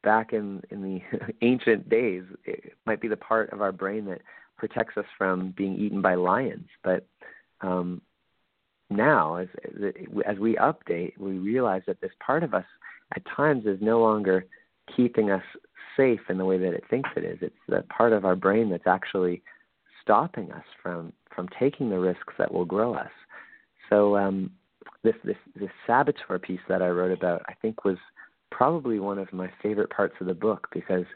back 0.02 0.32
in 0.32 0.62
in 0.70 0.82
the 0.82 1.00
ancient 1.42 1.88
days 1.88 2.22
it 2.44 2.74
might 2.86 3.00
be 3.00 3.08
the 3.08 3.16
part 3.16 3.50
of 3.50 3.60
our 3.60 3.72
brain 3.72 4.04
that 4.06 4.20
protects 4.56 4.96
us 4.96 5.06
from 5.18 5.52
being 5.56 5.76
eaten 5.76 6.00
by 6.00 6.14
lions. 6.14 6.68
But 6.82 7.06
um, 7.60 8.00
now, 8.90 9.36
as 9.36 9.48
as 10.26 10.38
we 10.38 10.56
update, 10.56 11.18
we 11.18 11.32
realize 11.32 11.82
that 11.86 12.00
this 12.00 12.12
part 12.24 12.42
of 12.42 12.54
us 12.54 12.66
at 13.16 13.22
times 13.26 13.66
is 13.66 13.78
no 13.80 14.00
longer 14.00 14.46
keeping 14.94 15.30
us 15.30 15.42
safe 15.96 16.20
in 16.28 16.38
the 16.38 16.44
way 16.44 16.58
that 16.58 16.74
it 16.74 16.84
thinks 16.90 17.10
it 17.16 17.24
is. 17.24 17.38
It's 17.40 17.54
the 17.68 17.82
part 17.82 18.12
of 18.12 18.24
our 18.24 18.36
brain 18.36 18.70
that's 18.70 18.86
actually 18.86 19.42
stopping 20.02 20.52
us 20.52 20.64
from 20.82 21.12
from 21.34 21.48
taking 21.58 21.90
the 21.90 21.98
risks 21.98 22.34
that 22.38 22.52
will 22.52 22.64
grow 22.64 22.94
us. 22.94 23.10
So 23.90 24.16
um, 24.16 24.50
this 25.02 25.14
this 25.24 25.36
this 25.54 25.70
saboteur 25.86 26.38
piece 26.38 26.60
that 26.68 26.82
I 26.82 26.88
wrote 26.88 27.12
about, 27.12 27.42
I 27.46 27.54
think 27.54 27.84
was 27.84 27.98
probably 28.50 29.00
one 29.00 29.18
of 29.18 29.32
my 29.32 29.50
favorite 29.62 29.90
parts 29.90 30.14
of 30.20 30.26
the 30.26 30.34
book 30.34 30.68
because 30.72 31.06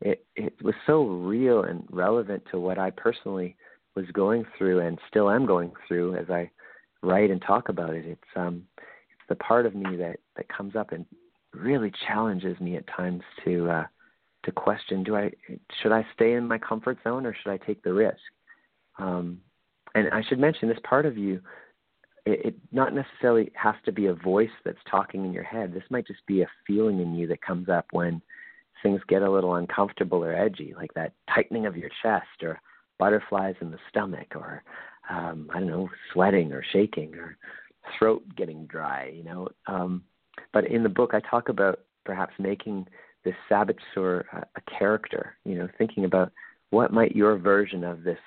it 0.00 0.24
it 0.36 0.54
was 0.62 0.74
so 0.86 1.04
real 1.04 1.62
and 1.64 1.84
relevant 1.90 2.42
to 2.50 2.58
what 2.58 2.78
I 2.78 2.90
personally 2.90 3.56
was 3.96 4.06
going 4.12 4.44
through 4.56 4.80
and 4.80 4.98
still 5.08 5.30
am 5.30 5.46
going 5.46 5.72
through 5.86 6.16
as 6.16 6.30
I 6.30 6.50
write 7.02 7.30
and 7.30 7.42
talk 7.42 7.68
about 7.68 7.94
it. 7.94 8.04
It's 8.04 8.36
um 8.36 8.64
it's 8.76 9.28
the 9.28 9.36
part 9.36 9.66
of 9.66 9.74
me 9.74 9.96
that 9.96 10.16
that 10.36 10.48
comes 10.48 10.76
up 10.76 10.92
and 10.92 11.06
really 11.54 11.92
challenges 12.06 12.58
me 12.60 12.76
at 12.76 12.86
times 12.86 13.22
to 13.44 13.68
uh, 13.68 13.86
to 14.44 14.52
question: 14.52 15.02
Do 15.02 15.16
I 15.16 15.32
should 15.80 15.92
I 15.92 16.06
stay 16.14 16.32
in 16.34 16.46
my 16.46 16.58
comfort 16.58 16.98
zone 17.04 17.26
or 17.26 17.34
should 17.34 17.50
I 17.50 17.58
take 17.58 17.82
the 17.82 17.92
risk? 17.92 18.18
Um, 18.98 19.40
and 19.94 20.08
I 20.12 20.22
should 20.28 20.38
mention 20.38 20.68
this 20.68 20.78
part 20.84 21.06
of 21.06 21.18
you. 21.18 21.40
It, 22.26 22.46
it 22.46 22.54
not 22.72 22.94
necessarily 22.94 23.50
has 23.54 23.74
to 23.84 23.92
be 23.92 24.06
a 24.06 24.14
voice 24.14 24.50
that's 24.64 24.78
talking 24.90 25.24
in 25.24 25.32
your 25.32 25.44
head. 25.44 25.72
This 25.72 25.84
might 25.90 26.06
just 26.06 26.24
be 26.26 26.42
a 26.42 26.50
feeling 26.66 27.00
in 27.00 27.14
you 27.14 27.26
that 27.28 27.42
comes 27.42 27.68
up 27.68 27.86
when 27.92 28.20
things 28.82 29.00
get 29.08 29.22
a 29.22 29.30
little 29.30 29.56
uncomfortable 29.56 30.24
or 30.24 30.34
edgy, 30.34 30.74
like 30.76 30.92
that 30.94 31.12
tightening 31.34 31.66
of 31.66 31.76
your 31.76 31.90
chest 32.02 32.42
or 32.42 32.60
butterflies 32.98 33.54
in 33.60 33.70
the 33.70 33.78
stomach 33.88 34.34
or 34.34 34.62
um, 35.08 35.50
I 35.52 35.58
don't 35.58 35.68
know, 35.68 35.88
sweating 36.12 36.52
or 36.52 36.64
shaking 36.72 37.14
or 37.14 37.36
throat 37.98 38.22
getting 38.36 38.66
dry, 38.66 39.12
you 39.14 39.24
know. 39.24 39.48
Um, 39.66 40.04
but 40.52 40.66
in 40.66 40.82
the 40.82 40.88
book, 40.88 41.10
I 41.14 41.20
talk 41.20 41.48
about 41.48 41.80
perhaps 42.04 42.34
making 42.38 42.86
this 43.24 43.34
saboteur 43.48 44.24
a, 44.32 44.38
a 44.56 44.78
character, 44.78 45.36
you 45.44 45.56
know, 45.56 45.68
thinking 45.78 46.04
about 46.04 46.32
what 46.70 46.92
might 46.92 47.16
your 47.16 47.36
version 47.36 47.82
of 47.82 48.04
this 48.04 48.18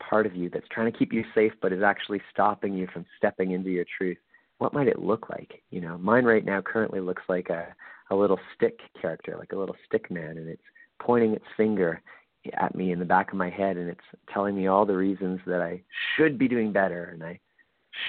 part 0.00 0.26
of 0.26 0.34
you 0.34 0.50
that's 0.50 0.68
trying 0.70 0.90
to 0.90 0.98
keep 0.98 1.12
you 1.12 1.24
safe 1.34 1.52
but 1.60 1.72
is 1.72 1.82
actually 1.82 2.20
stopping 2.32 2.74
you 2.74 2.86
from 2.92 3.06
stepping 3.16 3.52
into 3.52 3.70
your 3.70 3.84
truth. 3.96 4.18
What 4.58 4.72
might 4.72 4.88
it 4.88 4.98
look 4.98 5.28
like? 5.30 5.62
You 5.70 5.80
know, 5.80 5.98
mine 5.98 6.24
right 6.24 6.44
now 6.44 6.60
currently 6.60 7.00
looks 7.00 7.22
like 7.28 7.48
a 7.50 7.74
a 8.10 8.16
little 8.16 8.40
stick 8.56 8.80
character, 9.00 9.36
like 9.38 9.52
a 9.52 9.56
little 9.56 9.76
stick 9.86 10.10
man, 10.10 10.38
and 10.38 10.48
it's 10.48 10.62
pointing 10.98 11.34
its 11.34 11.44
finger 11.56 12.00
at 12.54 12.74
me 12.74 12.92
in 12.92 12.98
the 12.98 13.04
back 13.04 13.30
of 13.30 13.38
my 13.38 13.50
head 13.50 13.76
and 13.76 13.88
it's 13.88 14.00
telling 14.32 14.54
me 14.54 14.66
all 14.66 14.86
the 14.86 14.96
reasons 14.96 15.40
that 15.46 15.60
I 15.60 15.82
should 16.16 16.38
be 16.38 16.48
doing 16.48 16.72
better 16.72 17.10
and 17.12 17.22
I 17.22 17.40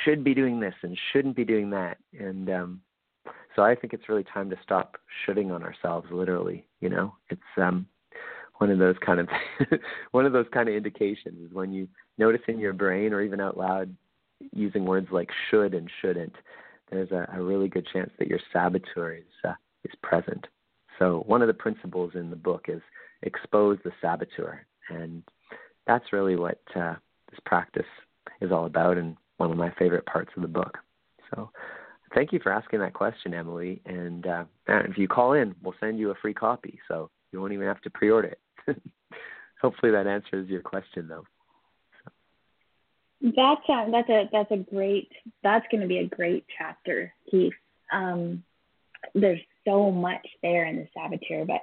should 0.04 0.24
be 0.24 0.34
doing 0.34 0.60
this 0.60 0.74
and 0.84 0.98
shouldn't 1.12 1.36
be 1.36 1.46
doing 1.46 1.70
that. 1.72 1.98
And 2.18 2.50
um 2.50 2.82
so 3.56 3.64
I 3.64 3.76
think 3.76 3.94
it's 3.94 4.08
really 4.08 4.24
time 4.24 4.50
to 4.52 4.60
stop 4.64 4.98
shooting 5.26 5.52
on 5.52 5.64
ourselves 5.64 6.08
literally, 6.12 6.66
you 6.80 6.90
know. 6.90 7.14
It's 7.30 7.42
um 7.58 7.88
one 8.60 8.70
of 8.70 8.78
those 8.78 8.95
kind 9.05 9.20
of 9.20 9.28
one 10.12 10.26
of 10.26 10.34
those 10.34 10.45
kind 10.53 10.70
of 10.70 10.76
indications 10.76 11.39
is 11.45 11.53
when 11.53 11.74
you 11.74 11.88
notice 12.18 12.41
in 12.47 12.60
your 12.60 12.74
brain 12.74 13.14
or 13.14 13.22
even 13.22 13.41
out 13.41 13.57
loud 13.57 13.93
using 14.53 14.86
words 14.86 15.07
like 15.12 15.30
should 15.49 15.74
and 15.74 15.89
shouldn't, 16.01 16.36
there's 16.89 17.12
a, 17.12 17.28
a 17.34 17.41
really 17.41 17.68
good 17.68 17.88
chance 17.91 18.10
that 18.20 18.28
your 18.28 18.39
saboteur 18.53 19.16
is 19.16 19.24
uh, 19.43 19.53
is 19.84 19.91
present. 20.03 20.47
So 20.97 21.24
one 21.26 21.41
of 21.41 21.47
the 21.47 21.53
principles 21.53 22.12
in 22.16 22.30
the 22.30 22.36
book 22.36 22.66
is 22.68 22.82
expose 23.24 23.78
the 23.84 23.91
saboteur, 24.01 24.66
and 24.89 25.24
that's 25.88 26.14
really 26.14 26.36
what 26.36 26.62
uh, 26.76 26.95
this 27.30 27.39
practice 27.45 27.84
is 28.41 28.51
all 28.51 28.66
about, 28.66 28.97
and 28.97 29.16
one 29.38 29.51
of 29.51 29.57
my 29.57 29.72
favorite 29.80 30.05
parts 30.05 30.32
of 30.36 30.41
the 30.41 30.47
book. 30.47 30.78
So, 31.34 31.49
thank 32.14 32.34
you 32.34 32.39
for 32.41 32.51
asking 32.51 32.80
that 32.80 32.93
question, 32.93 33.34
Emily. 33.34 33.82
And 33.86 34.28
uh, 34.28 34.43
if 34.68 34.97
you 34.97 35.07
call 35.07 35.34
in, 35.34 35.55
we'll 35.64 35.76
send 35.80 35.99
you 35.99 36.12
a 36.12 36.16
free 36.16 36.34
copy, 36.34 36.80
so 36.88 37.10
you 37.32 37.39
won't 37.39 37.53
even 37.53 37.68
have 37.68 37.82
to 37.82 37.89
pre-order 37.89 38.30
it. 38.30 38.39
Hopefully, 39.62 39.92
that 39.92 40.08
answers 40.08 40.50
your 40.50 40.62
question, 40.62 41.08
though. 41.08 41.26
That's 43.22 43.62
a, 43.68 43.88
that's 43.92 44.10
a 44.10 44.30
that's 44.32 44.52
a 44.52 44.58
great 44.58 45.12
that's 45.44 45.66
going 45.70 45.82
to 45.82 45.88
be 45.88 45.98
a 45.98 46.08
great 46.08 46.46
chapter, 46.58 47.14
Keith. 47.30 47.54
Um, 47.92 48.44
there's 49.14 49.42
so 49.66 49.92
much 49.92 50.26
there 50.42 50.66
in 50.66 50.78
the 50.78 50.88
saboteur, 50.94 51.46
but 51.46 51.62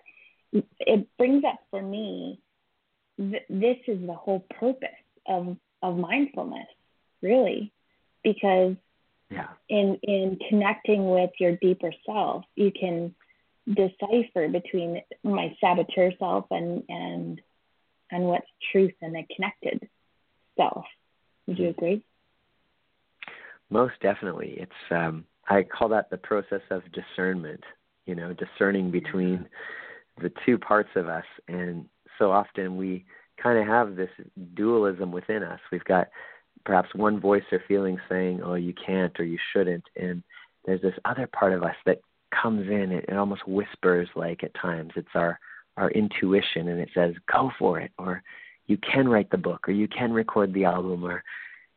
it 0.80 1.08
brings 1.16 1.44
up 1.44 1.58
for 1.70 1.80
me 1.80 2.40
th- 3.18 3.44
this 3.48 3.78
is 3.86 4.06
the 4.06 4.14
whole 4.14 4.44
purpose 4.58 4.88
of 5.26 5.56
of 5.82 5.96
mindfulness 5.96 6.66
really 7.22 7.72
because 8.22 8.74
yeah. 9.30 9.48
in 9.68 9.98
in 10.02 10.38
connecting 10.48 11.10
with 11.10 11.30
your 11.38 11.56
deeper 11.56 11.92
self 12.04 12.44
you 12.54 12.70
can 12.70 13.14
decipher 13.74 14.48
between 14.48 15.02
my 15.24 15.56
saboteur 15.60 16.12
self 16.18 16.46
and 16.50 16.82
and 16.88 17.40
and 18.10 18.24
what's 18.24 18.46
truth 18.70 18.94
and 19.02 19.14
the 19.14 19.24
connected 19.34 19.88
self. 20.56 20.84
Would 21.46 21.58
you 21.58 21.70
agree? 21.70 22.04
Most 23.70 23.94
definitely. 24.00 24.56
It's 24.58 24.72
um 24.90 25.24
i 25.48 25.62
call 25.62 25.88
that 25.88 26.10
the 26.10 26.16
process 26.16 26.62
of 26.70 26.82
discernment 26.92 27.62
you 28.04 28.14
know 28.14 28.32
discerning 28.32 28.90
between 28.90 29.46
the 30.20 30.32
two 30.44 30.58
parts 30.58 30.90
of 30.94 31.08
us. 31.08 31.24
And 31.48 31.86
so 32.18 32.30
often 32.30 32.76
we 32.76 33.04
kind 33.42 33.58
of 33.58 33.66
have 33.66 33.96
this 33.96 34.10
dualism 34.54 35.12
within 35.12 35.42
us. 35.42 35.60
We've 35.70 35.84
got 35.84 36.08
perhaps 36.64 36.94
one 36.94 37.20
voice 37.20 37.44
or 37.52 37.62
feeling 37.66 37.98
saying 38.08 38.42
oh 38.42 38.54
you 38.54 38.74
can't 38.74 39.18
or 39.18 39.24
you 39.24 39.38
shouldn't. 39.52 39.84
And 39.96 40.22
there's 40.64 40.82
this 40.82 40.94
other 41.04 41.26
part 41.26 41.52
of 41.52 41.64
us 41.64 41.76
that 41.84 42.00
comes 42.40 42.68
in 42.68 42.92
it, 42.92 43.04
it 43.08 43.16
almost 43.16 43.46
whispers 43.46 44.08
like 44.14 44.42
at 44.44 44.54
times 44.54 44.92
it's 44.96 45.08
our 45.14 45.38
our 45.76 45.90
intuition 45.90 46.68
and 46.68 46.80
it 46.80 46.88
says 46.94 47.14
go 47.30 47.50
for 47.58 47.78
it 47.80 47.90
or 47.98 48.22
you 48.66 48.78
can 48.78 49.08
write 49.08 49.30
the 49.30 49.38
book 49.38 49.68
or 49.68 49.72
you 49.72 49.88
can 49.88 50.12
record 50.12 50.52
the 50.52 50.64
album 50.64 51.04
or 51.04 51.22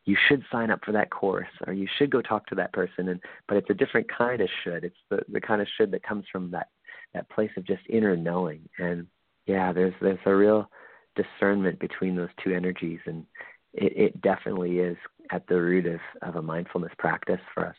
you 0.05 0.18
should 0.28 0.43
sign 0.51 0.72
up 0.72 0.80
for 0.84 0.91
that 0.91 1.10
course 1.12 1.47
or 1.68 1.74
you 1.74 1.88
should 1.97 2.10
go 2.10 2.22
talk 2.22 2.47
to 2.47 2.55
that 2.55 2.74
person 2.74 3.10
and 3.10 3.20
but 3.47 3.57
it's 3.57 3.70
a 3.70 3.74
different 3.74 4.07
kind 4.16 4.41
of 4.41 4.49
should 4.64 4.84
it's 4.84 4.95
the 5.10 5.20
the 5.32 5.41
kind 5.41 5.62
of 5.62 5.68
should 5.78 5.91
that 5.91 6.03
comes 6.03 6.26
from 6.32 6.49
that 6.49 6.68
that 7.14 7.30
place 7.30 7.51
of 7.57 7.66
just 7.66 7.82
inner 7.89 8.16
knowing. 8.16 8.68
And 8.78 9.07
yeah, 9.45 9.72
there's 9.72 9.93
there's 10.01 10.20
a 10.26 10.36
real 10.36 10.70
discernment 11.16 11.80
between 11.80 12.16
those 12.16 12.30
two 12.43 12.53
energies, 12.53 12.99
and 13.05 13.26
it, 13.74 13.93
it 13.95 14.22
definitely 14.22 14.80
is 14.80 14.97
at 15.32 15.47
the 15.47 15.60
root 15.60 15.86
of, 15.86 15.99
of 16.22 16.36
a 16.36 16.41
mindfulness 16.41 16.93
practice 16.97 17.41
for 17.53 17.68
us. 17.68 17.76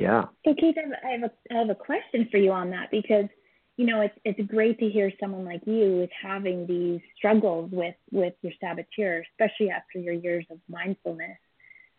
Yeah. 0.00 0.24
So, 0.46 0.54
Keith, 0.54 0.76
I 0.78 1.10
have, 1.10 1.22
a, 1.24 1.54
I 1.54 1.58
have 1.58 1.68
a 1.68 1.74
question 1.74 2.26
for 2.30 2.38
you 2.38 2.52
on 2.52 2.70
that 2.70 2.90
because 2.90 3.26
you 3.76 3.86
know 3.86 4.00
it's 4.00 4.14
it's 4.24 4.50
great 4.50 4.78
to 4.78 4.88
hear 4.88 5.12
someone 5.20 5.44
like 5.44 5.60
you 5.66 6.02
is 6.02 6.08
having 6.20 6.66
these 6.66 7.00
struggles 7.16 7.70
with 7.70 7.94
with 8.10 8.32
your 8.40 8.52
saboteur, 8.60 9.22
especially 9.32 9.70
after 9.70 9.98
your 9.98 10.14
years 10.14 10.46
of 10.50 10.58
mindfulness. 10.70 11.36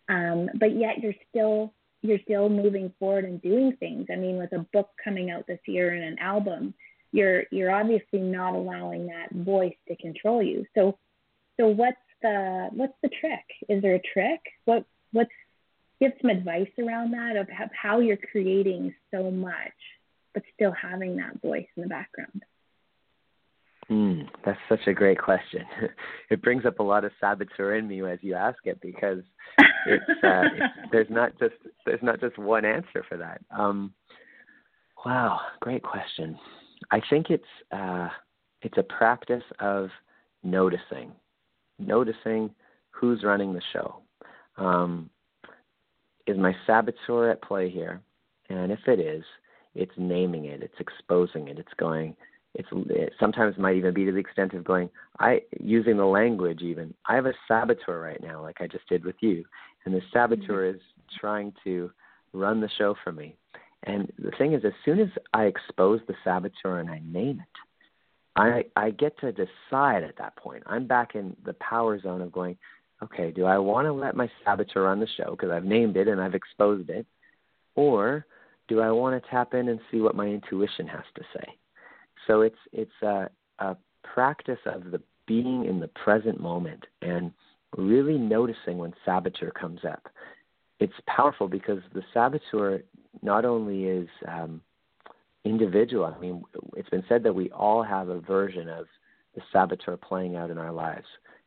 Um, 0.09 0.49
but 0.59 0.75
yet 0.75 0.99
you're 1.01 1.13
still 1.29 1.73
you're 2.01 2.19
still 2.23 2.49
moving 2.49 2.91
forward 2.97 3.25
and 3.25 3.39
doing 3.39 3.77
things. 3.79 4.07
I 4.11 4.15
mean, 4.15 4.37
with 4.37 4.51
a 4.53 4.65
book 4.73 4.89
coming 5.03 5.29
out 5.29 5.45
this 5.45 5.59
year 5.67 5.93
and 5.93 6.03
an 6.03 6.17
album, 6.17 6.73
you're 7.11 7.43
you're 7.51 7.71
obviously 7.71 8.19
not 8.19 8.55
allowing 8.55 9.07
that 9.07 9.29
voice 9.31 9.75
to 9.89 9.95
control 9.97 10.41
you. 10.41 10.65
So 10.73 10.97
so 11.59 11.67
what's 11.67 11.97
the 12.23 12.69
what's 12.71 12.97
the 13.03 13.09
trick? 13.09 13.45
Is 13.69 13.83
there 13.83 13.95
a 13.95 14.01
trick? 14.13 14.39
What 14.65 14.85
what's 15.11 15.29
give 16.01 16.11
some 16.19 16.31
advice 16.31 16.69
around 16.79 17.11
that 17.11 17.37
of 17.37 17.47
how 17.79 17.99
you're 17.99 18.17
creating 18.17 18.93
so 19.11 19.31
much 19.31 19.53
but 20.33 20.43
still 20.53 20.71
having 20.71 21.15
that 21.17 21.41
voice 21.41 21.67
in 21.75 21.83
the 21.83 21.89
background? 21.89 22.43
Mm, 23.89 24.27
that's 24.45 24.59
such 24.69 24.87
a 24.87 24.93
great 24.93 25.19
question. 25.19 25.65
it 26.29 26.41
brings 26.41 26.65
up 26.65 26.79
a 26.79 26.83
lot 26.83 27.03
of 27.03 27.11
saboteur 27.19 27.75
in 27.75 27.87
me 27.87 28.01
as 28.01 28.19
you 28.21 28.35
ask 28.35 28.57
it 28.65 28.79
because 28.81 29.19
it's, 29.85 30.23
uh, 30.23 30.43
it's, 30.55 30.73
there's 30.91 31.09
not 31.09 31.37
just 31.39 31.55
there's 31.85 32.01
not 32.01 32.19
just 32.21 32.37
one 32.37 32.63
answer 32.63 33.03
for 33.07 33.17
that. 33.17 33.41
Um, 33.55 33.93
wow, 35.05 35.41
great 35.59 35.83
question. 35.83 36.39
I 36.89 37.01
think 37.09 37.29
it's 37.29 37.43
uh, 37.71 38.07
it's 38.61 38.77
a 38.77 38.83
practice 38.83 39.43
of 39.59 39.89
noticing, 40.41 41.11
noticing 41.77 42.51
who's 42.91 43.23
running 43.23 43.53
the 43.53 43.61
show. 43.73 43.97
Um, 44.57 45.09
is 46.31 46.37
my 46.37 46.55
saboteur 46.65 47.29
at 47.29 47.41
play 47.41 47.69
here? 47.69 48.01
And 48.49 48.71
if 48.71 48.79
it 48.87 48.99
is, 48.99 49.23
it's 49.75 49.91
naming 49.97 50.45
it, 50.45 50.63
it's 50.63 50.79
exposing 50.79 51.47
it, 51.47 51.59
it's 51.59 51.73
going 51.77 52.15
it's 52.53 52.67
it 52.71 53.13
sometimes 53.19 53.57
might 53.57 53.75
even 53.75 53.93
be 53.93 54.05
to 54.05 54.11
the 54.11 54.17
extent 54.17 54.53
of 54.53 54.63
going 54.63 54.89
i 55.19 55.41
using 55.59 55.97
the 55.97 56.05
language 56.05 56.61
even 56.61 56.93
i 57.05 57.15
have 57.15 57.25
a 57.25 57.33
saboteur 57.47 57.99
right 57.99 58.21
now 58.21 58.41
like 58.41 58.57
i 58.59 58.67
just 58.67 58.87
did 58.89 59.05
with 59.05 59.15
you 59.21 59.43
and 59.85 59.93
the 59.93 60.01
saboteur 60.13 60.65
mm-hmm. 60.65 60.75
is 60.75 60.81
trying 61.19 61.53
to 61.63 61.89
run 62.33 62.59
the 62.59 62.69
show 62.77 62.95
for 63.03 63.11
me 63.11 63.35
and 63.83 64.11
the 64.19 64.31
thing 64.37 64.53
is 64.53 64.63
as 64.65 64.73
soon 64.83 64.99
as 64.99 65.09
i 65.33 65.43
expose 65.43 66.01
the 66.07 66.15
saboteur 66.23 66.79
and 66.79 66.89
i 66.89 67.01
name 67.05 67.39
it 67.39 68.39
i 68.39 68.63
i 68.75 68.89
get 68.89 69.17
to 69.19 69.31
decide 69.31 70.03
at 70.03 70.17
that 70.17 70.35
point 70.35 70.63
i'm 70.65 70.85
back 70.85 71.15
in 71.15 71.35
the 71.45 71.53
power 71.53 71.99
zone 72.01 72.21
of 72.21 72.31
going 72.31 72.57
okay 73.03 73.31
do 73.31 73.45
i 73.45 73.57
want 73.57 73.85
to 73.85 73.93
let 73.93 74.15
my 74.15 74.29
saboteur 74.43 74.83
run 74.83 74.99
the 74.99 75.07
show 75.17 75.31
because 75.31 75.49
i've 75.51 75.65
named 75.65 75.97
it 75.97 76.07
and 76.07 76.21
i've 76.21 76.35
exposed 76.35 76.89
it 76.89 77.05
or 77.75 78.25
do 78.67 78.81
i 78.81 78.91
want 78.91 79.21
to 79.21 79.29
tap 79.29 79.53
in 79.53 79.69
and 79.69 79.79
see 79.89 79.99
what 79.99 80.15
my 80.15 80.27
intuition 80.27 80.87
has 80.87 81.03
to 81.15 81.23
say 81.35 81.45
so 82.27 82.41
it's 82.41 82.55
it's 82.71 83.01
a, 83.01 83.29
a 83.59 83.75
practice 84.03 84.59
of 84.65 84.91
the 84.91 85.01
being 85.27 85.65
in 85.65 85.79
the 85.79 85.87
present 85.89 86.39
moment 86.41 86.85
and 87.01 87.31
really 87.77 88.17
noticing 88.17 88.77
when 88.77 88.93
saboteur 89.05 89.51
comes 89.51 89.79
up. 89.89 90.07
It's 90.79 90.93
powerful 91.07 91.47
because 91.47 91.79
the 91.93 92.03
saboteur 92.13 92.81
not 93.21 93.45
only 93.45 93.85
is 93.85 94.09
um, 94.27 94.61
individual. 95.45 96.05
I 96.05 96.19
mean, 96.19 96.43
it's 96.75 96.89
been 96.89 97.03
said 97.07 97.23
that 97.23 97.33
we 97.33 97.49
all 97.51 97.83
have 97.83 98.09
a 98.09 98.19
version 98.19 98.67
of 98.67 98.87
the 99.35 99.41
saboteur 99.53 99.95
playing 99.95 100.35
out 100.35 100.49
in 100.49 100.57
our 100.57 100.71
lives. 100.71 101.05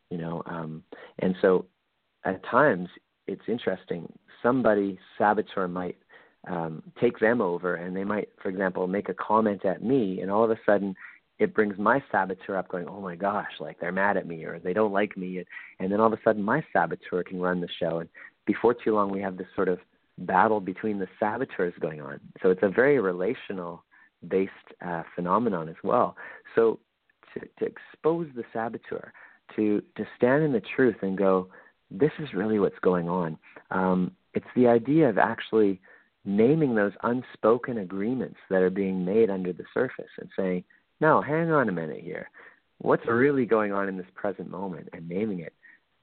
You 0.09 0.17
know, 0.17 0.43
um, 0.45 0.83
and 1.19 1.35
so 1.41 1.65
at 2.23 2.43
times 2.45 2.89
it's 3.27 3.41
interesting. 3.47 4.11
Somebody 4.43 4.99
saboteur 5.17 5.67
might 5.67 5.97
um, 6.47 6.83
take 7.01 7.19
them 7.19 7.41
over, 7.41 7.75
and 7.75 7.95
they 7.95 8.03
might, 8.03 8.29
for 8.41 8.49
example, 8.49 8.87
make 8.87 9.09
a 9.09 9.15
comment 9.15 9.65
at 9.65 9.83
me, 9.83 10.21
and 10.21 10.29
all 10.29 10.43
of 10.43 10.51
a 10.51 10.59
sudden 10.65 10.95
it 11.39 11.53
brings 11.53 11.77
my 11.77 12.01
saboteur 12.11 12.57
up 12.57 12.67
going, 12.69 12.87
oh 12.87 13.01
my 13.01 13.15
gosh, 13.15 13.51
like 13.59 13.79
they're 13.79 13.91
mad 13.91 14.17
at 14.17 14.27
me 14.27 14.45
or 14.45 14.59
they 14.59 14.73
don't 14.73 14.93
like 14.93 15.17
me. 15.17 15.43
And, 15.79 15.91
then 15.91 15.99
all 15.99 16.07
of 16.07 16.13
a 16.13 16.21
sudden 16.23 16.41
my 16.41 16.63
saboteur 16.71 17.23
can 17.23 17.39
run 17.39 17.59
the 17.59 17.67
show. 17.79 17.99
And 17.99 18.09
before 18.45 18.73
too 18.73 18.93
long, 18.93 19.11
we 19.11 19.21
have 19.21 19.37
this 19.37 19.47
sort 19.53 19.67
of 19.67 19.79
battle 20.19 20.61
between 20.61 20.97
the 20.97 21.07
saboteurs 21.19 21.73
going 21.81 21.99
on. 21.99 22.21
So 22.41 22.51
it's 22.51 22.63
a 22.63 22.69
very 22.69 22.99
relational 22.99 23.83
based 24.27 24.51
uh, 24.85 25.03
phenomenon 25.13 25.67
as 25.67 25.75
well. 25.83 26.15
So 26.55 26.79
to, 27.33 27.41
to 27.59 27.65
expose 27.65 28.27
the 28.33 28.43
saboteur, 28.53 29.11
to, 29.55 29.81
to 29.97 30.07
stand 30.17 30.43
in 30.43 30.51
the 30.51 30.61
truth 30.75 30.97
and 31.01 31.17
go, 31.17 31.47
this 31.91 32.11
is 32.19 32.33
really 32.33 32.59
what's 32.59 32.79
going 32.81 33.09
on. 33.09 33.37
Um, 33.71 34.11
it's 34.33 34.45
the 34.55 34.67
idea 34.67 35.09
of 35.09 35.17
actually 35.17 35.79
naming 36.25 36.75
those 36.75 36.93
unspoken 37.03 37.77
agreements 37.77 38.37
that 38.49 38.61
are 38.61 38.69
being 38.69 39.05
made 39.05 39.29
under 39.29 39.53
the 39.53 39.63
surface 39.73 40.09
and 40.19 40.29
saying, 40.37 40.63
no, 40.99 41.21
hang 41.21 41.51
on 41.51 41.69
a 41.69 41.71
minute 41.71 42.01
here. 42.03 42.29
What's 42.79 43.07
really 43.07 43.45
going 43.45 43.71
on 43.71 43.87
in 43.87 43.97
this 43.97 44.05
present 44.15 44.49
moment 44.49 44.89
and 44.93 45.07
naming 45.07 45.39
it? 45.39 45.53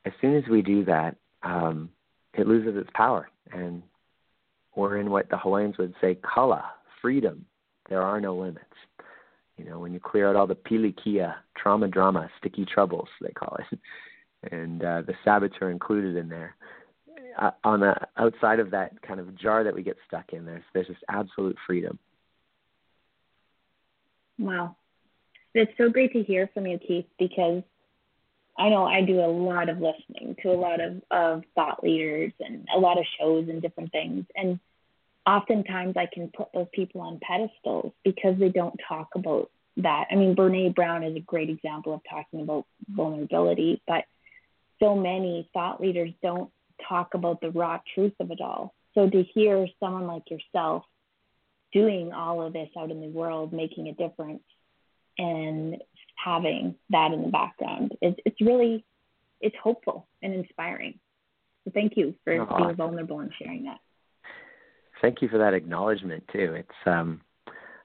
As 0.05 0.13
soon 0.21 0.37
as 0.37 0.45
we 0.49 0.63
do 0.63 0.85
that, 0.85 1.17
um, 1.43 1.91
it 2.35 2.47
loses 2.47 2.77
its 2.77 2.91
power. 2.95 3.29
And 3.53 3.83
we're 4.75 4.99
in 4.99 5.11
what 5.11 5.29
the 5.29 5.37
Hawaiians 5.37 5.79
would 5.79 5.95
say, 6.01 6.17
kala, 6.23 6.71
freedom. 7.01 7.45
There 7.89 8.03
are 8.03 8.21
no 8.21 8.35
limits. 8.37 8.65
You 9.57 9.65
know, 9.65 9.79
when 9.79 9.93
you 9.93 10.01
clear 10.01 10.29
out 10.29 10.37
all 10.37 10.47
the 10.47 10.55
pilikia, 10.55 11.35
trauma 11.57 11.89
drama, 11.89 12.29
sticky 12.39 12.65
troubles, 12.65 13.09
they 13.21 13.33
call 13.33 13.57
it, 13.59 13.79
and 14.53 14.83
uh, 14.83 15.03
the 15.03 15.15
saboteur 15.25 15.71
included 15.71 16.17
in 16.17 16.29
there. 16.29 16.57
Uh, 17.39 17.51
on 17.65 17.81
the 17.81 17.95
outside 18.19 18.61
of 18.61 18.71
that 18.71 19.01
kind 19.03 19.19
of 19.19 19.35
jar 19.39 19.65
that 19.65 19.75
we 19.75 19.83
get 19.83 19.97
stuck 20.07 20.33
in, 20.33 20.45
there's 20.45 20.65
there's 20.75 20.87
just 20.87 21.05
absolute 21.09 21.57
freedom. 21.67 21.99
Wow, 24.39 24.77
it's 25.55 25.73
so 25.79 25.89
great 25.89 26.13
to 26.13 26.23
hear 26.23 26.51
from 26.53 26.67
you, 26.67 26.79
Keith, 26.79 27.07
because 27.19 27.63
I 28.59 28.69
know 28.69 28.85
I 28.85 29.01
do 29.01 29.21
a 29.21 29.27
lot 29.27 29.69
of 29.69 29.79
listening 29.79 30.37
to 30.43 30.51
a 30.51 30.55
lot 30.55 30.81
of, 30.81 31.03
of 31.11 31.43
thought 31.55 31.83
leaders 31.83 32.33
and 32.41 32.67
a 32.75 32.79
lot 32.79 32.99
of 32.99 33.05
shows 33.19 33.49
and 33.49 33.63
different 33.63 33.91
things. 33.93 34.27
And 34.37 34.61
oftentimes 35.27 35.97
I 35.97 36.09
can 36.13 36.31
put 36.37 36.49
those 36.53 36.67
people 36.73 37.01
on 37.01 37.21
pedestals 37.21 37.93
because 38.05 38.39
they 38.39 38.49
don't 38.49 38.79
talk 38.89 39.09
about 39.15 39.51
that. 39.79 40.07
I 40.11 40.17
mean, 40.17 40.35
Brene 40.35 40.75
Brown 40.75 41.03
is 41.03 41.17
a 41.17 41.21
great 41.21 41.51
example 41.51 41.95
of 41.95 42.01
talking 42.09 42.43
about 42.43 42.67
vulnerability, 42.89 43.83
but 43.87 44.05
so 44.81 44.95
many 44.95 45.49
thought 45.53 45.81
leaders 45.81 46.11
don't 46.23 46.51
talk 46.89 47.15
about 47.15 47.41
the 47.41 47.51
raw 47.51 47.79
truth 47.95 48.15
of 48.21 48.31
it 48.31 48.41
all. 48.41 48.75
So 48.95 49.09
to 49.09 49.23
hear 49.23 49.67
someone 49.81 50.07
like 50.07 50.31
yourself 50.31 50.85
doing 51.73 52.13
all 52.13 52.43
of 52.43 52.53
this 52.53 52.69
out 52.79 52.91
in 52.91 53.01
the 53.01 53.09
world, 53.09 53.53
making 53.53 53.89
a 53.89 53.95
difference, 53.95 54.43
and 55.19 55.77
having 56.23 56.75
that 56.91 57.13
in 57.13 57.23
the 57.23 57.29
background. 57.29 57.93
It's, 58.01 58.19
it's 58.25 58.41
really, 58.41 58.85
it's 59.41 59.57
hopeful 59.63 60.07
and 60.23 60.35
inspiring. 60.35 60.99
So 61.65 61.71
thank 61.73 61.97
you 61.97 62.15
for 62.25 62.41
oh, 62.41 62.57
being 62.57 62.77
vulnerable 62.77 63.21
and 63.21 63.33
sharing 63.41 63.65
that. 63.65 63.79
Thank 65.03 65.21
you 65.21 65.29
for 65.29 65.39
that 65.39 65.53
acknowledgement 65.53 66.23
too. 66.33 66.55
It's, 66.55 66.87
um, 66.87 67.21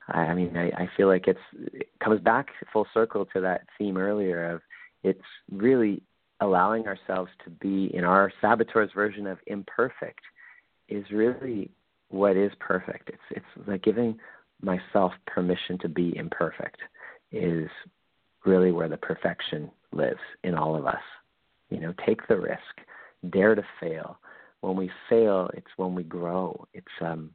I, 0.07 0.19
I 0.19 0.33
mean, 0.35 0.55
I, 0.55 0.67
I 0.69 0.89
feel 0.95 1.07
like 1.07 1.27
it's, 1.27 1.39
it 1.73 1.89
comes 2.01 2.21
back 2.21 2.47
full 2.71 2.87
circle 2.93 3.25
to 3.33 3.41
that 3.41 3.65
theme 3.77 3.97
earlier 3.97 4.51
of 4.51 4.61
it's 5.03 5.19
really 5.51 6.01
allowing 6.39 6.87
ourselves 6.87 7.31
to 7.43 7.49
be 7.49 7.93
in 7.95 8.03
our 8.03 8.31
saboteur's 8.41 8.91
version 8.93 9.27
of 9.27 9.39
imperfect 9.47 10.21
is 10.87 11.03
really 11.11 11.71
what 12.09 12.37
is 12.37 12.51
perfect. 12.59 13.09
It's 13.09 13.21
it's 13.31 13.67
like 13.67 13.83
giving 13.83 14.17
myself 14.61 15.11
permission 15.25 15.77
to 15.79 15.89
be 15.89 16.15
imperfect 16.15 16.77
is 17.31 17.69
really 18.45 18.71
where 18.71 18.87
the 18.87 18.97
perfection 18.97 19.69
lives 19.91 20.19
in 20.43 20.55
all 20.55 20.75
of 20.75 20.85
us. 20.85 20.95
You 21.69 21.79
know, 21.79 21.93
take 22.05 22.25
the 22.27 22.37
risk, 22.37 22.61
dare 23.29 23.55
to 23.55 23.63
fail. 23.79 24.19
When 24.61 24.75
we 24.75 24.89
fail, 25.09 25.49
it's 25.53 25.67
when 25.77 25.93
we 25.93 26.03
grow. 26.03 26.67
It's 26.73 26.87
um, 27.01 27.31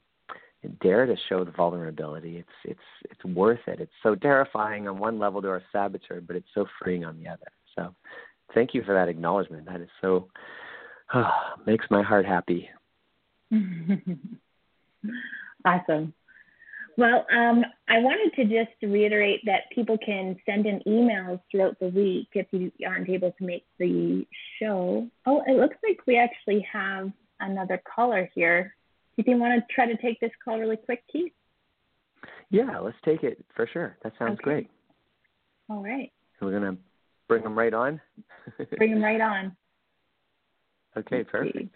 dare 0.80 1.06
to 1.06 1.16
show 1.28 1.44
the 1.44 1.50
vulnerability. 1.50 2.38
It's 2.38 2.48
it's 2.64 2.80
it's 3.10 3.24
worth 3.24 3.60
it. 3.66 3.80
It's 3.80 3.92
so 4.02 4.14
terrifying 4.14 4.88
on 4.88 4.98
one 4.98 5.18
level 5.18 5.42
to 5.42 5.48
our 5.48 5.62
saboteur, 5.72 6.20
but 6.20 6.36
it's 6.36 6.48
so 6.54 6.66
freeing 6.80 7.04
on 7.04 7.18
the 7.18 7.28
other. 7.28 7.46
So, 7.76 7.94
thank 8.54 8.74
you 8.74 8.82
for 8.82 8.94
that 8.94 9.08
acknowledgement. 9.08 9.66
That 9.66 9.80
is 9.80 9.88
so 10.00 10.28
makes 11.66 11.86
my 11.90 12.02
heart 12.02 12.26
happy. 12.26 12.68
awesome. 15.64 16.14
Well, 16.99 17.26
um, 17.32 17.64
I 17.88 17.99
wanted 18.01 18.34
to 18.36 18.45
just 18.45 18.76
reiterate 18.82 19.40
that 19.47 19.62
people 19.74 19.97
can 20.05 20.36
send 20.45 20.66
in 20.66 20.80
emails 20.86 21.40
throughout 21.51 21.78
the 21.80 21.88
week 21.88 22.28
if 22.34 22.47
you 22.51 22.70
aren't 22.86 23.09
able 23.09 23.32
to 23.32 23.45
make 23.45 23.64
the 23.78 24.26
show. 24.59 25.09
Oh, 25.24 25.43
it 25.47 25.59
looks 25.59 25.76
like 25.82 26.01
we 26.07 26.18
actually 26.18 26.66
have 26.70 27.11
another 27.40 27.80
caller 27.95 28.30
here. 28.34 28.74
Do 29.16 29.24
you 29.26 29.38
want 29.38 29.55
to 29.55 29.74
try 29.74 29.86
to 29.86 29.97
take 30.03 30.20
this 30.20 30.30
call 30.45 30.59
really 30.59 30.76
quick, 30.76 31.03
Keith? 31.11 31.32
Yeah, 32.51 32.78
let's 32.78 32.97
take 33.05 33.22
it 33.22 33.43
for 33.55 33.66
sure. 33.72 33.97
That 34.03 34.12
sounds 34.18 34.34
okay. 34.34 34.43
great. 34.43 34.70
All 35.70 35.82
right. 35.82 36.12
We're 36.40 36.59
going 36.59 36.74
to 36.74 36.82
bring 37.28 37.43
them 37.43 37.57
right 37.57 37.72
on. 37.72 38.01
bring 38.76 38.93
them 38.93 39.03
right 39.03 39.20
on. 39.20 39.57
Okay, 40.97 41.24
perfect. 41.24 41.74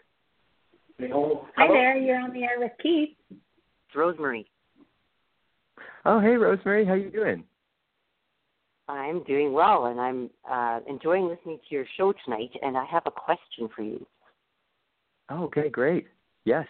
Hi 1.00 1.68
there, 1.68 1.96
you're 1.96 2.20
on 2.20 2.32
the 2.32 2.42
air 2.42 2.58
with 2.58 2.72
Keith. 2.82 3.16
It's 3.30 3.94
Rosemary. 3.94 4.46
Oh, 6.08 6.20
hey, 6.20 6.36
Rosemary, 6.36 6.86
how 6.86 6.94
you 6.94 7.10
doing? 7.10 7.42
I'm 8.88 9.24
doing 9.24 9.52
well, 9.52 9.86
and 9.86 10.00
I'm 10.00 10.30
uh, 10.48 10.78
enjoying 10.88 11.26
listening 11.26 11.58
to 11.68 11.74
your 11.74 11.84
show 11.96 12.14
tonight. 12.24 12.50
And 12.62 12.76
I 12.76 12.84
have 12.84 13.02
a 13.06 13.10
question 13.10 13.68
for 13.74 13.82
you. 13.82 14.06
Oh, 15.28 15.42
okay, 15.46 15.68
great. 15.68 16.06
Yes. 16.44 16.64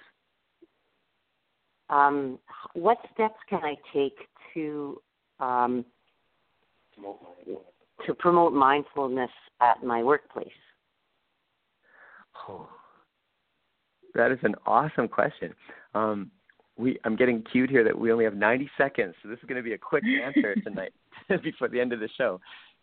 Um, 1.91 2.39
what 2.73 2.97
steps 3.13 3.37
can 3.51 3.61
I 3.63 3.75
take 3.93 4.17
to 4.55 5.03
um, 5.39 5.85
to 8.07 8.15
promote 8.15 8.55
mindfulness 8.55 9.31
at 9.61 9.85
my 9.85 10.03
workplace? 10.03 10.49
Oh, 12.49 12.67
that 14.15 14.33
is 14.33 14.39
an 14.45 14.55
awesome 14.65 15.09
question. 15.09 15.53
Um, 15.95 16.31
we 16.77 16.99
I'm 17.05 17.17
getting 17.17 17.43
cued 17.43 17.71
here 17.71 17.85
that 17.85 17.99
we 17.99 18.13
only 18.13 18.25
have 18.25 18.35
90 18.35 18.71
seconds, 18.77 19.15
so 19.23 19.29
this 19.29 19.39
is 19.39 19.45
going 19.45 19.57
to 19.57 19.63
be 19.63 19.73
a 19.73 19.79
quick 19.79 20.05
answer 20.05 20.55
tonight 20.57 20.93
before 21.43 21.69
the 21.69 21.81
end 21.81 21.93
of 21.93 22.01
the 22.01 22.09
show 22.17 22.41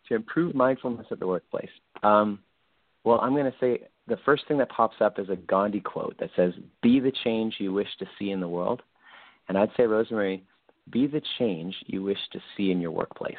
to 0.08 0.14
improve 0.14 0.54
mindfulness 0.54 1.06
at 1.10 1.20
the 1.20 1.26
workplace. 1.26 1.70
Um, 2.02 2.40
well, 3.04 3.20
I'm 3.20 3.34
going 3.34 3.50
to 3.50 3.58
say 3.60 3.86
the 4.06 4.18
first 4.24 4.46
thing 4.48 4.58
that 4.58 4.70
pops 4.70 4.96
up 5.00 5.18
is 5.18 5.28
a 5.28 5.36
Gandhi 5.36 5.80
quote 5.80 6.16
that 6.18 6.30
says, 6.36 6.52
"Be 6.82 7.00
the 7.00 7.12
change 7.24 7.56
you 7.58 7.72
wish 7.72 7.88
to 7.98 8.06
see 8.18 8.30
in 8.30 8.40
the 8.40 8.48
world," 8.48 8.82
and 9.48 9.56
I'd 9.56 9.70
say, 9.76 9.84
Rosemary, 9.84 10.44
be 10.90 11.06
the 11.06 11.22
change 11.38 11.74
you 11.86 12.02
wish 12.02 12.18
to 12.32 12.40
see 12.56 12.70
in 12.70 12.80
your 12.80 12.90
workplace. 12.90 13.36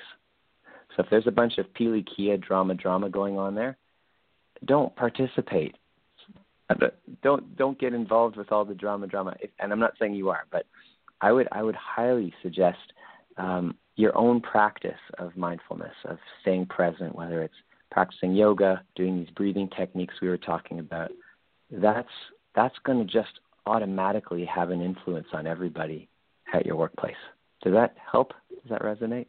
So 0.95 1.03
if 1.03 1.09
there's 1.09 1.27
a 1.27 1.31
bunch 1.31 1.57
of 1.57 1.65
pili 1.73 2.05
kia 2.15 2.37
drama 2.37 2.73
drama 2.73 3.09
going 3.09 3.37
on 3.37 3.55
there, 3.55 3.77
don't 4.63 4.95
participate 4.95 5.75
don't 7.21 7.55
don't 7.55 7.79
get 7.79 7.93
involved 7.93 8.37
with 8.37 8.51
all 8.51 8.65
the 8.65 8.75
drama 8.75 9.07
drama. 9.07 9.35
And 9.59 9.71
i'm 9.71 9.79
not 9.79 9.93
saying 9.99 10.15
you 10.15 10.29
are 10.29 10.45
but 10.51 10.65
i 11.21 11.31
would 11.31 11.47
i 11.51 11.61
would 11.63 11.75
highly 11.75 12.33
suggest 12.41 12.93
um, 13.37 13.75
your 13.97 14.17
own 14.17 14.41
practice 14.41 14.99
of 15.17 15.35
mindfulness 15.35 15.93
of 16.05 16.17
staying 16.41 16.65
present 16.65 17.15
whether 17.15 17.43
it's 17.43 17.55
practicing 17.91 18.33
yoga 18.33 18.81
doing 18.95 19.17
these 19.17 19.29
breathing 19.35 19.69
techniques 19.69 20.15
we 20.21 20.27
were 20.27 20.37
talking 20.37 20.79
about. 20.79 21.11
That's 21.71 22.09
that's 22.53 22.75
going 22.83 22.99
to 22.99 23.05
just 23.05 23.39
automatically 23.65 24.45
have 24.45 24.69
an 24.69 24.81
influence 24.81 25.27
on 25.33 25.47
everybody 25.47 26.09
at 26.53 26.65
your 26.65 26.75
workplace. 26.75 27.15
Does 27.63 27.73
that 27.73 27.95
help? 28.11 28.33
Does 28.49 28.69
that 28.69 28.81
resonate? 28.81 29.27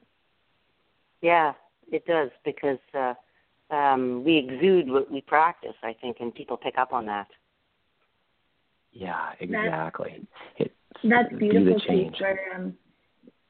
Yeah 1.23 1.53
it 1.91 2.05
does 2.07 2.31
because 2.45 2.79
uh 2.95 3.15
um, 3.71 4.23
we 4.25 4.37
exude 4.39 4.89
what 4.91 5.11
we 5.11 5.21
practice, 5.21 5.75
I 5.83 5.95
think, 6.01 6.19
and 6.21 6.35
people 6.35 6.57
pick 6.57 6.79
up 6.79 6.93
on 6.93 7.07
that. 7.07 7.27
Yeah, 8.93 9.33
exactly. 9.41 10.27
That's, 10.59 10.71
that's 11.05 11.35
beautiful. 11.35 11.81
change. 11.81 12.17
Um, 12.55 12.75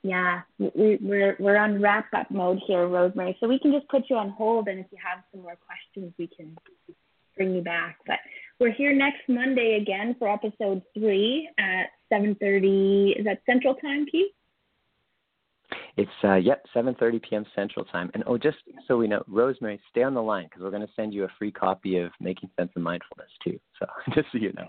yeah, 0.03 0.43
we, 0.59 0.99
we're 1.01 1.37
we're 1.39 1.57
on 1.57 1.81
wrap 1.81 2.07
up 2.15 2.31
mode 2.31 2.61
here, 2.67 2.87
Rosemary. 2.87 3.37
So 3.41 3.49
we 3.49 3.59
can 3.59 3.73
just 3.73 3.89
put 3.89 4.05
you 4.09 4.17
on 4.17 4.31
hold, 4.31 4.69
and 4.69 4.79
if 4.79 4.87
you 4.91 4.99
have 5.05 5.23
some 5.33 5.43
more 5.43 5.57
questions, 5.67 6.13
we 6.19 6.29
can 6.29 6.57
bring 7.37 7.55
you 7.55 7.63
back. 7.63 7.99
But 8.07 8.19
we're 8.59 8.73
here 8.73 8.95
next 8.95 9.23
Monday 9.29 9.79
again 9.81 10.17
for 10.19 10.29
episode 10.29 10.83
three 10.95 11.49
at 11.59 11.87
seven 12.09 12.37
thirty. 12.37 13.15
Is 13.19 13.25
that 13.25 13.43
Central 13.47 13.75
Time, 13.75 14.07
Keith? 14.11 14.33
It's 15.97 16.11
uh, 16.25 16.35
yep, 16.35 16.65
7:30 16.75 17.23
p.m. 17.23 17.47
Central 17.55 17.85
Time. 17.85 18.11
And 18.15 18.23
oh, 18.27 18.39
just 18.39 18.59
so 18.87 18.97
we 18.97 19.09
know, 19.09 19.23
Rosemary, 19.27 19.81
stay 19.91 20.03
on 20.03 20.15
the 20.15 20.23
line 20.23 20.45
because 20.45 20.63
we're 20.63 20.71
going 20.71 20.87
to 20.87 20.93
send 20.95 21.15
you 21.15 21.25
a 21.25 21.29
free 21.39 21.53
copy 21.53 21.99
of 21.99 22.11
Making 22.21 22.51
Sense 22.59 22.71
of 22.77 22.83
Mindfulness 22.83 23.31
too. 23.43 23.59
So 23.79 23.87
just 24.15 24.29
so 24.33 24.39
you 24.39 24.53
know. 24.53 24.69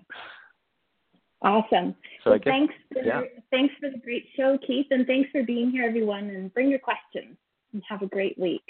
Awesome. 1.41 1.95
So 2.23 2.31
well, 2.31 2.39
guess, 2.39 2.51
thanks. 2.51 2.73
For, 2.91 3.01
yeah. 3.03 3.21
Thanks 3.51 3.73
for 3.79 3.89
the 3.89 3.99
great 3.99 4.25
show, 4.35 4.57
Keith, 4.65 4.87
and 4.89 5.05
thanks 5.05 5.29
for 5.31 5.43
being 5.43 5.69
here, 5.69 5.87
everyone. 5.87 6.29
And 6.29 6.53
bring 6.53 6.69
your 6.69 6.79
questions. 6.79 7.37
And 7.73 7.83
have 7.89 8.01
a 8.01 8.07
great 8.07 8.37
week. 8.39 8.63